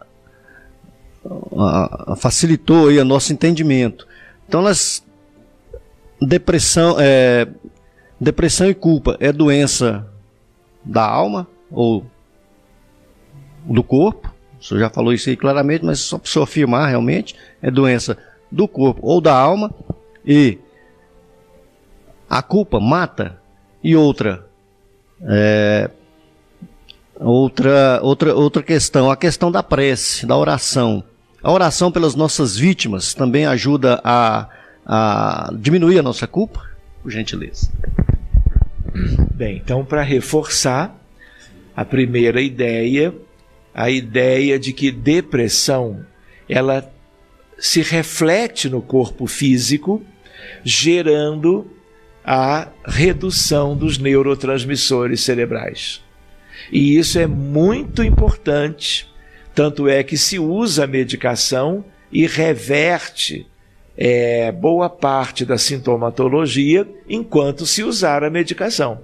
a, 1.57 2.13
a, 2.13 2.15
facilitou 2.15 2.89
aí 2.89 2.99
o 2.99 3.05
nosso 3.05 3.33
entendimento. 3.33 4.07
Então, 4.47 4.61
nós, 4.61 5.03
depressão, 6.21 6.95
é, 6.99 7.47
depressão 8.19 8.69
e 8.69 8.73
culpa 8.73 9.17
é 9.19 9.31
doença 9.31 10.07
da 10.83 11.05
alma 11.05 11.47
ou 11.71 12.05
do 13.65 13.83
corpo. 13.83 14.33
O 14.59 14.63
senhor 14.63 14.79
já 14.81 14.89
falou 14.89 15.13
isso 15.13 15.29
aí 15.29 15.35
claramente, 15.35 15.83
mas 15.83 15.99
só 15.99 16.17
para 16.17 16.39
o 16.39 16.43
afirmar 16.43 16.89
realmente, 16.89 17.35
é 17.61 17.69
doença 17.69 18.17
do 18.51 18.67
corpo 18.67 19.01
ou 19.03 19.19
da 19.19 19.35
alma. 19.35 19.71
E 20.25 20.57
a 22.29 22.41
culpa 22.41 22.79
mata. 22.79 23.41
E 23.83 23.97
outra, 23.97 24.47
é, 25.23 25.89
outra, 27.19 27.99
outra, 28.01 28.33
outra 28.33 28.63
questão, 28.63 29.11
a 29.11 29.17
questão 29.17 29.51
da 29.51 29.61
prece, 29.61 30.25
da 30.25 30.37
oração. 30.37 31.03
A 31.43 31.51
oração 31.51 31.91
pelas 31.91 32.15
nossas 32.15 32.55
vítimas 32.55 33.13
também 33.13 33.45
ajuda 33.45 33.99
a, 34.01 34.47
a 34.85 35.53
diminuir 35.59 35.99
a 35.99 36.01
nossa 36.01 36.25
culpa? 36.25 36.65
Por 37.01 37.11
gentileza. 37.11 37.69
Bem, 39.35 39.57
então, 39.57 39.83
para 39.83 40.01
reforçar 40.01 40.97
a 41.75 41.83
primeira 41.83 42.41
ideia, 42.41 43.13
a 43.73 43.89
ideia 43.89 44.57
de 44.57 44.71
que 44.71 44.89
depressão 44.89 46.05
ela 46.47 46.89
se 47.59 47.81
reflete 47.81 48.69
no 48.69 48.81
corpo 48.81 49.27
físico, 49.27 50.01
gerando 50.63 51.69
a 52.23 52.69
redução 52.85 53.75
dos 53.75 53.97
neurotransmissores 53.97 55.19
cerebrais. 55.19 56.01
E 56.71 56.97
isso 56.97 57.19
é 57.19 57.27
muito 57.27 58.01
importante 58.01 59.11
tanto 59.53 59.87
é 59.87 60.03
que 60.03 60.17
se 60.17 60.39
usa 60.39 60.83
a 60.83 60.87
medicação 60.87 61.83
e 62.11 62.25
reverte 62.27 63.47
é, 63.97 64.51
boa 64.51 64.89
parte 64.89 65.45
da 65.45 65.57
sintomatologia 65.57 66.87
enquanto 67.07 67.65
se 67.65 67.83
usar 67.83 68.23
a 68.23 68.29
medicação. 68.29 68.99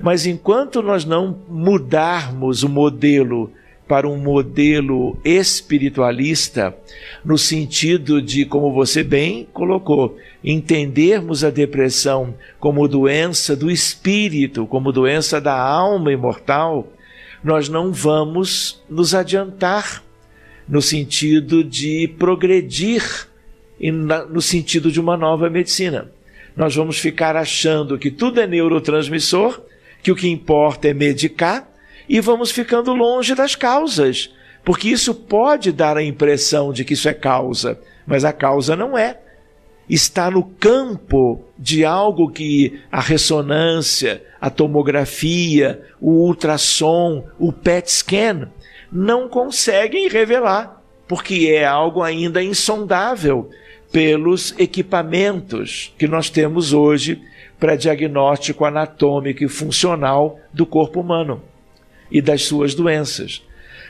Mas 0.00 0.26
enquanto 0.26 0.82
nós 0.82 1.04
não 1.04 1.38
mudarmos 1.48 2.62
o 2.62 2.68
modelo 2.68 3.50
para 3.86 4.06
um 4.06 4.18
modelo 4.18 5.18
espiritualista, 5.24 6.76
no 7.24 7.38
sentido 7.38 8.20
de, 8.20 8.44
como 8.44 8.72
você 8.72 9.02
bem 9.02 9.48
colocou, 9.50 10.18
entendermos 10.44 11.42
a 11.42 11.48
depressão 11.48 12.34
como 12.60 12.86
doença 12.86 13.56
do 13.56 13.70
espírito, 13.70 14.66
como 14.66 14.92
doença 14.92 15.40
da 15.40 15.58
alma 15.58 16.12
imortal, 16.12 16.86
nós 17.42 17.68
não 17.68 17.92
vamos 17.92 18.82
nos 18.88 19.14
adiantar 19.14 20.02
no 20.68 20.82
sentido 20.82 21.64
de 21.64 22.08
progredir 22.18 23.28
no 24.28 24.42
sentido 24.42 24.90
de 24.90 25.00
uma 25.00 25.16
nova 25.16 25.48
medicina. 25.48 26.10
Nós 26.56 26.74
vamos 26.74 26.98
ficar 26.98 27.36
achando 27.36 27.96
que 27.96 28.10
tudo 28.10 28.40
é 28.40 28.46
neurotransmissor, 28.46 29.60
que 30.02 30.10
o 30.10 30.16
que 30.16 30.28
importa 30.28 30.88
é 30.88 30.94
medicar, 30.94 31.68
e 32.08 32.20
vamos 32.20 32.50
ficando 32.50 32.92
longe 32.92 33.34
das 33.34 33.54
causas, 33.54 34.34
porque 34.64 34.88
isso 34.88 35.14
pode 35.14 35.70
dar 35.70 35.96
a 35.96 36.02
impressão 36.02 36.72
de 36.72 36.84
que 36.84 36.94
isso 36.94 37.08
é 37.08 37.14
causa, 37.14 37.78
mas 38.06 38.24
a 38.24 38.32
causa 38.32 38.74
não 38.74 38.98
é 38.98 39.18
está 39.88 40.30
no 40.30 40.42
campo 40.42 41.44
de 41.58 41.84
algo 41.84 42.30
que 42.30 42.80
a 42.92 43.00
ressonância, 43.00 44.22
a 44.40 44.50
tomografia, 44.50 45.82
o 46.00 46.26
ultrassom, 46.26 47.24
o 47.38 47.52
PET 47.52 47.90
scan 47.90 48.48
não 48.92 49.28
conseguem 49.28 50.08
revelar, 50.08 50.82
porque 51.06 51.50
é 51.52 51.64
algo 51.64 52.02
ainda 52.02 52.42
insondável 52.42 53.50
pelos 53.90 54.54
equipamentos 54.58 55.94
que 55.98 56.06
nós 56.06 56.28
temos 56.28 56.72
hoje 56.72 57.20
para 57.58 57.76
diagnóstico 57.76 58.64
anatômico 58.64 59.42
e 59.42 59.48
funcional 59.48 60.38
do 60.52 60.66
corpo 60.66 61.00
humano 61.00 61.42
e 62.10 62.20
das 62.20 62.42
suas 62.42 62.74
doenças. 62.74 63.42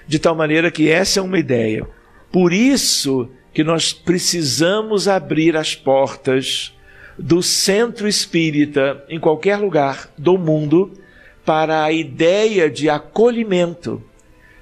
De 0.07 0.19
tal 0.19 0.35
maneira 0.35 0.71
que 0.71 0.89
essa 0.89 1.21
é 1.21 1.23
uma 1.23 1.39
ideia. 1.39 1.87
Por 2.33 2.53
isso 2.53 3.29
que 3.59 3.65
nós 3.65 3.93
precisamos 3.93 5.09
abrir 5.09 5.57
as 5.57 5.75
portas 5.75 6.73
do 7.19 7.43
centro 7.43 8.07
espírita 8.07 9.05
em 9.09 9.19
qualquer 9.19 9.57
lugar 9.57 10.09
do 10.17 10.39
mundo 10.39 10.93
para 11.45 11.83
a 11.83 11.91
ideia 11.91 12.71
de 12.71 12.89
acolhimento 12.89 14.01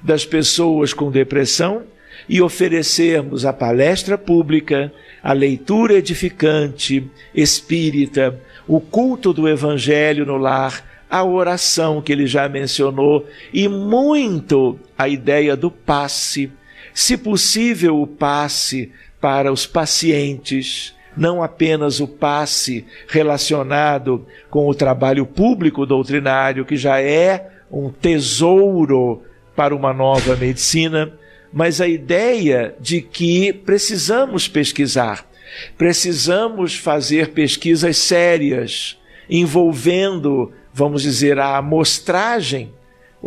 das 0.03 0.24
pessoas 0.24 0.94
com 0.94 1.11
depressão 1.11 1.82
e 2.26 2.40
oferecermos 2.40 3.44
a 3.44 3.53
palestra 3.53 4.16
pública, 4.16 4.90
a 5.22 5.34
leitura 5.34 5.92
edificante, 5.92 7.07
espírita, 7.34 8.40
o 8.66 8.80
culto 8.80 9.30
do 9.30 9.47
evangelho 9.47 10.24
no 10.24 10.38
lar, 10.38 11.05
a 11.11 11.22
oração 11.22 12.01
que 12.01 12.12
ele 12.12 12.26
já 12.26 12.49
mencionou 12.49 13.26
e 13.53 13.68
muito 13.68 14.80
a 14.97 15.07
ideia 15.07 15.55
do 15.55 15.70
passe, 15.70 16.51
se 16.97 17.14
possível 17.14 18.01
o 18.01 18.07
passe 18.07 18.90
para 19.20 19.53
os 19.53 19.66
pacientes, 19.66 20.94
não 21.14 21.42
apenas 21.42 22.01
o 22.01 22.09
passe 22.09 22.86
relacionado 23.07 24.26
com 24.49 24.66
o 24.66 24.74
trabalho 24.74 25.26
público 25.26 25.84
doutrinário, 25.84 26.64
que 26.64 26.74
já 26.74 26.99
é 26.99 27.51
um 27.70 27.90
tesouro 27.90 29.22
para 29.55 29.76
uma 29.76 29.92
nova 29.92 30.36
medicina, 30.36 31.12
mas 31.53 31.82
a 31.82 31.86
ideia 31.86 32.74
de 32.80 33.03
que 33.03 33.53
precisamos 33.53 34.49
pesquisar, 34.49 35.28
precisamos 35.76 36.76
fazer 36.76 37.32
pesquisas 37.32 37.99
sérias, 37.99 38.97
envolvendo, 39.28 40.51
vamos 40.72 41.03
dizer, 41.03 41.38
a 41.38 41.59
amostragem 41.59 42.70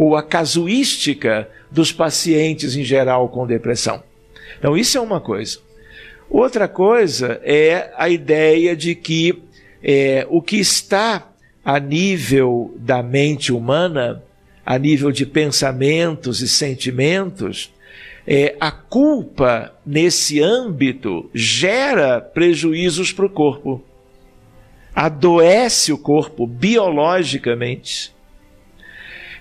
ou 0.02 0.16
a 0.16 0.24
casuística 0.24 1.50
dos 1.70 1.91
pacientes 1.91 2.74
em 2.74 2.86
geral 2.86 3.28
com 3.28 3.45
depressão. 3.45 4.02
Então, 4.58 4.78
isso 4.78 4.97
é 4.97 5.02
uma 5.02 5.20
coisa. 5.20 5.60
Outra 6.30 6.70
coisa 6.70 7.41
é 7.43 7.91
a 7.97 8.08
ideia 8.08 8.78
de 8.78 8.95
que 8.95 9.43
é, 9.84 10.26
o 10.30 10.41
que 10.41 10.56
está 10.56 11.30
a 11.66 11.82
nível 11.82 12.74
da 12.78 13.04
mente 13.04 13.52
humana, 13.52 14.24
a 14.66 14.80
nível 14.80 15.12
de 15.12 15.26
pensamentos 15.26 16.39
e 16.39 16.47
sentimentos, 16.47 17.70
é, 18.26 18.56
a 18.58 18.72
culpa 18.72 19.74
nesse 19.86 20.41
âmbito 20.41 21.30
gera 21.34 22.22
prejuízos 22.22 23.12
para 23.12 23.26
o 23.26 23.30
corpo. 23.30 23.84
Adoece 24.95 25.91
o 25.91 25.97
corpo 25.97 26.47
biologicamente. 26.47 28.18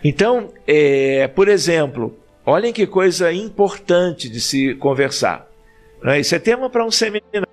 Então, 0.02 0.52
é, 0.66 1.26
por 1.28 1.48
exemplo, 1.48 2.16
olhem 2.44 2.72
que 2.72 2.86
coisa 2.86 3.32
importante 3.32 4.28
de 4.28 4.40
se 4.40 4.74
conversar. 4.76 5.48
Né? 6.02 6.20
Isso 6.20 6.34
é 6.34 6.38
tema 6.38 6.70
para 6.70 6.84
um 6.84 6.90
seminário. 6.90 7.46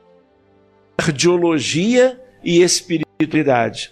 Cardiologia 0.97 2.19
e 2.43 2.61
espiritualidade. 2.61 3.91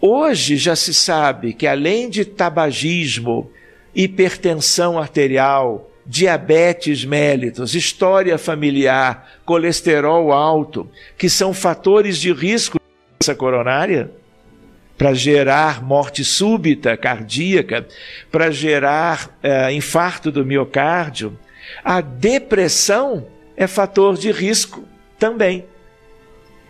Hoje 0.00 0.56
já 0.56 0.76
se 0.76 0.92
sabe 0.92 1.54
que 1.54 1.66
além 1.66 2.10
de 2.10 2.24
tabagismo, 2.24 3.50
hipertensão 3.94 4.98
arterial, 4.98 5.90
diabetes 6.06 7.04
mellitus, 7.04 7.74
história 7.74 8.36
familiar, 8.36 9.38
colesterol 9.46 10.32
alto, 10.32 10.88
que 11.16 11.30
são 11.30 11.54
fatores 11.54 12.18
de 12.18 12.32
risco 12.32 12.78
doença 13.24 13.34
coronária, 13.34 14.10
para 14.96 15.12
gerar 15.12 15.82
morte 15.82 16.24
súbita 16.24 16.96
cardíaca, 16.96 17.86
para 18.30 18.50
gerar 18.50 19.26
uh, 19.42 19.70
infarto 19.70 20.30
do 20.30 20.44
miocárdio. 20.44 21.38
A 21.84 22.00
depressão 22.00 23.26
é 23.56 23.66
fator 23.66 24.16
de 24.16 24.30
risco 24.30 24.84
também. 25.18 25.64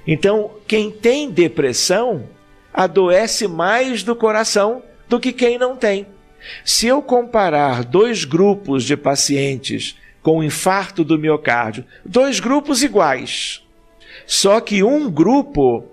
Então, 0.06 0.50
quem 0.66 0.90
tem 0.90 1.30
depressão 1.30 2.28
adoece 2.72 3.46
mais 3.46 4.02
do 4.02 4.16
coração 4.16 4.82
do 5.08 5.20
que 5.20 5.32
quem 5.32 5.58
não 5.58 5.76
tem. 5.76 6.06
Se 6.64 6.86
eu 6.86 7.00
comparar 7.00 7.84
dois 7.84 8.24
grupos 8.24 8.84
de 8.84 8.96
pacientes 8.96 9.96
com 10.22 10.42
infarto 10.42 11.04
do 11.04 11.18
miocárdio, 11.18 11.84
dois 12.04 12.40
grupos 12.40 12.82
iguais, 12.82 13.62
só 14.26 14.60
que 14.60 14.82
um 14.82 15.10
grupo, 15.10 15.84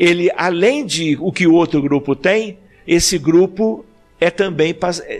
ele 0.00 0.30
além 0.34 0.86
de 0.86 1.18
o 1.20 1.30
que 1.30 1.46
o 1.46 1.52
outro 1.52 1.82
grupo 1.82 2.16
tem, 2.16 2.58
esse 2.88 3.18
grupo 3.18 3.84
é 4.18 4.30
também 4.30 4.74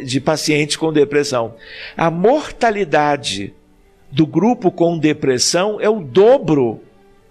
de 0.04 0.20
pacientes 0.22 0.74
com 0.76 0.90
depressão. 0.90 1.54
A 1.94 2.10
mortalidade 2.10 3.52
do 4.10 4.26
grupo 4.26 4.70
com 4.72 4.98
depressão 4.98 5.78
é 5.82 5.88
o 5.88 6.00
dobro 6.00 6.80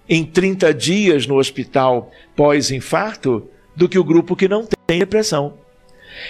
em 0.08 0.24
30 0.24 0.72
dias 0.76 1.26
no 1.26 1.38
hospital 1.38 2.12
pós-infarto 2.36 3.50
do 3.76 3.89
que 3.89 3.97
o 3.97 4.04
grupo 4.04 4.36
que 4.36 4.47
não 4.47 4.68
tem 4.86 5.00
depressão. 5.00 5.56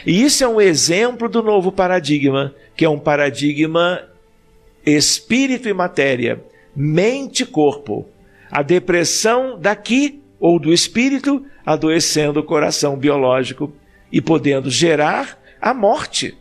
E 0.05 0.23
isso 0.23 0.41
é 0.41 0.47
um 0.47 0.61
exemplo 0.61 1.27
do 1.27 1.43
novo 1.43 1.69
paradigma, 1.69 2.55
que 2.77 2.85
é 2.85 2.89
um 2.89 2.99
paradigma 2.99 4.07
espírito 4.85 5.67
e 5.67 5.73
matéria, 5.73 6.41
mente 6.73 7.43
e 7.43 7.45
corpo. 7.45 8.07
A 8.49 8.61
depressão 8.61 9.59
daqui 9.59 10.21
ou 10.39 10.59
do 10.59 10.73
espírito 10.73 11.45
adoecendo 11.65 12.39
o 12.39 12.43
coração 12.43 12.95
biológico 12.95 13.71
e 14.11 14.21
podendo 14.21 14.69
gerar 14.69 15.37
a 15.61 15.73
morte. 15.73 16.35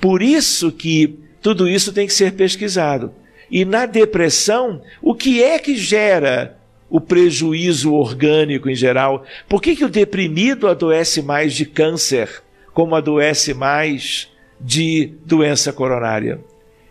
Por 0.00 0.22
isso 0.22 0.72
que 0.72 1.18
tudo 1.40 1.68
isso 1.68 1.92
tem 1.92 2.06
que 2.06 2.12
ser 2.12 2.32
pesquisado. 2.32 3.12
E 3.50 3.64
na 3.64 3.84
depressão, 3.86 4.82
o 5.00 5.14
que 5.14 5.42
é 5.42 5.58
que 5.58 5.76
gera 5.76 6.56
o 6.92 7.00
prejuízo 7.00 7.94
orgânico 7.94 8.68
em 8.68 8.74
geral. 8.74 9.24
Por 9.48 9.62
que, 9.62 9.74
que 9.74 9.84
o 9.84 9.88
deprimido 9.88 10.68
adoece 10.68 11.22
mais 11.22 11.54
de 11.54 11.64
câncer, 11.64 12.42
como 12.74 12.94
adoece 12.94 13.54
mais 13.54 14.30
de 14.60 15.14
doença 15.24 15.72
coronária? 15.72 16.38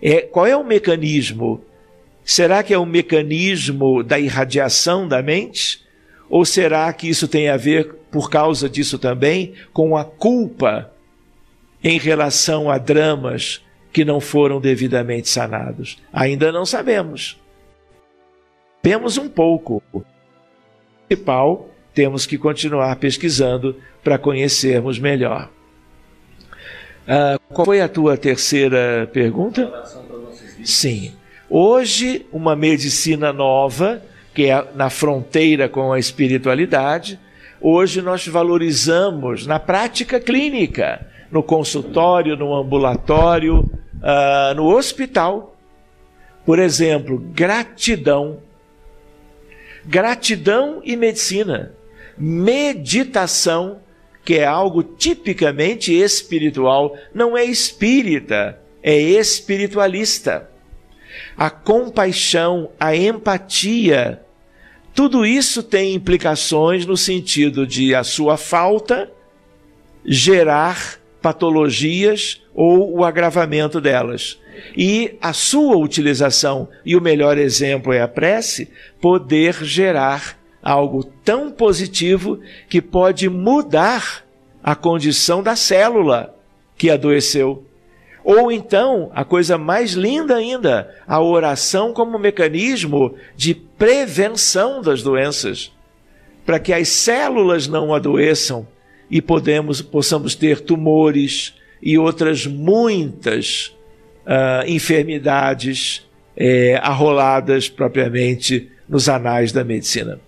É, 0.01 0.21
qual 0.21 0.47
é 0.47 0.57
o 0.57 0.65
mecanismo? 0.65 1.61
Será 2.31 2.63
que 2.63 2.73
é 2.73 2.77
o 2.77 2.85
mecanismo 2.85 4.01
da 4.01 4.17
irradiação 4.17 5.05
da 5.05 5.21
mente? 5.21 5.85
Ou 6.29 6.45
será 6.45 6.93
que 6.93 7.09
isso 7.09 7.27
tem 7.27 7.49
a 7.49 7.57
ver, 7.57 7.93
por 8.09 8.29
causa 8.29 8.69
disso 8.69 8.97
também, 8.97 9.53
com 9.73 9.97
a 9.97 10.05
culpa 10.05 10.89
em 11.83 11.99
relação 11.99 12.71
a 12.71 12.77
dramas 12.77 13.61
que 13.91 14.05
não 14.05 14.21
foram 14.21 14.61
devidamente 14.61 15.27
sanados? 15.27 16.01
Ainda 16.13 16.53
não 16.53 16.65
sabemos. 16.65 17.37
Temos 18.81 19.17
um 19.17 19.27
pouco. 19.27 19.83
Principal, 21.09 21.69
temos 21.93 22.25
que 22.25 22.37
continuar 22.37 22.95
pesquisando 22.95 23.75
para 24.01 24.17
conhecermos 24.17 24.97
melhor. 24.97 25.49
Uh, 27.03 27.37
qual 27.53 27.65
foi 27.65 27.81
a 27.81 27.89
tua 27.89 28.15
terceira 28.15 29.09
pergunta? 29.11 29.69
Sim. 30.63 31.11
Hoje, 31.53 32.25
uma 32.31 32.55
medicina 32.55 33.33
nova, 33.33 34.01
que 34.33 34.45
é 34.45 34.65
na 34.73 34.89
fronteira 34.89 35.67
com 35.67 35.91
a 35.91 35.99
espiritualidade, 35.99 37.19
hoje 37.59 38.01
nós 38.01 38.25
valorizamos 38.25 39.45
na 39.45 39.59
prática 39.59 40.17
clínica, 40.17 41.05
no 41.29 41.43
consultório, 41.43 42.37
no 42.37 42.55
ambulatório, 42.55 43.59
uh, 43.59 44.55
no 44.55 44.73
hospital. 44.73 45.57
Por 46.45 46.57
exemplo, 46.57 47.19
gratidão 47.19 48.39
Gratidão 49.85 50.81
e 50.83 50.95
medicina. 50.95 51.73
Meditação, 52.17 53.79
que 54.23 54.35
é 54.35 54.45
algo 54.45 54.83
tipicamente 54.83 55.93
espiritual, 55.93 56.95
não 57.13 57.35
é 57.35 57.43
espírita, 57.43 58.59
é 58.83 58.95
espiritualista. 58.95 60.50
A 61.37 61.49
compaixão, 61.49 62.69
a 62.79 62.95
empatia, 62.95 64.21
tudo 64.93 65.25
isso 65.25 65.63
tem 65.63 65.93
implicações 65.93 66.85
no 66.85 66.97
sentido 66.97 67.65
de 67.65 67.95
a 67.95 68.03
sua 68.03 68.37
falta 68.37 69.09
gerar 70.05 70.99
patologias 71.21 72.41
ou 72.53 72.97
o 72.97 73.05
agravamento 73.05 73.79
delas. 73.79 74.39
E 74.75 75.17
a 75.21 75.33
sua 75.33 75.77
utilização, 75.77 76.67
e 76.85 76.95
o 76.95 77.01
melhor 77.01 77.37
exemplo 77.37 77.93
é 77.93 78.01
a 78.01 78.07
prece, 78.07 78.69
poder 78.99 79.63
gerar 79.63 80.37
algo 80.61 81.03
tão 81.03 81.51
positivo 81.51 82.39
que 82.69 82.81
pode 82.81 83.29
mudar 83.29 84.25
a 84.63 84.75
condição 84.75 85.41
da 85.41 85.55
célula 85.55 86.35
que 86.77 86.89
adoeceu. 86.89 87.65
Ou 88.23 88.51
então, 88.51 89.11
a 89.15 89.23
coisa 89.23 89.57
mais 89.57 89.93
linda 89.93 90.35
ainda, 90.35 90.93
a 91.07 91.19
oração 91.21 91.93
como 91.93 92.19
mecanismo 92.19 93.15
de 93.35 93.55
prevenção 93.55 94.81
das 94.81 95.01
doenças, 95.01 95.71
para 96.45 96.59
que 96.59 96.71
as 96.71 96.87
células 96.87 97.67
não 97.67 97.93
adoeçam 97.93 98.67
e 99.09 99.21
podemos, 99.21 99.81
possamos 99.81 100.35
ter 100.35 100.61
tumores 100.61 101.55
e 101.81 101.97
outras 101.97 102.45
muitas 102.45 103.75
uh, 104.25 104.67
enfermidades 104.67 106.07
é, 106.37 106.79
arroladas 106.81 107.67
propriamente 107.67 108.69
nos 108.87 109.09
anais 109.09 109.51
da 109.51 109.63
medicina. 109.63 110.19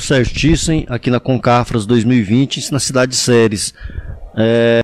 Sérgio 0.00 0.34
Thyssen, 0.34 0.86
aqui 0.88 1.10
na 1.10 1.18
Concafras 1.18 1.86
2020, 1.86 2.70
na 2.70 2.78
cidade 2.78 3.12
de 3.12 3.16
Séries. 3.16 3.74
É, 4.40 4.82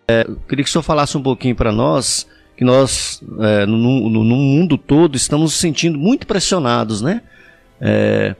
queria 0.48 0.64
que 0.64 0.68
o 0.68 0.72
senhor 0.72 0.82
falasse 0.82 1.16
um 1.16 1.22
pouquinho 1.22 1.54
para 1.54 1.70
nós, 1.70 2.26
que 2.56 2.64
nós, 2.64 3.22
é, 3.38 3.64
no, 3.64 3.76
no, 3.76 4.24
no, 4.24 4.36
mundo 4.36 4.76
todo, 4.76 5.16
estamos 5.16 5.44
nos 5.44 5.54
sentindo 5.54 5.96
muito 5.96 6.26
pressionados, 6.26 7.00
né? 7.00 7.22
É, 7.80 8.34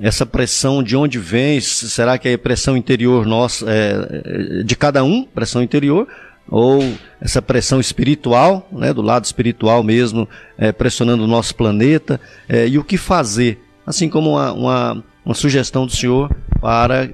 essa 0.00 0.24
pressão 0.24 0.80
de 0.80 0.96
onde 0.96 1.18
vem? 1.18 1.60
Será 1.60 2.16
que 2.18 2.28
é 2.28 2.36
pressão 2.36 2.76
interior 2.76 3.26
nossa, 3.26 3.66
é, 3.68 4.62
de 4.62 4.76
cada 4.76 5.02
um, 5.02 5.24
pressão 5.24 5.60
interior, 5.60 6.06
ou 6.48 6.80
essa 7.20 7.42
pressão 7.42 7.80
espiritual, 7.80 8.68
né, 8.70 8.92
do 8.92 9.02
lado 9.02 9.24
espiritual 9.24 9.82
mesmo, 9.82 10.28
é, 10.56 10.70
pressionando 10.70 11.24
o 11.24 11.28
nosso 11.28 11.54
planeta? 11.56 12.20
É, 12.48 12.68
e 12.68 12.78
o 12.78 12.84
que 12.84 12.96
fazer? 12.96 13.60
Assim 13.84 14.08
como 14.08 14.30
uma, 14.30 14.52
uma, 14.52 15.04
uma 15.24 15.34
sugestão 15.34 15.84
do 15.84 15.92
senhor 15.92 16.34
para 16.60 17.08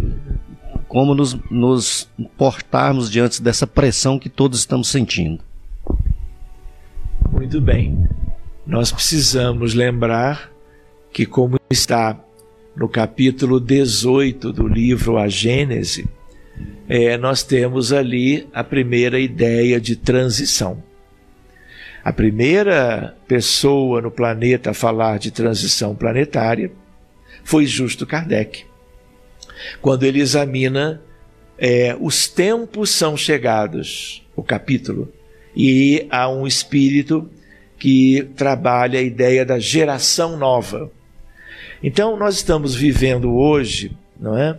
como 0.91 1.15
nos, 1.15 1.39
nos 1.49 2.11
portarmos 2.37 3.09
diante 3.09 3.41
dessa 3.41 3.65
pressão 3.65 4.19
que 4.19 4.29
todos 4.29 4.59
estamos 4.59 4.89
sentindo. 4.89 5.41
Muito 7.31 7.61
bem. 7.61 8.09
Nós 8.67 8.91
precisamos 8.91 9.73
lembrar 9.73 10.51
que, 11.13 11.25
como 11.25 11.61
está 11.71 12.19
no 12.75 12.89
capítulo 12.89 13.61
18 13.61 14.53
do 14.53 14.67
livro 14.67 15.17
A 15.17 15.29
Gênese, 15.29 16.09
é, 16.89 17.17
nós 17.17 17.45
temos 17.45 17.93
ali 17.93 18.49
a 18.53 18.65
primeira 18.65 19.21
ideia 19.21 19.81
de 19.81 19.95
transição. 19.95 20.83
A 22.03 22.13
primeira 22.13 23.17
pessoa 23.29 24.03
no 24.03 24.11
planeta 24.11 24.71
a 24.71 24.75
falar 24.75 25.21
de 25.21 25.31
transição 25.31 25.95
planetária 25.95 26.73
foi 27.45 27.65
Justo 27.65 28.05
Kardec, 28.05 28.65
quando 29.81 30.05
ele 30.05 30.21
examina 30.21 31.01
é, 31.59 31.97
os 32.01 32.27
tempos 32.27 32.91
são 32.91 33.17
chegados, 33.17 34.27
o 34.35 34.43
capítulo, 34.43 35.13
e 35.55 36.07
há 36.11 36.29
um 36.31 36.47
espírito 36.47 37.29
que 37.79 38.29
trabalha 38.37 38.99
a 38.99 39.03
ideia 39.03 39.45
da 39.45 39.59
geração 39.59 40.37
nova. 40.37 40.91
Então, 41.83 42.17
nós 42.17 42.37
estamos 42.37 42.75
vivendo 42.75 43.35
hoje, 43.35 43.93
não 44.19 44.37
é? 44.37 44.59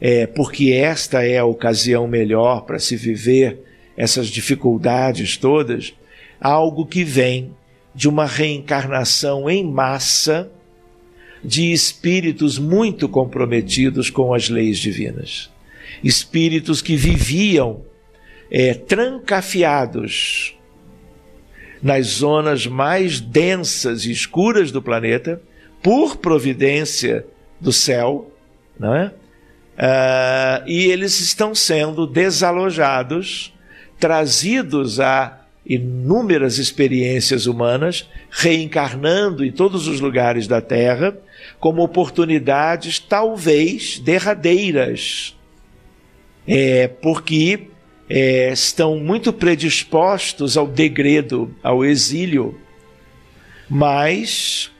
é 0.00 0.26
porque 0.26 0.72
esta 0.72 1.24
é 1.24 1.38
a 1.38 1.44
ocasião 1.44 2.06
melhor 2.06 2.62
para 2.62 2.78
se 2.78 2.96
viver 2.96 3.60
essas 3.96 4.28
dificuldades 4.28 5.36
todas, 5.36 5.94
algo 6.40 6.86
que 6.86 7.04
vem 7.04 7.54
de 7.94 8.08
uma 8.08 8.26
reencarnação 8.26 9.48
em 9.48 9.64
massa 9.64 10.50
de 11.44 11.72
espíritos 11.72 12.58
muito 12.58 13.08
comprometidos 13.08 14.10
com 14.10 14.32
as 14.32 14.48
leis 14.48 14.78
divinas. 14.78 15.50
Espíritos 16.02 16.80
que 16.80 16.96
viviam 16.96 17.82
é, 18.50 18.74
trancafiados 18.74 20.56
nas 21.82 22.06
zonas 22.06 22.66
mais 22.66 23.20
densas 23.20 24.04
e 24.04 24.12
escuras 24.12 24.70
do 24.70 24.80
planeta, 24.80 25.42
por 25.82 26.16
providência 26.16 27.26
do 27.60 27.72
céu, 27.72 28.32
não 28.78 28.94
é? 28.94 29.12
Uh, 29.72 30.68
e 30.68 30.84
eles 30.92 31.18
estão 31.20 31.54
sendo 31.54 32.06
desalojados, 32.06 33.52
trazidos 33.98 35.00
a 35.00 35.41
inúmeras 35.64 36.58
experiências 36.58 37.46
humanas, 37.46 38.08
reencarnando 38.30 39.44
em 39.44 39.52
todos 39.52 39.86
os 39.86 40.00
lugares 40.00 40.46
da 40.46 40.60
Terra, 40.60 41.16
como 41.60 41.82
oportunidades 41.82 42.98
talvez 42.98 43.98
derradeiras, 43.98 45.36
é, 46.46 46.88
porque 46.88 47.68
é, 48.08 48.52
estão 48.52 48.98
muito 48.98 49.32
predispostos 49.32 50.56
ao 50.56 50.66
degredo, 50.66 51.54
ao 51.62 51.84
exílio, 51.84 52.58
mas 53.70 54.70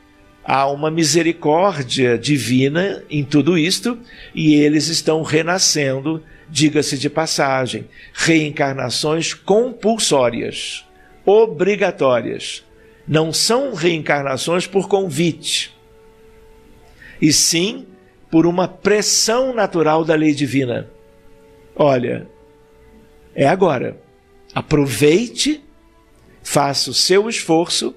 há 0.45 0.67
uma 0.67 0.91
misericórdia 0.91 2.19
divina 2.19 3.03
em 3.09 3.25
tudo 3.25 3.57
isto 3.57 3.99
e 4.35 4.55
eles 4.55 4.89
estão 4.89 5.23
renascendo, 5.23 6.23
diga-se 6.53 6.99
de 6.99 7.09
passagem, 7.09 7.89
reencarnações 8.13 9.33
compulsórias, 9.33 10.87
obrigatórias. 11.25 12.63
Não 13.09 13.33
são 13.33 13.73
reencarnações 13.73 14.67
por 14.67 14.87
convite, 14.87 15.75
e 17.21 17.33
sim 17.33 17.87
por 18.31 18.45
uma 18.47 18.69
pressão 18.69 19.55
natural 19.55 20.05
da 20.05 20.15
lei 20.15 20.35
divina. 20.35 20.91
Olha, 21.75 22.29
é 23.35 23.49
agora. 23.49 23.97
Aproveite, 24.55 25.65
faça 26.43 26.91
o 26.91 26.95
seu 26.95 27.31
esforço, 27.31 27.95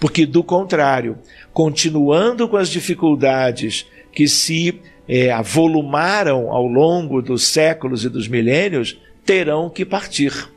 porque 0.00 0.24
do 0.24 0.42
contrário, 0.42 1.18
continuando 1.52 2.48
com 2.48 2.56
as 2.56 2.70
dificuldades 2.70 3.86
que 4.12 4.26
se 4.26 4.80
é, 5.14 5.30
avolumaram 5.30 6.50
ao 6.50 6.66
longo 6.66 7.20
dos 7.20 7.46
séculos 7.46 8.02
e 8.02 8.08
dos 8.08 8.26
milênios, 8.26 8.98
terão 9.26 9.68
que 9.68 9.84
partir. 9.84 10.48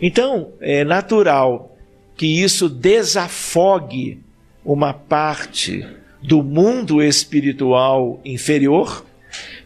Então, 0.00 0.52
é 0.60 0.84
natural 0.84 1.76
que 2.16 2.40
isso 2.40 2.68
desafogue 2.68 4.20
uma 4.64 4.92
parte 4.92 5.84
do 6.22 6.44
mundo 6.44 7.02
espiritual 7.02 8.20
inferior, 8.24 9.04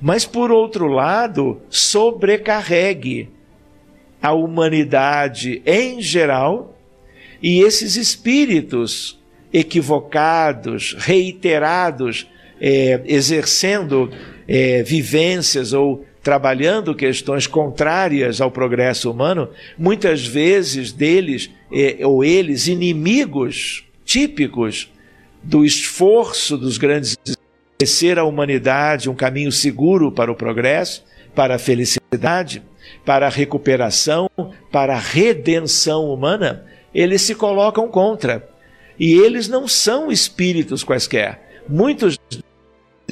mas 0.01 0.25
por 0.25 0.51
outro 0.51 0.87
lado, 0.87 1.61
sobrecarregue 1.69 3.29
a 4.23 4.33
humanidade 4.33 5.61
em 5.67 6.01
geral 6.01 6.75
e 7.43 7.61
esses 7.61 7.97
espíritos 7.97 9.21
equivocados, 9.53 10.97
reiterados, 10.99 12.27
é, 12.67 13.03
exercendo 13.05 14.11
é, 14.49 14.83
vivências 14.83 15.75
ou 15.75 16.07
trabalhando 16.23 16.95
questões 16.95 17.47
contrárias 17.47 18.41
ao 18.41 18.51
progresso 18.51 19.11
humano, 19.11 19.51
muitas 19.77 20.27
vezes 20.27 20.91
deles 20.91 21.51
é, 21.71 21.99
ou 22.07 22.25
eles 22.25 22.67
inimigos 22.67 23.85
típicos 24.03 24.91
do 25.43 25.63
esforço 25.63 26.57
dos 26.57 26.79
grandes 26.79 27.19
oferecer 27.75 28.19
à 28.19 28.25
humanidade 28.25 29.11
um 29.11 29.15
caminho 29.15 29.53
seguro 29.53 30.11
para 30.11 30.33
o 30.33 30.35
progresso, 30.35 31.05
para 31.35 31.57
a 31.57 31.59
felicidade, 31.59 32.63
para 33.05 33.27
a 33.27 33.31
recuperação, 33.31 34.31
para 34.73 34.95
a 34.95 34.99
redenção 34.99 36.07
humana, 36.07 36.65
eles 36.95 37.21
se 37.21 37.35
colocam 37.35 37.89
contra. 37.89 38.49
E 38.99 39.13
eles 39.13 39.49
não 39.49 39.69
são 39.69 40.11
espíritos 40.11 40.83
quaisquer. 40.83 41.45
Muitos 41.69 42.19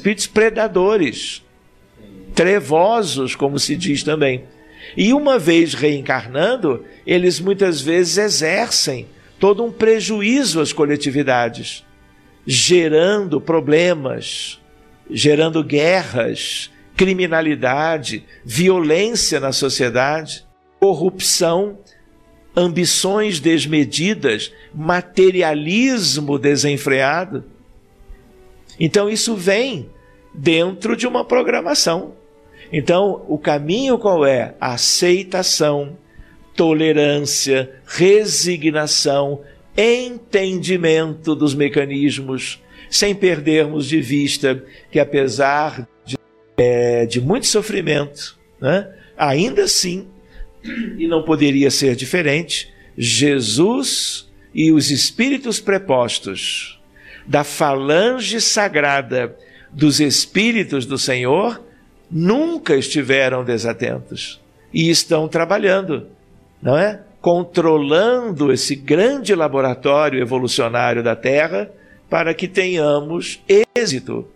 espíritos 0.03 0.27
predadores, 0.27 1.41
trevosos, 2.35 3.35
como 3.35 3.57
se 3.57 3.73
diz 3.73 4.03
também. 4.03 4.43
E 4.97 5.13
uma 5.13 5.39
vez 5.39 5.73
reencarnando, 5.73 6.83
eles 7.07 7.39
muitas 7.39 7.79
vezes 7.79 8.17
exercem 8.17 9.07
todo 9.39 9.63
um 9.63 9.71
prejuízo 9.71 10.59
às 10.59 10.73
coletividades 10.73 11.85
gerando 12.45 13.39
problemas, 13.39 14.59
gerando 15.09 15.63
guerras, 15.63 16.69
criminalidade, 16.97 18.25
violência 18.43 19.39
na 19.39 19.53
sociedade, 19.53 20.45
corrupção, 20.81 21.79
ambições 22.53 23.39
desmedidas, 23.39 24.51
materialismo 24.75 26.37
desenfreado. 26.37 27.45
Então 28.77 29.09
isso 29.09 29.33
vem 29.35 29.89
dentro 30.33 30.95
de 30.95 31.05
uma 31.07 31.23
programação. 31.23 32.13
Então, 32.71 33.23
o 33.27 33.37
caminho 33.37 33.99
qual 33.99 34.25
é? 34.25 34.55
Aceitação, 34.59 35.97
tolerância, 36.55 37.71
resignação, 37.85 39.41
entendimento 39.77 41.35
dos 41.35 41.53
mecanismos, 41.53 42.61
sem 42.89 43.13
perdermos 43.13 43.87
de 43.87 44.01
vista 44.01 44.63
que, 44.91 44.99
apesar 44.99 45.87
de, 46.05 46.17
é, 46.57 47.05
de 47.05 47.19
muito 47.19 47.47
sofrimento, 47.47 48.37
né, 48.59 48.87
ainda 49.17 49.63
assim, 49.63 50.07
e 50.97 51.07
não 51.07 51.23
poderia 51.23 51.69
ser 51.69 51.95
diferente, 51.95 52.71
Jesus 52.97 54.31
e 54.53 54.71
os 54.71 54.91
espíritos 54.91 55.59
prepostos 55.59 56.79
da 57.25 57.43
falange 57.43 58.39
sagrada 58.39 59.35
dos 59.73 59.99
espíritos 59.99 60.85
do 60.85 60.97
Senhor 60.97 61.61
nunca 62.09 62.75
estiveram 62.75 63.43
desatentos 63.43 64.39
e 64.73 64.89
estão 64.89 65.27
trabalhando, 65.27 66.07
não 66.61 66.77
é? 66.77 67.01
controlando 67.21 68.51
esse 68.51 68.75
grande 68.75 69.33
laboratório 69.33 70.21
evolucionário 70.21 71.01
da 71.01 71.15
Terra 71.15 71.71
para 72.09 72.33
que 72.33 72.49
tenhamos 72.49 73.41
êxito. 73.75 74.27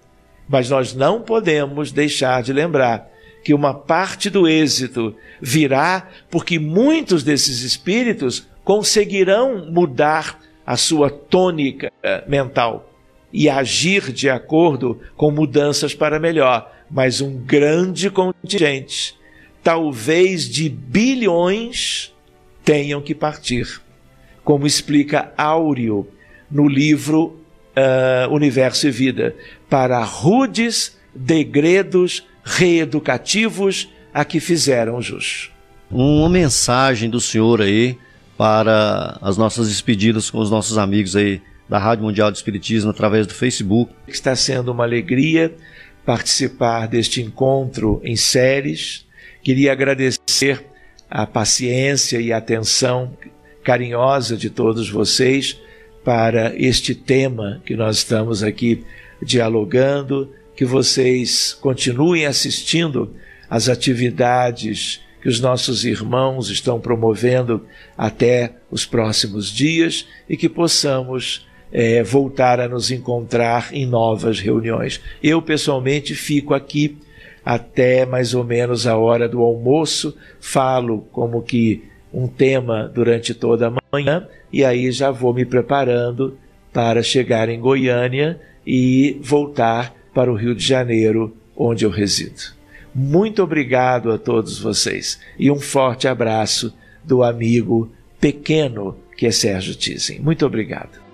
Mas 0.47 0.69
nós 0.69 0.93
não 0.93 1.21
podemos 1.21 1.91
deixar 1.91 2.41
de 2.41 2.53
lembrar 2.53 3.11
que 3.43 3.53
uma 3.53 3.73
parte 3.73 4.29
do 4.29 4.47
êxito 4.47 5.13
virá 5.41 6.07
porque 6.31 6.57
muitos 6.57 7.23
desses 7.23 7.61
espíritos 7.61 8.47
conseguirão 8.63 9.69
mudar 9.69 10.39
a 10.65 10.77
sua 10.77 11.09
tônica 11.09 11.91
mental 12.25 12.86
e 13.31 13.49
agir 13.49 14.11
de 14.11 14.29
acordo 14.29 14.99
com 15.15 15.31
mudanças 15.31 15.93
para 15.93 16.19
melhor. 16.19 16.71
Mas 16.89 17.19
um 17.21 17.37
grande 17.37 18.09
contingente, 18.09 19.15
talvez 19.63 20.47
de 20.47 20.69
bilhões, 20.69 22.13
tenham 22.63 23.01
que 23.01 23.13
partir. 23.13 23.81
Como 24.43 24.65
explica 24.65 25.33
Áureo 25.37 26.07
no 26.49 26.67
livro 26.67 27.37
uh, 27.75 28.33
Universo 28.33 28.87
e 28.87 28.91
Vida, 28.91 29.35
para 29.69 30.01
rudes 30.03 30.97
degredos 31.13 32.23
reeducativos 32.43 33.89
a 34.13 34.23
que 34.23 34.39
fizeram 34.39 35.01
jus. 35.01 35.51
Uma 35.91 36.29
mensagem 36.29 37.09
do 37.09 37.19
senhor 37.19 37.61
aí 37.61 37.97
para 38.37 39.17
as 39.21 39.37
nossas 39.37 39.67
despedidas 39.67 40.29
com 40.29 40.39
os 40.39 40.49
nossos 40.49 40.77
amigos 40.77 41.15
aí 41.15 41.41
da 41.67 41.77
Rádio 41.77 42.05
Mundial 42.05 42.31
do 42.31 42.35
Espiritismo 42.35 42.91
através 42.91 43.27
do 43.27 43.33
Facebook. 43.33 43.91
Está 44.07 44.35
sendo 44.35 44.71
uma 44.71 44.83
alegria 44.83 45.53
participar 46.05 46.87
deste 46.87 47.21
encontro 47.21 47.99
em 48.03 48.15
séries. 48.15 49.05
Queria 49.43 49.71
agradecer 49.71 50.65
a 51.09 51.25
paciência 51.25 52.19
e 52.19 52.31
a 52.31 52.37
atenção 52.37 53.17
carinhosa 53.63 54.37
de 54.37 54.49
todos 54.49 54.89
vocês 54.89 55.59
para 56.03 56.53
este 56.55 56.95
tema 56.95 57.61
que 57.65 57.75
nós 57.75 57.97
estamos 57.97 58.41
aqui 58.41 58.85
dialogando, 59.21 60.31
que 60.55 60.63
vocês 60.63 61.53
continuem 61.53 62.25
assistindo 62.25 63.13
às 63.49 63.67
atividades 63.67 65.01
que 65.21 65.27
os 65.27 65.39
nossos 65.39 65.83
irmãos 65.83 66.49
estão 66.49 66.79
promovendo 66.79 67.65
até 67.97 68.55
os 68.71 68.85
próximos 68.85 69.51
dias 69.51 70.07
e 70.29 70.37
que 70.37 70.47
possamos 70.47 71.46
é, 71.71 72.03
voltar 72.03 72.59
a 72.59 72.67
nos 72.67 72.91
encontrar 72.91 73.69
em 73.73 73.85
novas 73.85 74.39
reuniões. 74.39 75.01
Eu, 75.21 75.41
pessoalmente, 75.41 76.15
fico 76.15 76.53
aqui 76.53 76.97
até 77.43 78.05
mais 78.05 78.33
ou 78.33 78.43
menos 78.43 78.85
a 78.85 78.97
hora 78.97 79.27
do 79.27 79.41
almoço, 79.41 80.15
falo 80.39 81.07
como 81.11 81.41
que 81.41 81.83
um 82.13 82.27
tema 82.27 82.91
durante 82.93 83.33
toda 83.33 83.67
a 83.67 83.73
manhã 83.91 84.27
e 84.51 84.65
aí 84.65 84.91
já 84.91 85.11
vou 85.11 85.33
me 85.33 85.45
preparando 85.45 86.37
para 86.73 87.01
chegar 87.01 87.47
em 87.49 87.59
Goiânia 87.59 88.39
e 88.65 89.17
voltar 89.21 89.93
para 90.13 90.31
o 90.31 90.35
Rio 90.35 90.53
de 90.53 90.65
Janeiro, 90.65 91.35
onde 91.55 91.85
eu 91.85 91.89
resido. 91.89 92.55
Muito 92.93 93.41
obrigado 93.43 94.11
a 94.11 94.17
todos 94.17 94.59
vocês 94.59 95.19
e 95.39 95.49
um 95.49 95.59
forte 95.59 96.07
abraço 96.07 96.73
do 97.03 97.23
amigo 97.23 97.91
pequeno 98.19 98.97
que 99.15 99.25
é 99.25 99.31
Sérgio 99.31 99.75
Thyssen. 99.75 100.19
Muito 100.19 100.45
obrigado. 100.45 101.06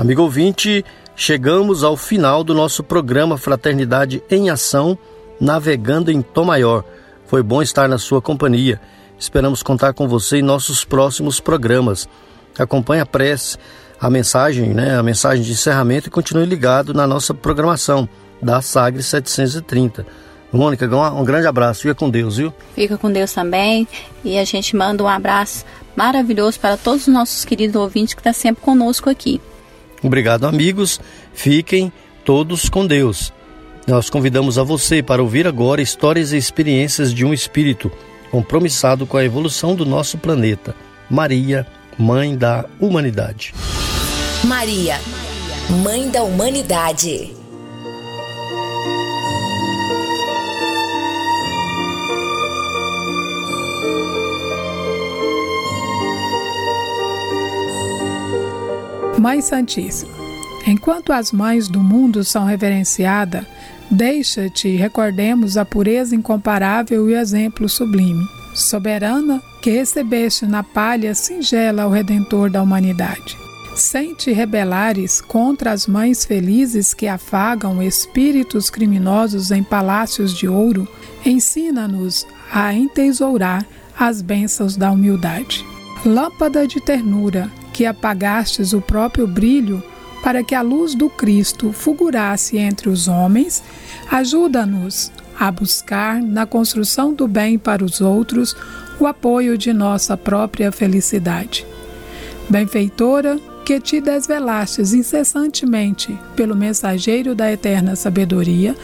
Amigo 0.00 0.22
ouvinte, 0.22 0.82
chegamos 1.14 1.84
ao 1.84 1.94
final 1.94 2.42
do 2.42 2.54
nosso 2.54 2.82
programa 2.82 3.36
Fraternidade 3.36 4.22
em 4.30 4.48
Ação, 4.48 4.96
navegando 5.38 6.10
em 6.10 6.22
Tom 6.22 6.46
Maior. 6.46 6.82
Foi 7.26 7.42
bom 7.42 7.60
estar 7.60 7.86
na 7.86 7.98
sua 7.98 8.22
companhia. 8.22 8.80
Esperamos 9.18 9.62
contar 9.62 9.92
com 9.92 10.08
você 10.08 10.38
em 10.38 10.42
nossos 10.42 10.86
próximos 10.86 11.38
programas. 11.38 12.08
Acompanhe 12.58 13.02
a 13.02 13.04
prece, 13.04 13.58
a 14.00 14.08
mensagem, 14.08 14.72
né, 14.72 14.96
a 14.96 15.02
mensagem 15.02 15.44
de 15.44 15.52
encerramento 15.52 16.08
e 16.08 16.10
continue 16.10 16.46
ligado 16.46 16.94
na 16.94 17.06
nossa 17.06 17.34
programação 17.34 18.08
da 18.40 18.62
Sagre 18.62 19.02
730. 19.02 20.06
Mônica, 20.50 20.86
um 21.12 21.24
grande 21.24 21.46
abraço. 21.46 21.82
Fica 21.82 21.94
com 21.94 22.08
Deus, 22.08 22.38
viu? 22.38 22.54
Fica 22.74 22.96
com 22.96 23.12
Deus 23.12 23.34
também. 23.34 23.86
E 24.24 24.38
a 24.38 24.44
gente 24.46 24.74
manda 24.74 25.04
um 25.04 25.08
abraço 25.08 25.62
maravilhoso 25.94 26.58
para 26.58 26.78
todos 26.78 27.02
os 27.02 27.12
nossos 27.12 27.44
queridos 27.44 27.76
ouvintes 27.76 28.14
que 28.14 28.20
estão 28.20 28.32
tá 28.32 28.38
sempre 28.38 28.62
conosco 28.62 29.10
aqui. 29.10 29.38
Obrigado, 30.02 30.46
amigos. 30.46 31.00
Fiquem 31.32 31.92
todos 32.24 32.68
com 32.68 32.86
Deus. 32.86 33.32
Nós 33.86 34.08
convidamos 34.08 34.58
a 34.58 34.62
você 34.62 35.02
para 35.02 35.22
ouvir 35.22 35.46
agora 35.46 35.82
histórias 35.82 36.32
e 36.32 36.36
experiências 36.36 37.12
de 37.12 37.24
um 37.24 37.34
espírito 37.34 37.90
compromissado 38.30 39.06
com 39.06 39.16
a 39.16 39.24
evolução 39.24 39.74
do 39.74 39.84
nosso 39.84 40.16
planeta. 40.16 40.74
Maria, 41.10 41.66
Mãe 41.98 42.36
da 42.36 42.64
Humanidade. 42.78 43.52
Maria, 44.44 44.98
Mãe 45.82 46.08
da 46.08 46.22
Humanidade. 46.22 47.39
Mãe 59.20 59.42
Santíssima, 59.42 60.10
enquanto 60.66 61.12
as 61.12 61.30
mães 61.30 61.68
do 61.68 61.80
mundo 61.80 62.24
são 62.24 62.46
reverenciadas, 62.46 63.44
Deixa-te 63.90 64.76
recordemos 64.76 65.56
a 65.56 65.64
pureza 65.64 66.14
incomparável 66.14 67.10
e 67.10 67.12
o 67.12 67.16
exemplo 67.18 67.68
sublime, 67.68 68.24
soberana 68.54 69.42
que 69.60 69.70
recebeste 69.70 70.46
na 70.46 70.62
palha 70.62 71.12
singela 71.12 71.86
o 71.86 71.90
Redentor 71.90 72.48
da 72.48 72.62
humanidade. 72.62 73.36
Sem 73.74 74.14
te 74.14 74.30
rebelares 74.30 75.20
contra 75.20 75.72
as 75.72 75.88
mães 75.88 76.24
felizes 76.24 76.94
que 76.94 77.08
afagam 77.08 77.82
espíritos 77.82 78.70
criminosos 78.70 79.50
em 79.50 79.62
palácios 79.62 80.32
de 80.38 80.46
ouro, 80.46 80.86
ensina-nos 81.26 82.24
a 82.52 82.72
entesourar 82.72 83.66
as 83.98 84.22
bênçãos 84.22 84.76
da 84.76 84.92
humildade. 84.92 85.66
Lâmpada 86.06 86.66
de 86.66 86.80
ternura, 86.80 87.50
que 87.80 87.86
apagastes 87.86 88.74
o 88.74 88.80
próprio 88.82 89.26
brilho 89.26 89.82
para 90.22 90.44
que 90.44 90.54
a 90.54 90.60
luz 90.60 90.94
do 90.94 91.08
Cristo 91.08 91.72
fulgurasse 91.72 92.58
entre 92.58 92.90
os 92.90 93.08
homens, 93.08 93.62
ajuda-nos 94.10 95.10
a 95.38 95.50
buscar 95.50 96.20
na 96.20 96.44
construção 96.44 97.14
do 97.14 97.26
bem 97.26 97.56
para 97.58 97.82
os 97.82 98.02
outros 98.02 98.54
o 99.00 99.06
apoio 99.06 99.56
de 99.56 99.72
nossa 99.72 100.14
própria 100.14 100.70
felicidade. 100.70 101.66
Benfeitora, 102.50 103.40
que 103.64 103.80
te 103.80 103.98
desvelastes 103.98 104.92
incessantemente 104.92 106.14
pelo 106.36 106.54
mensageiro 106.54 107.34
da 107.34 107.50
eterna 107.50 107.96
sabedoria, 107.96 108.76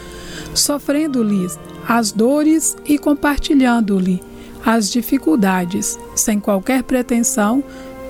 sofrendo-lhes 0.55 1.59
as 1.87 2.11
dores 2.11 2.75
e 2.83 2.97
compartilhando-lhe 2.97 4.23
as 4.65 4.89
dificuldades, 4.89 5.99
sem 6.15 6.39
qualquer 6.39 6.81
pretensão 6.81 7.63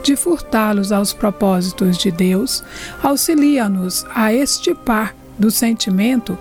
de 0.08 0.16
furtá-los 0.16 0.94
aos 0.94 1.12
propósitos 1.12 1.98
de 1.98 2.10
Deus, 2.10 2.64
auxilia-nos 3.04 4.06
a 4.16 4.34
estipar 4.34 5.14
do 5.38 5.52
sentimento 5.52 6.38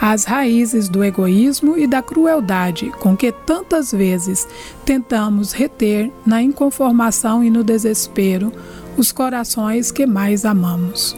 as 0.00 0.22
raízes 0.22 0.88
do 0.88 1.02
egoísmo 1.02 1.76
e 1.76 1.88
da 1.88 2.00
crueldade 2.00 2.92
com 3.00 3.16
que 3.16 3.32
tantas 3.32 3.90
vezes 3.90 4.46
tentamos 4.84 5.50
reter 5.50 6.12
na 6.24 6.40
inconformação 6.40 7.42
e 7.42 7.50
no 7.50 7.64
desespero 7.64 8.52
os 8.96 9.10
corações 9.10 9.90
que 9.90 10.06
mais 10.06 10.44
amamos. 10.44 11.16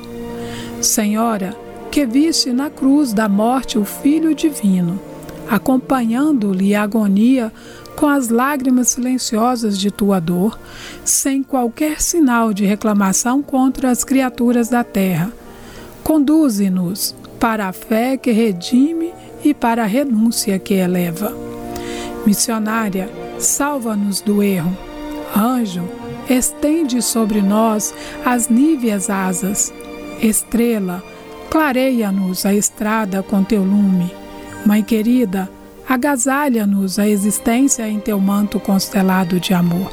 Senhora, 0.81 1.55
que 1.91 2.07
viste 2.07 2.51
na 2.51 2.71
cruz 2.71 3.13
da 3.13 3.29
morte 3.29 3.79
o 3.79 3.85
Filho 3.85 4.35
Divino, 4.35 4.99
acompanhando-lhe 5.51 6.75
a 6.75 6.83
agonia 6.83 7.53
com 8.01 8.09
as 8.09 8.31
lágrimas 8.31 8.89
silenciosas 8.89 9.79
de 9.79 9.91
tua 9.91 10.19
dor, 10.19 10.59
sem 11.05 11.43
qualquer 11.43 12.01
sinal 12.01 12.51
de 12.51 12.65
reclamação 12.65 13.43
contra 13.43 13.91
as 13.91 14.05
criaturas 14.05 14.71
da 14.71 14.83
terra. 14.83 15.31
Conduze-nos 16.03 17.15
para 17.39 17.69
a 17.69 17.75
fé 17.75 18.17
que 18.17 18.31
redime 18.31 19.13
e 19.45 19.53
para 19.53 19.83
a 19.83 19.87
renúncia 19.87 20.59
que 20.59 20.73
eleva. 20.73 21.37
Missionária, 22.25 23.11
salva-nos 23.39 24.23
do 24.23 24.43
erro. 24.43 24.75
Anjo, 25.37 25.87
estende 26.27 27.03
sobre 27.03 27.43
nós 27.43 27.93
as 28.25 28.49
níveas 28.49 29.11
asas. 29.11 29.75
Estrela, 30.23 31.05
clareia-nos 31.51 32.47
a 32.47 32.55
estrada 32.55 33.23
com 33.23 33.45
teu 33.45 33.63
lume. 33.63 34.11
Mãe 34.65 34.83
querida, 34.83 35.51
agasalha-nos 35.91 37.01
a 37.01 37.09
existência 37.09 37.89
em 37.89 37.99
teu 37.99 38.21
manto 38.21 38.61
constelado 38.61 39.41
de 39.41 39.53
amor. 39.53 39.91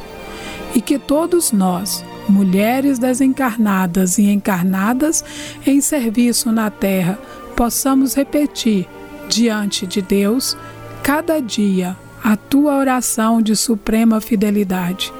E 0.75 0.79
que 0.79 0.99
todos 0.99 1.51
nós, 1.51 2.05
mulheres 2.29 2.99
desencarnadas 2.99 4.19
e 4.19 4.29
encarnadas 4.29 5.25
em 5.65 5.81
serviço 5.81 6.51
na 6.51 6.69
terra, 6.69 7.17
possamos 7.55 8.13
repetir 8.13 8.87
diante 9.27 9.87
de 9.87 9.99
Deus 9.99 10.55
cada 11.01 11.41
dia 11.41 11.97
a 12.23 12.37
tua 12.37 12.77
oração 12.77 13.41
de 13.41 13.55
suprema 13.55 14.21
fidelidade. 14.21 15.11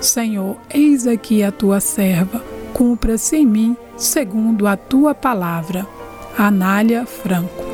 Senhor, 0.00 0.56
eis 0.72 1.06
aqui 1.06 1.42
a 1.42 1.52
tua 1.52 1.80
serva, 1.80 2.42
cumpra-se 2.72 3.36
em 3.36 3.44
mim 3.44 3.76
segundo 3.94 4.66
a 4.66 4.74
tua 4.74 5.14
palavra. 5.14 5.86
Anália 6.38 7.04
Franco. 7.04 7.73